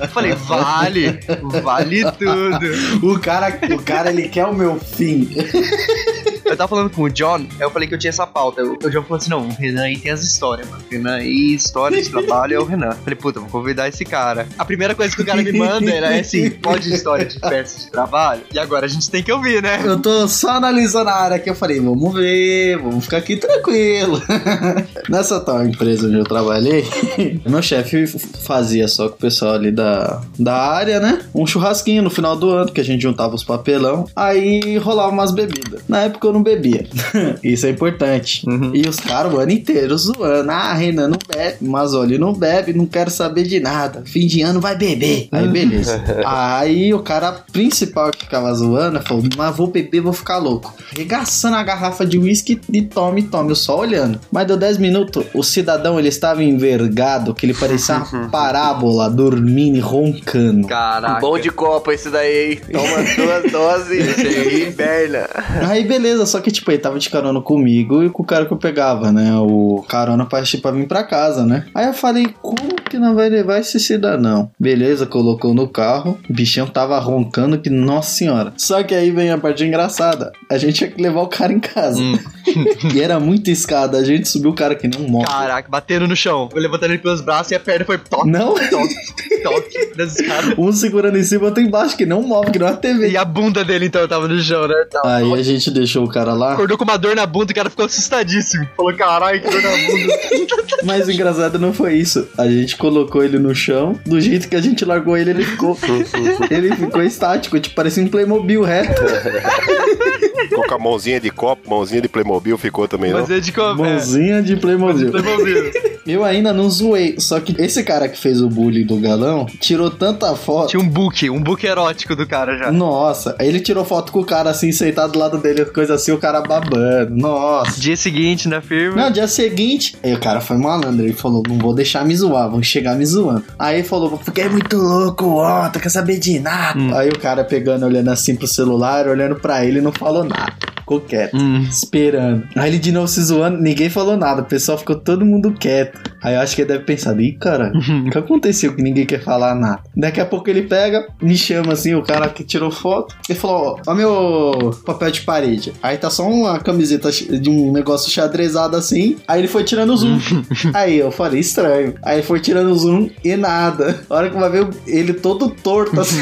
Eu 0.00 0.08
falei, 0.08 0.32
vale, 0.34 1.18
vale 1.62 2.04
tudo. 2.12 2.62
O 3.02 3.18
cara, 3.18 3.58
o 3.74 3.82
cara, 3.82 4.10
ele 4.10 4.28
quer 4.28 4.46
o 4.46 4.54
meu 4.54 4.78
fim. 4.78 5.28
Eu 6.44 6.56
tava 6.56 6.68
falando 6.68 6.90
com 6.90 7.02
o 7.02 7.10
John, 7.10 7.46
eu 7.58 7.70
falei 7.70 7.88
que 7.88 7.94
eu 7.94 7.98
tinha 7.98 8.10
essa 8.10 8.26
pauta. 8.26 8.62
O 8.62 8.90
John 8.90 9.02
falou 9.02 9.16
assim: 9.16 9.30
não, 9.30 9.46
o 9.46 9.52
Renan 9.52 9.82
aí 9.82 9.98
tem 9.98 10.12
as 10.12 10.22
histórias, 10.22 10.68
mano. 10.68 10.82
Renan 10.90 11.16
aí, 11.16 11.54
história 11.54 12.00
de 12.00 12.08
trabalho 12.08 12.54
é 12.54 12.58
o 12.58 12.64
Renan. 12.64 12.90
Eu 12.90 12.96
falei, 12.96 13.16
puta, 13.16 13.40
vou 13.40 13.48
convidar 13.48 13.88
esse 13.88 14.04
cara. 14.04 14.46
A 14.58 14.64
primeira 14.64 14.94
coisa 14.94 15.14
que 15.14 15.22
o 15.22 15.26
cara 15.26 15.42
me 15.42 15.52
manda 15.52 15.90
era 15.90 16.20
assim: 16.20 16.50
pode 16.50 16.92
história 16.92 17.24
de 17.26 17.38
festa 17.38 17.84
de 17.84 17.90
trabalho? 17.90 18.42
E 18.52 18.58
agora 18.58 18.86
a 18.86 18.88
gente 18.88 19.10
tem 19.10 19.22
que 19.22 19.32
ouvir, 19.32 19.62
né? 19.62 19.80
Eu 19.84 20.00
tô 20.00 20.28
só 20.28 20.50
analisando 20.50 21.10
a 21.10 21.14
área 21.14 21.38
que 21.38 21.48
eu 21.48 21.54
falei, 21.54 21.80
vamos 21.80 22.14
ver, 22.14 22.78
vamos 22.78 23.04
ficar 23.04 23.18
aqui 23.18 23.36
tranquilo. 23.36 24.20
Nessa 25.08 25.40
tal 25.40 25.64
empresa 25.64 26.06
onde 26.06 26.18
eu 26.18 26.24
trabalhei, 26.24 26.84
meu 27.46 27.62
chefe 27.62 28.06
fazia 28.06 28.88
só 28.88 29.08
com 29.08 29.16
o 29.16 29.18
pessoal 29.18 29.54
ali 29.54 29.70
da, 29.70 30.20
da 30.38 30.54
área, 30.54 31.00
né? 31.00 31.20
Um 31.34 31.46
churrasquinho 31.46 32.02
no 32.02 32.10
final 32.10 32.36
do 32.36 32.50
ano, 32.50 32.72
que 32.72 32.80
a 32.80 32.84
gente 32.84 33.02
juntava 33.02 33.34
os 33.34 33.44
papelão, 33.44 34.06
aí 34.14 34.76
rolava 34.78 35.12
umas 35.12 35.32
bebidas. 35.32 35.82
Na 35.88 36.02
época 36.02 36.31
eu 36.32 36.34
não 36.34 36.42
bebia. 36.42 36.86
Isso 37.44 37.66
é 37.66 37.70
importante. 37.70 38.44
E 38.72 38.88
os 38.88 38.96
caras 38.96 39.32
o 39.32 39.38
ano 39.38 39.52
inteiro 39.52 39.96
zoando. 39.96 40.50
Ah, 40.50 40.72
Renan 40.72 41.08
não 41.08 41.18
bebe, 41.28 41.58
mas 41.60 41.94
olha, 41.94 42.18
não 42.18 42.32
bebe, 42.32 42.72
não 42.72 42.86
quero 42.86 43.10
saber 43.10 43.44
de 43.44 43.60
nada. 43.60 44.02
Fim 44.06 44.26
de 44.26 44.40
ano 44.42 44.60
vai 44.60 44.76
beber. 44.76 45.28
Aí 45.30 45.46
beleza. 45.48 46.02
Aí 46.24 46.94
o 46.94 47.00
cara 47.00 47.32
principal 47.52 48.10
que 48.10 48.24
ficava 48.24 48.52
zoando 48.54 49.00
falou: 49.02 49.22
Mas 49.36 49.56
vou 49.56 49.66
beber, 49.66 50.00
vou 50.00 50.12
ficar 50.12 50.38
louco. 50.38 50.74
Regaçando 50.96 51.56
a 51.56 51.62
garrafa 51.62 52.06
de 52.06 52.18
uísque 52.18 52.60
e 52.72 52.82
tome, 52.82 53.22
tome, 53.22 53.50
eu 53.50 53.56
só 53.56 53.78
olhando. 53.78 54.18
Mas 54.30 54.46
deu 54.46 54.56
10 54.56 54.78
minutos, 54.78 55.24
o 55.34 55.42
cidadão 55.42 55.98
ele 55.98 56.08
estava 56.08 56.42
envergado, 56.42 57.34
que 57.34 57.46
ele 57.46 57.54
parecia 57.54 57.96
uma 57.96 58.28
parábola, 58.30 59.10
dormindo 59.10 59.76
e 59.76 59.80
roncando. 59.80 60.66
Caraca. 60.66 61.20
Bom 61.20 61.38
de 61.38 61.50
copa 61.50 61.92
esse 61.92 62.08
daí, 62.10 62.52
hein? 62.52 62.60
Toma 62.72 63.02
duas 63.16 63.52
doses 63.52 64.18
e 64.18 64.68
inverna. 64.68 65.28
Aí 65.68 65.84
beleza, 65.84 66.21
só 66.26 66.40
que 66.40 66.50
tipo, 66.50 66.70
ele 66.70 66.78
tava 66.78 66.98
de 66.98 67.10
carona 67.10 67.40
comigo 67.40 68.02
e 68.02 68.10
com 68.10 68.22
o 68.22 68.26
cara 68.26 68.46
que 68.46 68.52
eu 68.52 68.56
pegava, 68.56 69.12
né? 69.12 69.34
O 69.36 69.84
carona 69.88 70.24
pra, 70.26 70.42
pra 70.60 70.70
vir 70.70 70.86
pra 70.86 71.04
casa, 71.04 71.44
né? 71.44 71.66
Aí 71.74 71.86
eu 71.86 71.94
falei, 71.94 72.26
como 72.40 72.74
que 72.74 72.98
não 72.98 73.14
vai 73.14 73.28
levar 73.28 73.58
esse 73.58 73.78
cidadão? 73.80 74.50
Beleza, 74.58 75.06
colocou 75.06 75.54
no 75.54 75.68
carro, 75.68 76.18
o 76.28 76.32
bichão 76.32 76.66
tava 76.66 76.98
roncando 76.98 77.58
que, 77.58 77.70
nossa 77.70 78.10
senhora. 78.10 78.52
Só 78.56 78.82
que 78.82 78.94
aí 78.94 79.10
vem 79.10 79.30
a 79.30 79.38
parte 79.38 79.64
engraçada. 79.64 80.32
A 80.50 80.58
gente 80.58 80.76
tinha 80.76 80.90
que 80.90 81.00
levar 81.02 81.22
o 81.22 81.28
cara 81.28 81.52
em 81.52 81.60
casa. 81.60 82.00
Hum. 82.00 82.18
e 82.94 83.00
era 83.00 83.18
muita 83.18 83.50
escada, 83.50 83.98
a 83.98 84.04
gente 84.04 84.28
subiu 84.28 84.50
o 84.50 84.54
cara 84.54 84.74
que 84.74 84.88
não 84.88 85.08
morre. 85.08 85.26
Caraca, 85.26 85.68
batendo 85.68 86.06
no 86.06 86.16
chão. 86.16 86.48
Eu 86.54 86.60
levantando 86.60 86.92
ele 86.92 87.02
pelos 87.02 87.20
braços 87.20 87.52
e 87.52 87.54
a 87.54 87.60
perna 87.60 87.84
foi 87.84 87.98
toque, 87.98 88.30
Não, 88.30 88.54
toque, 88.54 89.42
toque 89.42 89.96
das 89.96 90.16
escadas. 90.20 90.54
um 90.58 90.72
segurando 90.72 91.18
em 91.18 91.22
cima, 91.22 91.46
outro 91.46 91.62
embaixo, 91.62 91.96
que 91.96 92.06
não 92.06 92.22
move, 92.22 92.50
que 92.50 92.58
não 92.58 92.68
é 92.68 92.76
TV. 92.76 93.10
E 93.10 93.16
a 93.16 93.24
bunda 93.24 93.64
dele, 93.64 93.86
então, 93.86 94.06
tava 94.06 94.28
no 94.28 94.38
chão, 94.40 94.66
né? 94.66 94.74
Tava 94.90 95.16
Aí 95.16 95.32
a 95.32 95.42
gente 95.42 95.70
deixou 95.70 96.04
o 96.04 96.08
cara 96.12 96.34
lá. 96.34 96.52
Acordou 96.52 96.78
com 96.78 96.84
uma 96.84 96.96
dor 96.96 97.16
na 97.16 97.26
bunda, 97.26 97.52
o 97.52 97.54
cara 97.54 97.70
ficou 97.70 97.86
assustadíssimo. 97.86 98.68
Falou, 98.76 98.94
caralho, 98.94 99.40
que 99.40 99.50
dor 99.50 99.62
na 99.62 99.70
bunda. 99.70 100.72
Mas 100.84 101.06
o 101.06 101.12
engraçado 101.12 101.58
não 101.58 101.72
foi 101.72 101.94
isso. 101.94 102.28
A 102.36 102.46
gente 102.46 102.76
colocou 102.76 103.24
ele 103.24 103.38
no 103.38 103.54
chão, 103.54 103.98
do 104.04 104.20
jeito 104.20 104.48
que 104.48 104.56
a 104.56 104.60
gente 104.60 104.84
largou 104.84 105.16
ele, 105.16 105.30
ele 105.30 105.44
ficou. 105.44 105.78
ele 106.50 106.74
ficou 106.76 107.02
estático, 107.02 107.58
tipo, 107.58 107.74
parecia 107.74 108.02
um 108.02 108.08
Playmobil 108.08 108.62
reto. 108.62 109.02
Ficou 110.48 110.66
com 110.66 110.74
a 110.74 110.78
mãozinha 110.78 111.20
de 111.20 111.30
copo, 111.30 111.70
mãozinha 111.70 112.02
de 112.02 112.08
Playmobil, 112.08 112.58
ficou 112.58 112.86
também, 112.86 113.12
não? 113.12 113.20
É 113.20 113.40
de 113.40 113.52
como? 113.52 113.82
Mãozinha 113.82 114.42
de 114.42 114.56
Playmobil. 114.56 115.10
Playmobil. 115.10 115.72
Eu 116.06 116.24
ainda 116.24 116.52
não 116.52 116.68
zoei. 116.68 117.16
Só 117.18 117.40
que 117.40 117.54
esse 117.60 117.82
cara 117.84 118.08
que 118.08 118.18
fez 118.18 118.42
o 118.42 118.48
bullying 118.48 118.84
do 118.84 118.96
galão 118.98 119.46
tirou 119.60 119.90
tanta 119.90 120.34
foto. 120.34 120.70
Tinha 120.70 120.82
um 120.82 120.88
book, 120.88 121.30
um 121.30 121.40
book 121.40 121.64
erótico 121.64 122.16
do 122.16 122.26
cara 122.26 122.56
já. 122.58 122.72
Nossa, 122.72 123.36
aí 123.38 123.48
ele 123.48 123.60
tirou 123.60 123.84
foto 123.84 124.12
com 124.12 124.20
o 124.20 124.24
cara 124.24 124.50
assim, 124.50 124.72
sentado 124.72 125.12
do 125.12 125.18
lado 125.18 125.38
dele, 125.38 125.64
coisa 125.66 125.94
assim, 126.02 126.12
o 126.12 126.18
cara 126.18 126.40
babando. 126.40 127.14
Nossa. 127.16 127.80
Dia 127.80 127.96
seguinte, 127.96 128.48
na 128.48 128.60
firma. 128.60 128.96
Não, 128.96 129.10
dia 129.10 129.26
seguinte, 129.28 129.96
aí 130.02 130.12
o 130.14 130.20
cara 130.20 130.40
foi 130.40 130.56
malandro, 130.58 131.04
ele 131.04 131.12
falou, 131.12 131.42
não 131.48 131.58
vou 131.58 131.74
deixar 131.74 132.04
me 132.04 132.14
zoar, 132.16 132.50
vão 132.50 132.62
chegar 132.62 132.94
me 132.96 133.06
zoando. 133.06 133.44
Aí 133.58 133.78
ele 133.78 133.88
falou, 133.88 134.10
porque 134.18 134.40
é 134.40 134.48
muito 134.48 134.76
louco, 134.76 135.26
ó, 135.36 135.68
tu 135.68 135.78
quer 135.80 135.88
saber 135.88 136.18
de 136.18 136.38
nada. 136.40 136.98
Aí 136.98 137.08
o 137.08 137.18
cara 137.18 137.44
pegando, 137.44 137.86
olhando 137.86 138.08
assim 138.10 138.34
pro 138.34 138.46
celular, 138.46 139.06
olhando 139.06 139.36
pra 139.36 139.64
ele, 139.64 139.80
não 139.80 139.92
falou 139.92 140.24
nada. 140.24 140.52
Ficou 140.80 141.00
quieto, 141.00 141.36
Hum. 141.36 141.62
esperando. 141.62 142.42
Aí 142.56 142.68
ele 142.70 142.78
de 142.78 142.90
novo 142.90 143.06
se 143.06 143.22
zoando, 143.22 143.56
ninguém 143.62 143.88
falou 143.88 144.16
nada, 144.16 144.42
o 144.42 144.44
pessoal 144.44 144.76
ficou 144.76 144.96
todo 144.96 145.24
mundo 145.24 145.52
quieto. 145.52 145.96
Aí 146.20 146.34
eu 146.34 146.40
acho 146.40 146.56
que 146.56 146.62
ele 146.62 146.68
deve 146.68 146.84
pensar, 146.84 147.18
ih, 147.20 147.32
cara, 147.32 147.72
o 148.06 148.10
que 148.10 148.18
aconteceu 148.18 148.74
que 148.74 148.82
ninguém 148.82 149.06
quer 149.06 149.22
falar 149.22 149.54
nada? 149.54 149.80
Daqui 149.96 150.20
a 150.20 150.26
pouco 150.26 150.50
ele 150.50 150.62
pega, 150.62 151.06
me 151.22 151.36
chama 151.38 151.72
assim, 151.74 151.94
o 151.94 152.02
cara 152.02 152.28
que 152.28 152.42
tirou 152.42 152.70
foto, 152.72 153.14
e 153.30 153.34
falou, 153.34 153.76
ó, 153.86 153.90
ó 153.92 153.94
meu 153.94 154.72
papel 154.84 155.10
de 155.12 155.20
parede. 155.22 155.72
Aí 155.80 155.91
tá 155.98 156.10
só 156.10 156.28
uma 156.28 156.58
camiseta 156.58 157.10
de 157.10 157.50
um 157.50 157.72
negócio 157.72 158.10
xadrezado 158.10 158.76
assim, 158.76 159.16
aí 159.26 159.40
ele 159.40 159.48
foi 159.48 159.64
tirando 159.64 159.92
o 159.92 159.96
zoom. 159.96 160.18
aí 160.74 160.98
eu 160.98 161.10
falei, 161.10 161.40
estranho. 161.40 161.94
Aí 162.02 162.22
foi 162.22 162.40
tirando 162.40 162.70
o 162.70 162.78
zoom 162.78 163.10
e 163.24 163.36
nada. 163.36 164.04
A 164.08 164.14
hora 164.14 164.30
que 164.30 164.36
vai 164.36 164.50
ver 164.50 164.68
ele 164.86 165.14
todo 165.14 165.50
torto 165.50 166.00
assim. 166.00 166.20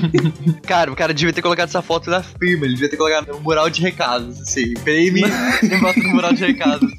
Cara, 0.66 0.92
o 0.92 0.96
cara 0.96 1.12
devia 1.12 1.32
ter 1.32 1.42
colocado 1.42 1.68
essa 1.68 1.82
foto 1.82 2.10
na 2.10 2.22
firma, 2.22 2.64
ele 2.64 2.74
devia 2.74 2.88
ter 2.88 2.96
colocado 2.96 3.28
no 3.28 3.40
mural 3.40 3.68
de 3.68 3.80
recados, 3.80 4.40
assim. 4.40 4.74
Prêmio 4.84 5.26
e 5.62 5.80
bota 5.80 6.00
no 6.00 6.10
mural 6.10 6.32
de 6.32 6.44
recados. 6.44 6.90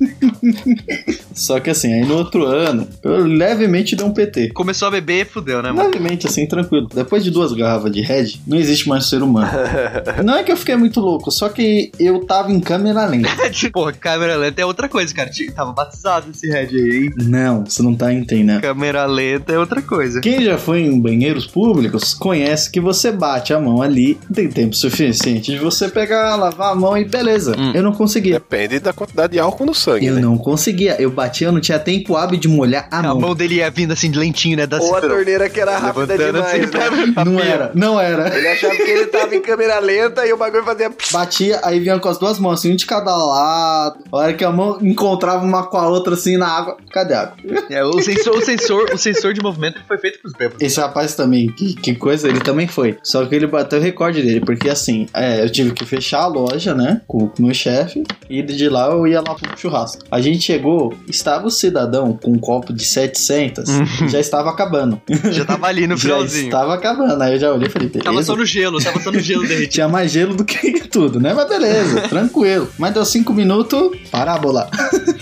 Só 1.34 1.60
que 1.60 1.70
assim, 1.70 1.94
aí 1.94 2.06
no 2.06 2.18
outro 2.18 2.46
ano, 2.46 2.88
eu 3.04 3.26
levemente 3.26 3.96
dei 3.96 4.06
um 4.06 4.12
PT. 4.12 4.50
Começou 4.50 4.88
a 4.88 4.92
beber, 4.92 5.26
fudeu, 5.26 5.62
né, 5.62 5.72
mano? 5.72 5.90
Levemente, 5.90 6.28
assim, 6.28 6.46
tranquilo. 6.46 6.88
Depois 6.94 7.24
de 7.24 7.32
duas 7.32 7.54
garrafas 7.54 7.92
de 7.92 8.02
Red, 8.02 8.40
não 8.46 8.58
existe 8.58 8.88
mais 8.88 9.06
ser 9.06 9.22
humano. 9.22 9.50
não 10.24 10.36
é 10.36 10.44
que 10.44 10.52
eu 10.52 10.58
fiquei 10.58 10.76
muito 10.76 11.00
louco, 11.00 11.32
só 11.32 11.50
que 11.50 11.92
eu 12.06 12.20
tava 12.26 12.52
em 12.52 12.60
câmera 12.60 13.06
lenta. 13.06 13.30
Porra, 13.72 13.94
câmera 13.94 14.36
lenta 14.36 14.62
é 14.62 14.66
outra 14.66 14.88
coisa, 14.90 15.14
cara. 15.14 15.30
Tinha- 15.30 15.52
Tava 15.52 15.72
batizado 15.74 16.32
esse 16.32 16.48
Red 16.48 16.68
aí, 16.70 17.04
hein? 17.06 17.14
Não, 17.18 17.66
você 17.66 17.82
não 17.84 17.94
tá 17.96 18.12
entendendo. 18.14 18.62
Câmera 18.62 19.06
lenta 19.06 19.54
é 19.54 19.60
outra 19.60 19.82
coisa. 19.82 20.22
Quem 20.22 20.44
já 20.44 20.58
foi 20.58 20.82
em 20.82 21.00
banheiros 21.00 21.46
públicos 21.46 22.14
conhece 22.14 22.70
que 22.72 22.80
você 22.80 23.12
bate 23.12 23.54
a 23.54 23.60
mão 23.60 23.82
ali, 23.82 24.18
tem 24.34 24.50
tempo 24.50 24.76
suficiente 24.76 25.52
de 25.52 25.58
você 25.58 25.88
pegar, 25.90 26.36
lavar 26.36 26.72
a 26.72 26.76
mão 26.76 26.98
e 26.98 27.06
beleza. 27.06 27.56
Hum. 27.58 27.72
Eu 27.76 27.84
não 27.84 27.92
conseguia. 27.92 28.34
Depende 28.36 28.80
da 28.80 28.94
quantidade 28.94 29.34
de 29.34 29.40
álcool 29.40 29.66
no 29.66 29.74
sangue, 29.74 30.06
Eu 30.08 30.16
né? 30.16 30.22
não 30.22 30.38
conseguia. 30.38 30.96
Eu 31.02 31.12
batia, 31.12 31.48
eu 31.48 31.52
não 31.52 31.60
tinha 31.62 31.80
tempo 31.80 32.16
hábil 32.16 32.40
de 32.40 32.48
molhar 32.48 32.88
a 32.92 33.00
A 33.00 33.04
mão. 33.04 33.20
mão 33.20 33.36
dele 33.36 33.56
ia 33.56 33.70
vindo 33.70 33.92
assim 33.92 34.10
de 34.10 34.18
lentinho, 34.18 34.58
né? 34.58 34.66
Da 34.66 34.78
Ou 34.80 34.96
a 34.96 35.02
torneira 35.02 35.50
que 35.50 35.60
era 35.60 35.78
rápida 35.78 36.06
Levantando 36.16 36.34
demais, 36.38 36.64
assim, 36.64 37.06
né? 37.08 37.12
pra- 37.14 37.26
Não 37.26 37.40
era, 37.40 37.72
não 37.76 38.00
era. 38.00 38.38
Ele 38.38 38.48
achava 38.48 38.76
que 38.76 38.82
ele 38.84 39.06
tava 39.08 39.36
em 39.36 39.42
câmera 39.42 39.80
lenta 39.80 40.26
e 40.26 40.32
o 40.34 40.38
bagulho 40.38 40.64
fazia... 40.64 40.92
Batia, 41.12 41.60
aí 41.64 41.80
vinha 41.82 42.00
com 42.00 42.10
as 42.10 42.18
duas 42.18 42.40
mãos, 42.40 42.60
assim, 42.60 42.72
um 42.72 42.76
de 42.76 42.86
cada 42.86 43.16
lado. 43.16 44.04
A 44.12 44.18
hora 44.18 44.34
que 44.34 44.44
a 44.44 44.52
mão 44.52 44.78
encontrava 44.82 45.44
uma 45.44 45.64
com 45.64 45.78
a 45.78 45.88
outra, 45.88 46.14
assim, 46.14 46.38
na 46.38 46.48
água. 46.48 46.78
Cadê 46.92 47.14
a 47.14 47.22
água? 47.22 47.36
É, 47.70 47.84
o 47.84 48.02
sensor, 48.02 48.36
o 48.38 48.42
sensor, 48.42 48.90
o 48.94 48.98
sensor 48.98 49.34
de 49.34 49.42
movimento 49.42 49.80
foi 49.88 49.98
feito 49.98 50.20
pros 50.20 50.34
bêbados. 50.34 50.62
Esse 50.62 50.80
rapaz 50.80 51.16
também, 51.16 51.48
que, 51.48 51.74
que 51.74 51.96
coisa, 51.96 52.28
ele 52.28 52.40
também 52.40 52.68
foi. 52.68 52.98
Só 53.04 53.26
que 53.26 53.36
ele 53.36 53.48
bateu 53.48 53.80
o 53.80 53.82
recorde 53.82 54.22
dele, 54.22 54.42
porque 54.42 54.70
assim, 54.70 55.08
é, 55.14 55.44
eu 55.44 55.50
tive 55.50 55.72
que 55.74 55.86
fechar 55.86 56.22
a 56.22 56.28
loja, 56.28 56.74
né, 56.74 57.02
com 57.08 57.26
o 57.26 57.32
meu 57.40 57.54
chefe, 57.54 58.04
e 58.30 58.42
de 58.42 58.70
lá 58.70 58.88
eu 58.88 59.08
ia 59.08 59.20
lá 59.20 59.36
pro 59.36 59.58
churrasco. 59.58 60.04
A 60.12 60.22
gente 60.22 60.42
chegou, 60.42 60.94
estava 61.08 61.48
o 61.48 61.52
cidadão 61.52 62.18
com 62.22 62.32
um 62.32 62.40
copo 62.40 62.74
de 62.74 62.84
700, 62.86 63.66
já 64.10 64.20
estava 64.20 64.50
acabando. 64.50 65.02
Já 65.32 65.46
tava 65.46 65.68
ali 65.68 65.88
no 65.88 65.96
já 65.98 66.02
finalzinho. 66.16 66.46
estava 66.46 66.74
acabando. 66.74 67.22
Aí 67.22 67.34
eu 67.34 67.40
já 67.40 67.52
olhei 67.52 67.68
e 67.68 67.72
falei, 67.72 67.88
beleza. 67.88 68.06
Tava 68.06 68.24
só 68.24 68.36
no 68.36 68.46
gelo, 68.46 68.82
tava 68.82 69.00
só 69.00 69.12
no 69.12 69.20
gelo 69.20 69.42
derretido. 69.48 69.72
Tinha 69.72 69.88
mais 69.88 70.12
gelo 70.12 70.36
do 70.36 70.44
que 70.46 70.88
tudo, 70.88 71.20
né? 71.20 71.34
Mas 71.34 71.48
beleza, 71.48 71.71
tranquilo. 72.10 72.68
Mas 72.78 72.94
deu 72.94 73.06
cinco 73.06 73.34
minutos, 73.34 73.98
parábola. 74.12 74.70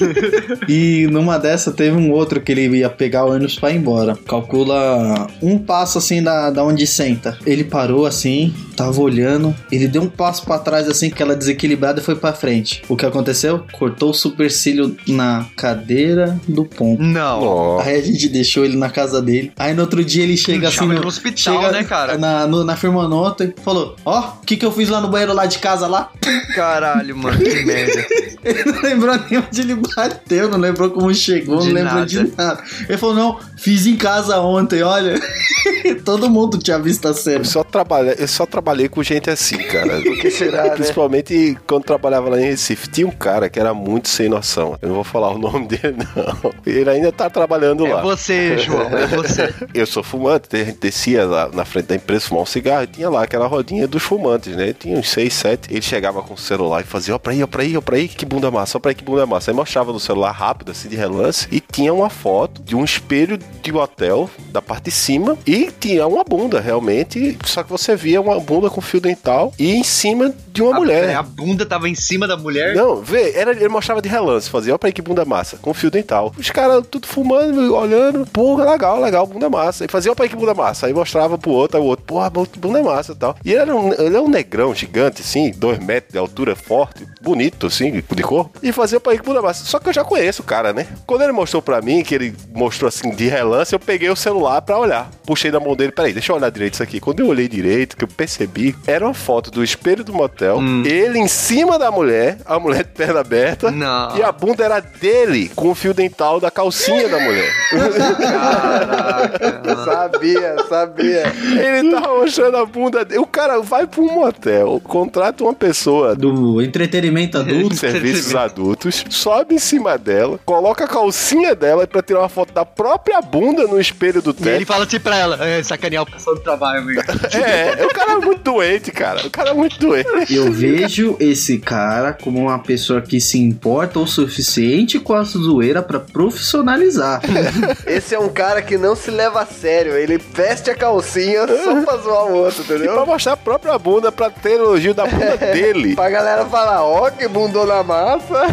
e 0.68 1.08
numa 1.12 1.38
dessa 1.38 1.72
teve 1.72 1.96
um 1.96 2.12
outro 2.12 2.40
que 2.42 2.52
ele 2.52 2.78
ia 2.78 2.90
pegar 2.90 3.26
o 3.26 3.32
ônibus 3.32 3.58
pra 3.60 3.72
ir 3.72 3.78
embora. 3.78 4.18
Calcula 4.28 5.28
um 5.42 5.58
passo 5.58 5.98
assim 5.98 6.22
da, 6.22 6.50
da 6.50 6.64
onde 6.64 6.86
senta. 6.88 7.38
Ele 7.46 7.64
parou 7.64 8.06
assim, 8.06 8.54
tava 8.76 9.00
olhando. 9.02 9.56
Ele 9.72 9.88
deu 9.88 10.02
um 10.04 10.10
passo 10.10 10.44
pra 10.46 10.58
trás 10.60 10.88
assim, 10.88 11.08
aquela 11.08 11.36
desequilibrada 11.36 12.00
e 12.00 12.04
foi 12.04 12.16
pra 12.16 12.34
frente. 12.34 12.82
O 12.90 12.96
que 12.96 13.06
aconteceu? 13.06 13.64
Cortou 13.74 14.12
o 14.12 14.14
supercílio 14.14 14.96
na 15.08 15.46
cadeira 15.56 16.40
do 16.48 16.66
ponto. 16.66 17.02
Não. 17.02 17.80
Aí 17.80 17.96
a 17.98 18.02
gente 18.02 18.28
deixou 18.30 18.64
ele 18.66 18.78
na 18.78 18.90
casa 18.90 19.22
dele. 19.22 19.52
Aí 19.58 19.74
no 19.74 19.82
outro 19.82 20.04
dia 20.04 20.24
ele 20.24 20.38
chega 20.38 20.68
assim 20.68 20.78
Chama 20.80 20.94
no, 20.96 21.02
no 21.02 21.08
hospital, 21.08 21.56
chega 21.62 21.72
né, 21.72 21.84
cara? 21.84 22.18
Na, 22.18 22.48
no- 22.48 22.64
na 22.64 22.76
firma 22.76 23.08
nota 23.08 23.44
e 23.44 23.54
falou: 23.64 23.96
Ó, 24.06 24.20
o 24.42 24.46
que 24.46 24.56
que 24.58 24.66
eu 24.66 24.72
fiz 24.72 24.90
lá 24.90 25.02
no 25.02 25.08
banheiro 25.10 25.34
lá 25.34 25.46
de 25.46 25.60
casa 25.60 25.88
lá? 25.88 26.12
Caralho, 26.56 27.16
mano, 27.18 27.38
que 27.38 27.66
merda. 27.66 28.06
Ele 28.44 28.64
não 28.64 28.82
lembrou 28.82 29.20
nem 29.30 29.40
onde 29.40 29.62
ele 29.62 29.76
bateu, 29.76 30.50
não 30.50 30.58
lembrou 30.58 30.90
como 30.92 31.14
chegou, 31.14 31.60
De 31.60 31.68
não 31.68 31.74
lembrou 31.74 31.94
nada. 31.96 32.06
de 32.06 32.34
nada. 32.38 32.64
Ele 32.88 32.98
falou: 32.98 33.16
Não, 33.16 33.40
fiz 33.60 33.86
em 33.86 33.96
casa 33.96 34.40
ontem, 34.42 34.82
olha. 34.84 35.20
Todo 36.06 36.30
mundo 36.30 36.58
tinha 36.58 36.80
visto 36.80 37.08
a 37.08 37.14
cena. 37.14 37.38
eu 37.40 37.46
só, 37.46 37.64
trabalhei, 37.64 38.16
eu 38.18 38.28
só 38.28 38.46
trabalhei 38.46 38.88
com 38.90 39.02
gente 39.04 39.30
assim, 39.30 39.58
cara. 39.58 40.00
O 40.10 40.18
que 40.22 40.32
será, 40.32 40.64
né? 40.64 40.70
Principalmente 40.72 41.58
quando 41.68 41.84
trabalhava 41.84 42.30
lá 42.30 42.40
em 42.42 42.46
Recife. 42.46 42.88
Tinha 42.90 43.08
um 43.08 43.12
cara 43.12 43.50
que 43.50 43.60
era 43.60 43.74
muito 43.74 44.08
sem 44.10 44.28
noção. 44.30 44.78
Eu 44.82 44.90
não 44.90 44.96
vou 44.96 45.04
falar 45.04 45.30
o 45.30 45.38
nome 45.38 45.68
dele, 45.68 45.98
não. 46.16 46.54
Ele 46.66 46.90
ainda 46.90 47.12
tá 47.12 47.30
trabalhando 47.30 47.86
É 47.86 47.94
lá. 47.94 48.02
você, 48.02 48.58
João, 48.58 48.90
é 48.98 49.08
você. 49.08 49.54
Eu 49.74 49.86
sou 49.86 50.02
fumante, 50.04 50.48
a 50.56 50.64
gente 50.64 50.80
descia 50.80 51.26
lá 51.26 51.50
na 51.54 51.66
frente 51.66 51.88
da 51.88 51.96
empresa 51.96 52.26
fumar 52.26 52.44
um 52.44 52.46
cigarro 52.46 52.84
e 52.84 52.88
tinha 52.88 53.10
lá 53.10 53.24
aquela 53.24 53.48
rodinha 53.48 53.88
dos 53.88 54.02
fumantes, 54.04 54.56
né? 54.56 54.74
Tinha 54.78 54.98
uns 54.98 55.10
seis, 55.10 55.34
sete. 55.34 55.72
Ele 55.72 55.82
chegava 55.82 56.22
com 56.22 56.34
o 56.34 56.38
celular 56.38 56.82
e 56.82 56.84
fazia, 56.86 57.16
ó 57.16 57.20
pra 57.20 57.32
aí, 57.34 57.44
ó 57.44 57.48
pra 57.48 57.64
aí, 57.64 57.78
ó 57.78 57.82
pra 57.82 57.96
aí, 57.98 58.08
que 58.08 58.26
bunda 58.26 58.50
massa, 58.50 58.78
ó 58.78 58.82
pra 58.82 58.92
aí, 58.92 58.96
que 58.96 59.04
bunda 59.04 59.26
massa. 59.26 59.52
Aí 59.52 59.56
mostrava 59.56 59.92
no 59.94 60.00
celular 60.00 60.32
rápido, 60.32 60.72
assim, 60.72 60.90
de 60.90 60.96
relance, 60.96 61.48
e 61.52 61.60
tinha 61.60 61.94
uma 61.94 62.10
foto 62.10 62.62
de 62.62 62.76
um 62.76 62.84
espelho 62.84 63.38
de 63.62 63.72
hotel 63.72 64.30
da 64.52 64.62
parte 64.62 64.86
de 64.86 64.92
cima 64.92 65.38
e 65.46 65.70
tinha 65.80 66.08
uma 66.08 66.24
bunda, 66.24 66.60
realmente, 66.60 67.38
só 67.46 67.64
que 67.64 67.70
você 67.70 67.96
via 67.96 68.20
uma 68.22 68.40
bunda 68.40 68.70
com 68.70 68.82
fio 68.82 69.00
dental 69.02 69.54
e 69.60 69.76
em 69.76 69.84
cima 69.84 70.34
de 70.52 70.62
uma 70.62 70.76
A, 70.76 70.80
mulher. 70.80 71.16
a 71.16 71.22
bunda 71.24 71.66
tava 71.66 71.88
em 71.90 71.96
cima 71.96 72.28
da 72.28 72.36
mulher. 72.38 72.76
Não, 72.76 72.98
vê, 72.98 73.34
era, 73.36 73.52
ele 73.52 73.70
mostrava 73.70 74.02
de 74.02 74.10
relance, 74.10 74.50
fazia, 74.50 74.74
ó 74.74 74.78
pra 74.78 74.88
aí 74.90 74.94
que 74.94 75.02
bunda 75.02 75.26
massa, 75.26 75.58
com 75.58 75.74
fio 75.74 75.92
dental. 75.92 76.34
Os 76.38 76.50
caras 76.50 76.84
tudo 76.90 77.08
fumando, 77.08 77.76
olhando, 77.76 78.26
porra, 78.28 78.70
legal, 78.72 79.00
legal, 79.02 79.26
bunda 79.28 79.50
massa. 79.50 79.86
E 79.86 79.88
fazia, 79.88 80.12
ó 80.12 80.16
pra 80.16 80.26
aí 80.26 80.30
que 80.30 80.36
bunda 80.36 80.54
massa. 80.54 80.88
Aí 80.88 80.94
mostrava 80.94 81.38
pro 81.38 81.52
outro, 81.52 81.78
aí 81.78 81.84
o 81.84 81.88
outro, 81.88 82.06
porra, 82.06 82.30
bunda 82.30 82.82
massa 82.82 83.12
e 83.12 83.16
tal. 83.16 83.36
E 83.44 83.52
ele 83.52 83.62
era 83.62 83.76
um, 83.76 83.94
ele 83.94 84.16
é 84.16 84.22
um 84.22 84.30
negrão 84.30 84.74
gigante, 84.74 85.22
assim, 85.22 85.52
dois 85.52 85.80
metros 85.80 86.14
de 86.14 86.18
altura, 86.18 86.56
forte, 86.56 87.06
bonito, 87.22 87.68
assim, 87.68 87.92
de 88.10 88.24
corpo. 88.24 88.58
E 88.64 88.72
fazia, 88.72 88.98
ó 88.98 89.02
pra 89.02 89.12
aí 89.12 89.20
que 89.20 89.26
bunda 89.26 89.42
massa. 89.42 89.66
Só 89.66 89.80
que 89.80 89.90
eu 89.90 89.94
já 89.94 90.04
conheço 90.04 90.42
o 90.42 90.46
cara, 90.46 90.74
né? 90.74 90.88
Quando 91.06 91.22
ele 91.24 91.32
mostrou 91.32 91.62
pra 91.62 91.82
mim, 91.82 92.04
que 92.04 92.16
ele 92.16 92.34
mostrou 92.54 92.88
assim, 92.88 93.12
de 93.12 93.28
relance, 93.40 93.74
eu 93.74 93.80
peguei 93.80 94.10
o 94.10 94.16
celular 94.16 94.62
pra 94.62 94.78
olhar. 94.78 95.10
Puxei 95.26 95.50
da 95.52 95.60
mão 95.60 95.76
dele, 95.76 95.92
peraí, 95.92 96.14
deixa 96.14 96.32
eu 96.32 96.36
olhar 96.36 96.50
direito 96.50 96.74
isso 96.76 96.84
aqui. 96.84 97.00
Quando 97.00 97.20
eu 97.22 97.28
olhei 97.28 97.48
direito, 97.48 97.96
que 97.96 98.04
eu 98.04 98.08
percebi, 98.08 98.76
era 98.86 99.06
uma 99.06 99.14
foto 99.14 99.50
do 99.52 99.64
espelho 99.64 100.04
do 100.04 100.14
motel, 100.14 100.60
ele 100.86 101.20
em 101.20 101.28
cima 101.28 101.78
da 101.80 101.90
mulher, 101.92 102.38
a 102.46 102.60
mulher 102.60 102.84
de 102.84 102.92
perna 102.92 103.20
aberta, 103.22 103.72
Não. 103.72 104.18
e 104.18 104.24
a 104.24 104.32
bunda 104.32 104.64
era 104.64 104.80
dele, 104.80 105.50
com 105.56 105.70
o 105.70 105.76
fio 105.76 105.94
dental 105.94 106.40
da 106.40 106.52
calcinha 106.52 107.08
da 107.08 107.20
mulher. 107.20 107.50
Caraca. 108.20 109.86
Sabia, 109.86 110.56
sabia. 110.68 111.24
Ele 111.44 111.92
tava 111.92 112.16
mostrando 112.20 112.58
a 112.58 112.66
bunda 112.66 113.06
dele. 113.06 113.20
O 113.20 113.26
cara 113.28 113.60
vai 113.62 113.86
pra 113.88 114.02
um 114.02 114.12
motel, 114.14 114.82
contrata 114.84 115.44
uma 115.44 115.54
pessoa 115.54 116.16
Do 116.16 116.62
entretenimento 116.62 117.38
adulto. 117.40 117.70
de 117.70 117.78
serviços 117.78 118.36
adultos, 118.36 119.06
sobe 119.10 119.56
em 119.56 119.60
cima 119.60 119.98
dela, 119.98 120.40
coloca 120.46 120.86
a 120.86 120.88
calcinha 120.88 121.56
dela 121.56 121.86
pra 121.88 122.02
tirar 122.02 122.20
uma 122.22 122.30
foto 122.30 122.54
da 122.54 122.66
própria 122.66 123.22
bunda 123.32 123.64
no 123.68 123.80
espelho 123.80 124.22
do 124.22 124.32
E 124.40 124.48
ele 124.48 124.60
teto. 124.60 124.68
fala 124.68 124.86
assim 124.86 125.00
pra 125.00 125.18
ela, 125.18 125.46
é, 125.46 125.62
sacanear 125.64 126.04
o 126.04 126.06
pessoal 126.06 126.36
do 126.36 126.42
trabalho, 126.42 126.80
amigo. 126.82 127.02
É, 127.34 127.86
o 127.86 127.90
cara 127.90 128.14
é 128.14 128.16
muito 128.16 128.42
doente, 128.44 128.92
cara. 128.92 129.26
O 129.26 129.30
cara 129.30 129.50
é 129.52 129.54
muito 129.54 129.80
doente. 129.80 130.34
Eu 130.34 130.52
vejo 130.52 131.16
esse 131.20 131.58
cara 131.60 132.14
como 132.14 132.40
uma 132.40 132.60
pessoa 132.60 133.02
que 133.02 133.20
se 133.22 133.38
importa 133.40 134.00
o 134.00 134.08
suficiente 134.08 135.00
com 135.00 135.14
a 135.14 135.24
zoeira 135.24 135.82
pra 135.82 136.00
profissionalizar. 136.00 137.22
Esse 137.86 138.16
é 138.16 138.20
um 138.20 138.30
cara 138.30 138.62
que 138.62 138.78
não 138.78 138.96
se 138.96 139.12
leva 139.12 139.42
a 139.42 139.46
sério. 139.46 139.94
Ele 139.96 140.18
veste 140.18 140.70
a 140.70 140.76
calcinha 140.76 141.46
só 141.48 141.82
pra 141.84 141.98
zoar 141.98 142.26
o 142.26 142.34
outro, 142.34 142.64
E 142.64 142.66
pra 142.66 142.76
entendeu? 142.78 143.06
mostrar 143.06 143.34
a 143.34 143.38
própria 143.38 143.78
bunda, 143.78 144.12
pra 144.12 144.30
ter 144.30 144.54
elogio 144.54 144.94
da 144.94 145.06
bunda 145.06 145.38
dele. 145.54 145.96
Pra 145.96 146.10
galera 146.10 146.46
falar, 146.46 146.84
ó, 146.84 147.10
que 147.10 147.28
bundona 147.28 147.84
massa. 147.84 148.44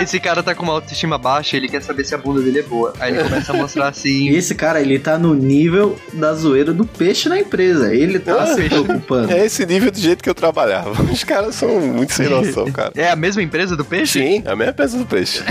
Esse 0.00 0.20
cara 0.20 0.42
tá 0.42 0.54
com 0.54 0.62
uma 0.62 0.72
autoestima 0.74 1.16
baixa, 1.18 1.56
ele 1.56 1.68
quer 1.68 1.82
saber 1.82 2.04
se 2.04 2.14
a 2.14 2.18
bunda 2.18 2.40
dele 2.40 2.60
é 2.60 2.62
boa. 2.62 2.92
Aí 3.00 3.14
ele 3.14 3.22
começa 3.24 3.52
a 3.52 3.56
mostrar 3.56 3.93
E 4.04 4.28
assim. 4.28 4.28
esse 4.30 4.54
cara, 4.54 4.80
ele 4.80 4.98
tá 4.98 5.18
no 5.18 5.34
nível 5.34 5.96
da 6.12 6.32
zoeira 6.34 6.72
do 6.72 6.84
peixe 6.84 7.28
na 7.28 7.38
empresa. 7.38 7.94
Ele 7.94 8.18
tá 8.18 8.42
Ah, 8.42 8.46
se 8.54 8.62
preocupando. 8.68 9.32
É 9.32 9.44
esse 9.44 9.64
nível 9.66 9.90
do 9.90 9.98
jeito 9.98 10.22
que 10.22 10.28
eu 10.30 10.34
trabalhava. 10.34 10.90
Os 11.10 11.24
caras 11.24 11.54
são 11.54 11.80
muito 11.80 12.12
sem 12.12 12.28
noção, 12.28 12.70
cara. 12.70 12.92
É 12.96 13.10
a 13.10 13.16
mesma 13.16 13.42
empresa 13.42 13.76
do 13.76 13.84
peixe? 13.84 14.20
Sim, 14.20 14.42
a 14.46 14.56
mesma 14.56 14.72
peça 14.72 14.98
do 14.98 15.06
peixe. 15.06 15.42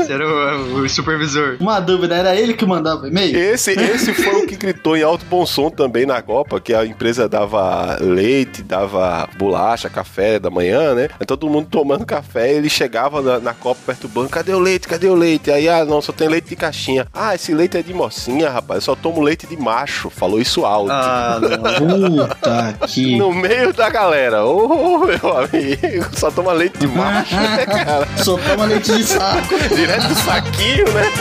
Esse 0.00 0.10
era 0.12 0.26
o, 0.26 0.80
o 0.80 0.88
supervisor. 0.88 1.56
Uma 1.60 1.80
dúvida, 1.80 2.14
era 2.16 2.34
ele 2.34 2.54
que 2.54 2.64
mandava 2.66 3.08
e-mail? 3.08 3.36
Esse, 3.38 3.72
esse 3.72 4.12
foi 4.14 4.42
o 4.42 4.46
que 4.46 4.56
gritou 4.56 4.96
em 4.96 5.02
alto 5.02 5.24
bom 5.26 5.44
som 5.46 5.70
também 5.70 6.06
na 6.06 6.20
Copa, 6.22 6.60
que 6.60 6.74
a 6.74 6.84
empresa 6.84 7.28
dava 7.28 7.98
leite, 8.00 8.62
dava 8.62 9.28
bolacha, 9.38 9.88
café 9.88 10.38
da 10.38 10.50
manhã, 10.50 10.94
né? 10.94 11.08
Aí 11.18 11.26
todo 11.26 11.48
mundo 11.48 11.68
tomando 11.70 12.04
café, 12.04 12.52
ele 12.52 12.68
chegava 12.68 13.20
na, 13.22 13.38
na 13.38 13.54
Copa 13.54 13.80
perturbando, 13.86 14.28
cadê 14.28 14.52
o 14.52 14.58
leite, 14.58 14.88
cadê 14.88 15.06
o 15.08 15.14
leite? 15.14 15.50
Aí, 15.50 15.68
ah, 15.68 15.84
não, 15.84 16.00
só 16.00 16.12
tem 16.12 16.28
leite 16.28 16.48
de 16.48 16.56
caixinha. 16.56 17.06
Ah, 17.12 17.34
esse 17.34 17.52
leite 17.54 17.75
é 17.78 17.82
de 17.82 17.92
mocinha, 17.92 18.50
rapaz, 18.50 18.78
eu 18.78 18.82
só 18.82 18.94
tomo 18.94 19.20
leite 19.20 19.46
de 19.46 19.56
macho. 19.56 20.08
Falou 20.10 20.40
isso 20.40 20.64
alto. 20.64 20.90
Ah, 20.90 21.38
não. 21.40 22.26
Puta 22.28 22.74
que. 22.86 23.16
No 23.16 23.32
meio 23.32 23.72
da 23.72 23.88
galera. 23.90 24.44
Ô, 24.44 24.98
meu 24.98 25.38
amigo, 25.38 26.06
só 26.16 26.30
toma 26.30 26.52
leite 26.52 26.78
de 26.78 26.86
macho, 26.86 27.34
né, 27.34 27.66
cara? 27.66 28.08
Só 28.22 28.36
toma 28.38 28.64
leite 28.64 28.94
de 28.94 29.04
saco. 29.04 29.54
Direto 29.74 30.08
do 30.08 30.14
saquinho, 30.14 30.84
né? 30.92 31.12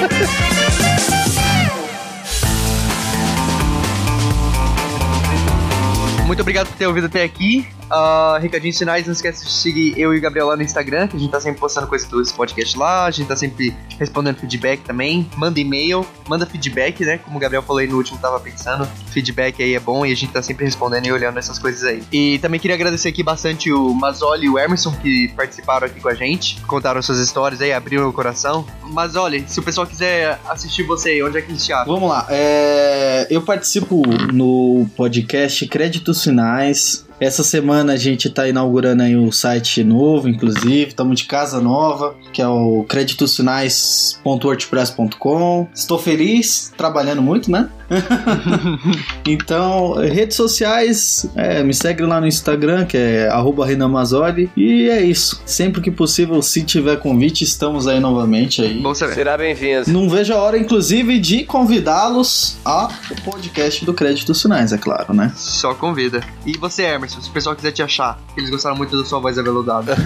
Muito 6.26 6.42
obrigado 6.42 6.68
por 6.68 6.78
ter 6.78 6.88
ouvido 6.88 7.06
até 7.06 7.24
aqui. 7.24 7.68
Uh, 7.92 8.40
recadinhos 8.42 8.78
finais, 8.78 9.06
não 9.06 9.14
esquece 9.14 9.46
de 9.46 9.52
seguir 9.52 9.94
eu 10.00 10.14
e 10.14 10.18
o 10.18 10.22
Gabriel 10.22 10.48
lá 10.48 10.56
no 10.56 10.64
Instagram, 10.64 11.08
que 11.08 11.16
a 11.16 11.20
gente 11.20 11.32
tá 11.32 11.40
sempre 11.40 11.60
postando 11.60 11.88
coisas 11.88 12.08
do 12.08 12.24
podcast 12.34 12.78
lá, 12.78 13.06
a 13.06 13.12
gente 13.12 13.28
tá 13.28 13.36
sempre 13.36 13.76
respondendo 14.00 14.38
feedback 14.38 14.82
também. 14.82 15.30
Manda 15.38 15.60
e-mail, 15.60 16.06
manda 16.28 16.46
feedback, 16.46 17.06
né? 17.06 17.18
Como 17.20 17.38
o 17.38 17.40
Gabriel 17.40 17.62
falou 17.62 17.80
aí 17.80 17.88
no 17.88 17.98
último, 17.98 18.18
tava 18.18 18.40
pensando. 18.40 18.88
Feedback 19.12 19.62
aí 19.62 19.76
é 19.76 19.80
bom 19.80 20.06
e 20.06 20.12
a 20.12 20.16
gente 20.16 20.32
tá 20.32 20.42
sempre 20.42 20.66
respondendo 20.66 21.06
e 21.06 21.12
olhando 21.12 21.38
essas 21.38 21.60
coisas 21.60 21.84
aí. 21.84 22.04
E 22.12 22.40
também 22.40 22.60
queria 22.60 22.76
agradecer 22.76 23.10
aqui 23.10 23.22
bastante 23.24 23.72
o 23.72 23.94
Mazoli 23.94 24.48
e 24.48 24.50
o 24.50 24.58
Emerson 24.58 24.92
que 24.92 25.28
participaram 25.36 25.88
aqui 25.88 26.00
com 26.00 26.10
a 26.10 26.14
gente, 26.16 26.60
contaram 26.62 27.02
suas 27.02 27.20
histórias 27.20 27.62
aí, 27.62 27.72
abriram 27.72 28.10
o 28.10 28.14
coração. 28.14 28.66
Mas 28.84 29.16
olha, 29.16 29.46
se 29.48 29.60
o 29.60 29.64
pessoal 29.64 29.86
quiser 29.86 30.40
assistir 30.50 30.84
você, 30.84 31.22
onde 31.24 31.38
é 31.38 31.42
que 31.42 31.52
eles? 31.52 31.66
Vamos 31.86 32.10
lá. 32.10 32.26
é, 32.30 33.28
Eu 33.30 33.42
participo 33.42 34.02
no 34.34 34.88
podcast 34.96 35.66
Créditos 35.68 36.24
Finais. 36.24 37.05
Essa 37.20 37.44
semana 37.44 37.92
a 37.94 37.98
gente 37.98 38.30
tá 38.30 38.48
inaugurando 38.48 39.04
aí 39.04 39.16
o 39.16 39.32
site 39.32 39.84
novo, 39.84 40.28
inclusive. 40.28 40.90
Estamos 40.90 41.22
de 41.22 41.26
casa 41.26 41.62
nova, 41.62 42.16
que 42.34 42.42
é 42.42 42.48
o 42.48 42.84
creditosfinais.wordpress.com. 42.90 45.68
Estou 45.74 45.98
feliz, 45.98 46.74
trabalhando 46.76 47.22
muito, 47.22 47.50
né? 47.50 47.70
então, 49.28 49.94
redes 49.94 50.36
sociais, 50.36 51.30
é, 51.36 51.64
me 51.64 51.74
segue 51.74 52.04
lá 52.04 52.20
no 52.20 52.28
Instagram, 52.28 52.86
que 52.86 52.98
é 52.98 53.28
arroba 53.30 53.66
Renan 53.66 53.90
Mazzoli. 53.90 54.50
E 54.56 54.90
é 54.90 55.02
isso. 55.02 55.42
Sempre 55.46 55.82
que 55.82 55.92
possível, 55.92 56.42
se 56.42 56.64
tiver 56.64 56.98
convite, 56.98 57.44
estamos 57.44 57.88
aí 57.88 58.00
novamente 58.00 58.62
aí. 58.62 58.80
Bom 58.82 58.94
saber. 58.94 59.14
Será 59.14 59.38
bem-vindo. 59.38 59.92
Não 59.92 60.10
vejo 60.10 60.34
a 60.34 60.38
hora, 60.38 60.58
inclusive, 60.58 61.20
de 61.20 61.44
convidá-los 61.44 62.58
ao 62.64 62.90
podcast 63.24 63.86
do 63.86 63.94
Créditos 63.94 64.42
Finais, 64.42 64.74
é 64.74 64.78
claro, 64.78 65.14
né? 65.14 65.32
Só 65.36 65.74
convida. 65.74 66.22
E 66.46 66.58
você, 66.58 66.84
Emerson, 66.84 67.22
se 67.22 67.30
o 67.30 67.34
pessoal 67.34 67.56
quiser 67.56 67.72
te 67.72 67.82
achar, 67.82 68.20
que 68.34 68.40
eles 68.40 68.50
gostaram 68.50 68.76
muito 68.76 68.98
da 68.98 69.06
sua 69.06 69.20
voz 69.20 69.38
aveludada. 69.38 69.96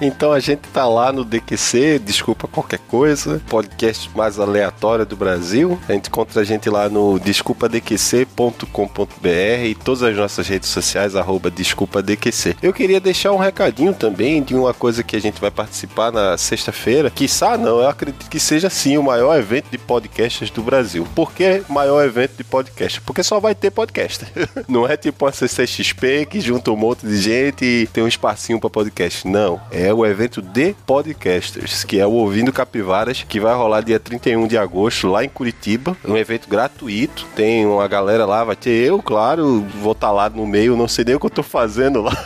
Então 0.00 0.32
a 0.32 0.38
gente 0.38 0.60
tá 0.72 0.86
lá 0.86 1.12
no 1.12 1.24
DQC, 1.24 1.98
desculpa 1.98 2.46
qualquer 2.46 2.78
coisa, 2.78 3.40
podcast 3.48 4.08
mais 4.16 4.38
aleatório 4.38 5.04
do 5.04 5.16
Brasil. 5.16 5.78
A 5.88 5.92
gente 5.92 6.08
encontra 6.08 6.40
a 6.40 6.44
gente 6.44 6.70
lá 6.70 6.88
no 6.88 7.07
desculpadqc.com.br 7.16 9.64
e 9.64 9.74
todas 9.74 10.02
as 10.02 10.16
nossas 10.16 10.48
redes 10.48 10.68
sociais, 10.68 11.14
arroba 11.14 11.50
desculpadqc. 11.50 12.56
Eu 12.60 12.72
queria 12.72 12.98
deixar 12.98 13.30
um 13.30 13.36
recadinho 13.36 13.94
também 13.94 14.42
de 14.42 14.56
uma 14.56 14.74
coisa 14.74 15.04
que 15.04 15.14
a 15.14 15.20
gente 15.20 15.40
vai 15.40 15.50
participar 15.50 16.10
na 16.10 16.36
sexta-feira. 16.36 17.10
Quiçá 17.10 17.56
não, 17.56 17.80
eu 17.80 17.88
acredito 17.88 18.28
que 18.28 18.40
seja 18.40 18.68
sim 18.68 18.98
o 18.98 19.02
maior 19.02 19.38
evento 19.38 19.70
de 19.70 19.78
podcasts 19.78 20.50
do 20.50 20.62
Brasil. 20.62 21.06
Por 21.14 21.32
que 21.32 21.62
maior 21.68 22.04
evento 22.04 22.36
de 22.36 22.44
podcast? 22.44 23.00
Porque 23.02 23.22
só 23.22 23.38
vai 23.38 23.54
ter 23.54 23.70
podcast. 23.70 24.26
Não 24.66 24.86
é 24.86 24.96
tipo 24.96 25.24
uma 25.24 25.32
CCXP 25.32 26.26
que 26.26 26.40
junta 26.40 26.70
um 26.70 26.76
monte 26.76 27.06
de 27.06 27.20
gente 27.20 27.64
e 27.64 27.86
tem 27.86 28.02
um 28.02 28.08
espacinho 28.08 28.58
para 28.58 28.70
podcast. 28.70 29.28
Não, 29.28 29.60
é 29.70 29.92
o 29.92 30.04
evento 30.04 30.42
de 30.42 30.74
podcasters, 30.86 31.84
que 31.84 31.98
é 31.98 32.06
o 32.06 32.12
Ouvindo 32.12 32.52
Capivaras, 32.52 33.22
que 33.22 33.38
vai 33.38 33.54
rolar 33.54 33.82
dia 33.82 34.00
31 34.00 34.46
de 34.46 34.58
agosto 34.58 35.08
lá 35.08 35.24
em 35.24 35.28
Curitiba. 35.28 35.96
Um 36.04 36.16
evento 36.16 36.48
gratuito. 36.48 36.88
Tem 37.06 37.66
uma 37.66 37.86
galera 37.86 38.24
lá, 38.26 38.42
vai 38.44 38.56
ter 38.56 38.70
eu, 38.70 39.00
claro, 39.02 39.64
vou 39.80 39.92
estar 39.92 40.10
lá 40.10 40.28
no 40.28 40.46
meio, 40.46 40.76
não 40.76 40.88
sei 40.88 41.04
nem 41.04 41.14
o 41.14 41.20
que 41.20 41.26
eu 41.26 41.30
tô 41.30 41.42
fazendo 41.42 42.02
lá. 42.02 42.12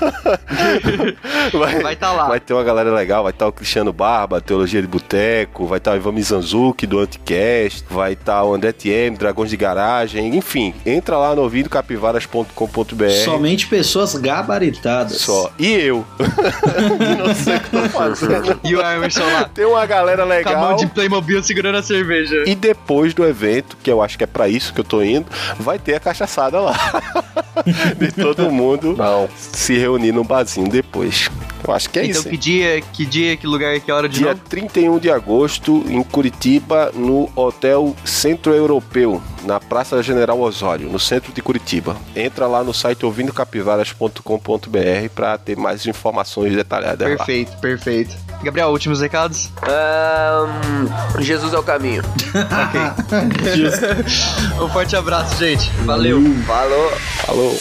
Vai 1.82 1.96
tá 1.96 2.12
lá. 2.12 2.28
Vai 2.28 2.40
ter 2.40 2.54
uma 2.54 2.62
galera 2.62 2.92
legal, 2.92 3.24
vai 3.24 3.32
estar 3.32 3.46
o 3.48 3.52
Cristiano 3.52 3.92
Barba, 3.92 4.40
Teologia 4.40 4.80
de 4.80 4.86
Boteco, 4.86 5.66
vai 5.66 5.78
estar 5.78 5.92
o 5.92 5.96
Ivan 5.96 6.12
Mizanzuki 6.12 6.86
do 6.86 6.98
Anticast, 7.00 7.84
vai 7.90 8.12
estar 8.12 8.44
o 8.44 8.54
André 8.54 8.72
TM, 8.72 9.16
Dragões 9.16 9.50
de 9.50 9.56
Garagem, 9.56 10.36
enfim, 10.36 10.72
entra 10.86 11.16
lá 11.18 11.34
no 11.34 11.42
ouvindocapivaras.com.br. 11.42 13.10
Somente 13.24 13.66
pessoas 13.66 14.14
gabaritadas. 14.14 15.18
Só. 15.18 15.50
E 15.58 15.72
eu. 15.72 16.04
Não 17.18 17.34
sei 17.34 17.56
o 17.56 17.60
que 17.60 17.70
tô 17.70 17.82
fazendo. 17.90 18.60
E 18.64 18.74
o 18.74 18.80
Emerson 18.80 19.24
lá, 19.24 19.44
Tem 19.44 19.64
uma 19.64 19.84
galera 19.84 20.22
com 20.24 20.32
a 20.32 20.34
legal. 20.36 20.60
mão 20.60 20.76
de 20.76 20.86
Playmobil 20.86 21.42
segurando 21.42 21.78
a 21.78 21.82
cerveja. 21.82 22.44
E 22.46 22.54
depois 22.54 23.12
do 23.14 23.24
evento, 23.24 23.76
que 23.82 23.90
eu 23.90 24.00
acho 24.00 24.16
que 24.16 24.24
é 24.24 24.26
pra 24.26 24.48
isso 24.48 24.61
que 24.70 24.80
eu 24.80 24.84
tô 24.84 25.02
indo, 25.02 25.26
vai 25.58 25.78
ter 25.78 25.94
a 25.94 26.00
cachaçada 26.00 26.60
lá. 26.60 26.74
De 27.96 28.12
todo 28.12 28.50
mundo 28.50 28.96
se 29.36 29.76
reunir 29.76 30.12
num 30.12 30.24
barzinho 30.24 30.68
depois. 30.68 31.30
Eu 31.66 31.72
acho 31.72 31.88
que 31.90 31.98
é 31.98 32.06
então, 32.06 32.20
isso. 32.20 32.28
que 32.28 32.36
dia, 32.36 32.80
que 32.80 33.06
dia, 33.06 33.36
que 33.36 33.46
lugar, 33.46 33.78
que 33.78 33.92
hora 33.92 34.08
de 34.08 34.18
Dia 34.18 34.30
novo? 34.30 34.40
31 34.48 34.98
de 34.98 35.10
agosto, 35.10 35.84
em 35.88 36.02
Curitiba, 36.02 36.90
no 36.94 37.30
Hotel 37.36 37.94
Centro 38.04 38.52
Europeu, 38.52 39.22
na 39.44 39.60
Praça 39.60 40.02
General 40.02 40.40
Osório, 40.40 40.88
no 40.88 40.98
centro 40.98 41.32
de 41.32 41.40
Curitiba. 41.40 41.96
Entra 42.16 42.48
lá 42.48 42.64
no 42.64 42.74
site 42.74 43.06
ouvindocapivaras.com.br 43.06 45.08
para 45.14 45.38
ter 45.38 45.56
mais 45.56 45.86
informações 45.86 46.52
detalhadas 46.54 47.08
lá. 47.08 47.16
Perfeito, 47.16 47.56
perfeito. 47.58 48.16
Gabriel, 48.42 48.68
últimos 48.68 49.00
recados? 49.00 49.50
Ahn, 49.62 50.88
Jesus 51.20 51.54
é 51.54 51.58
o 51.58 51.62
caminho. 51.62 52.02
Um 54.60 54.68
forte 54.68 54.96
abraço, 54.96 55.36
gente. 55.36 55.70
Valeu. 55.84 56.20
Falou. 56.46 56.90
Falou! 57.26 57.58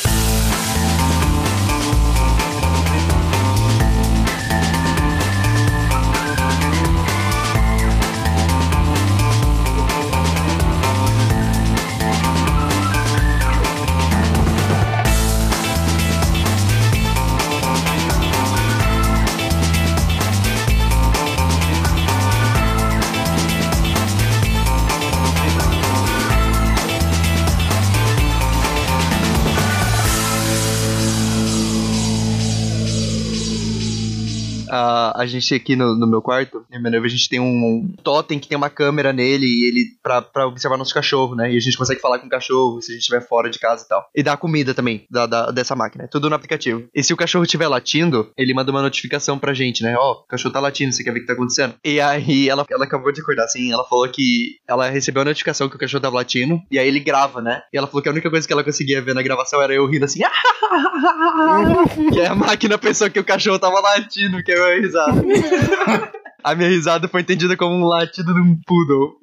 A 35.22 35.26
gente 35.26 35.54
aqui 35.54 35.76
no, 35.76 35.96
no 35.96 36.08
meu 36.08 36.22
quarto, 36.22 36.66
eu 36.72 36.80
minha 36.80 36.92
noiva, 36.92 37.06
a 37.06 37.10
gente 37.10 37.30
tem 37.30 37.40
um 37.40 37.94
totem 38.04 38.40
que 38.40 38.48
tem 38.48 38.58
uma 38.58 38.70
câmera 38.70 39.14
nele 39.14 39.46
e 39.46 39.68
ele 39.68 39.86
pra, 40.02 40.22
pra 40.22 40.48
observar 40.48 40.78
nosso 40.78 40.94
cachorro, 40.94 41.36
né? 41.36 41.52
E 41.54 41.58
a 41.58 41.60
gente 41.60 41.78
consegue 41.78 42.02
falar 42.02 42.20
com 42.20 42.28
o 42.28 42.30
cachorro 42.30 42.82
se 42.82 42.92
a 42.92 42.94
gente 42.94 43.02
estiver 43.02 43.22
fora 43.28 43.50
de 43.50 43.60
casa 43.60 43.84
e 43.86 43.88
tal. 43.88 44.06
E 44.16 44.24
dá 44.24 44.36
comida 44.38 44.74
também 44.74 45.06
da, 45.10 45.26
da- 45.26 45.52
dessa 45.52 45.76
máquina, 45.76 46.04
é 46.06 46.08
tudo 46.08 46.30
no 46.30 46.36
aplicativo. 46.36 46.84
E 46.94 47.04
se 47.04 47.14
o 47.14 47.18
cachorro 47.18 47.44
estiver 47.44 47.68
latindo, 47.68 48.30
ele 48.38 48.54
manda 48.54 48.72
uma 48.72 48.82
notificação 48.82 49.38
pra 49.38 49.54
gente, 49.54 49.84
né? 49.84 49.96
Ó, 49.98 50.12
o 50.24 50.28
cachorro 50.28 50.54
tá 50.54 50.60
latindo, 50.60 50.92
você 50.94 51.04
quer 51.04 51.12
ver 51.12 51.20
o 51.20 51.22
que 51.22 51.28
tá 51.28 51.34
acontecendo? 51.34 51.74
E 51.86 52.00
aí 52.02 52.50
ela, 52.50 52.66
ela 52.70 52.86
acabou 52.86 53.12
de 53.12 53.22
acordar 53.22 53.44
assim, 53.46 53.72
ela 53.72 53.84
falou 53.88 54.08
que 54.10 54.56
ela 54.68 54.90
recebeu 54.90 55.22
a 55.22 55.26
notificação 55.26 55.70
que 55.70 55.76
o 55.76 55.80
cachorro 55.80 56.02
tava 56.02 56.16
latindo, 56.16 56.60
e 56.72 56.80
aí 56.80 56.88
ele 56.88 57.00
grava, 57.00 57.42
né? 57.42 57.62
E 57.74 57.78
ela 57.78 57.88
falou 57.88 58.02
que 58.02 58.10
a 58.10 58.12
única 58.12 58.30
coisa 58.30 58.48
que 58.48 58.54
ela 58.54 58.64
conseguia 58.64 59.02
ver 59.02 59.14
na 59.14 59.22
gravação 59.22 59.62
era 59.62 59.74
eu 59.74 59.86
rindo 59.86 60.06
assim. 60.06 60.22
e 62.14 62.20
aí 62.20 62.26
a 62.28 62.36
máquina 62.36 62.78
pensou 62.78 63.10
que 63.10 63.20
o 63.20 63.24
cachorro 63.24 63.60
tava 63.60 63.80
latindo, 63.80 64.44
que 64.44 64.52
é 64.52 64.56
a 64.58 64.66
minha 64.66 64.82
risada. 64.82 65.11
a 66.44 66.56
minha 66.56 66.70
risada 66.70 67.08
foi 67.08 67.22
entendida 67.22 67.56
como 67.56 67.76
um 67.76 67.86
latido 67.86 68.34
de 68.34 68.42
um 68.42 68.58
poodle. 68.66 69.14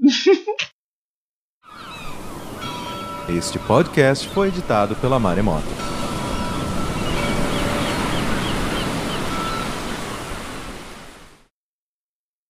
Este 3.29 3.59
podcast 3.59 4.29
foi 4.29 4.49
editado 4.49 4.97
pela 4.97 5.19
Maremoto. 5.19 5.98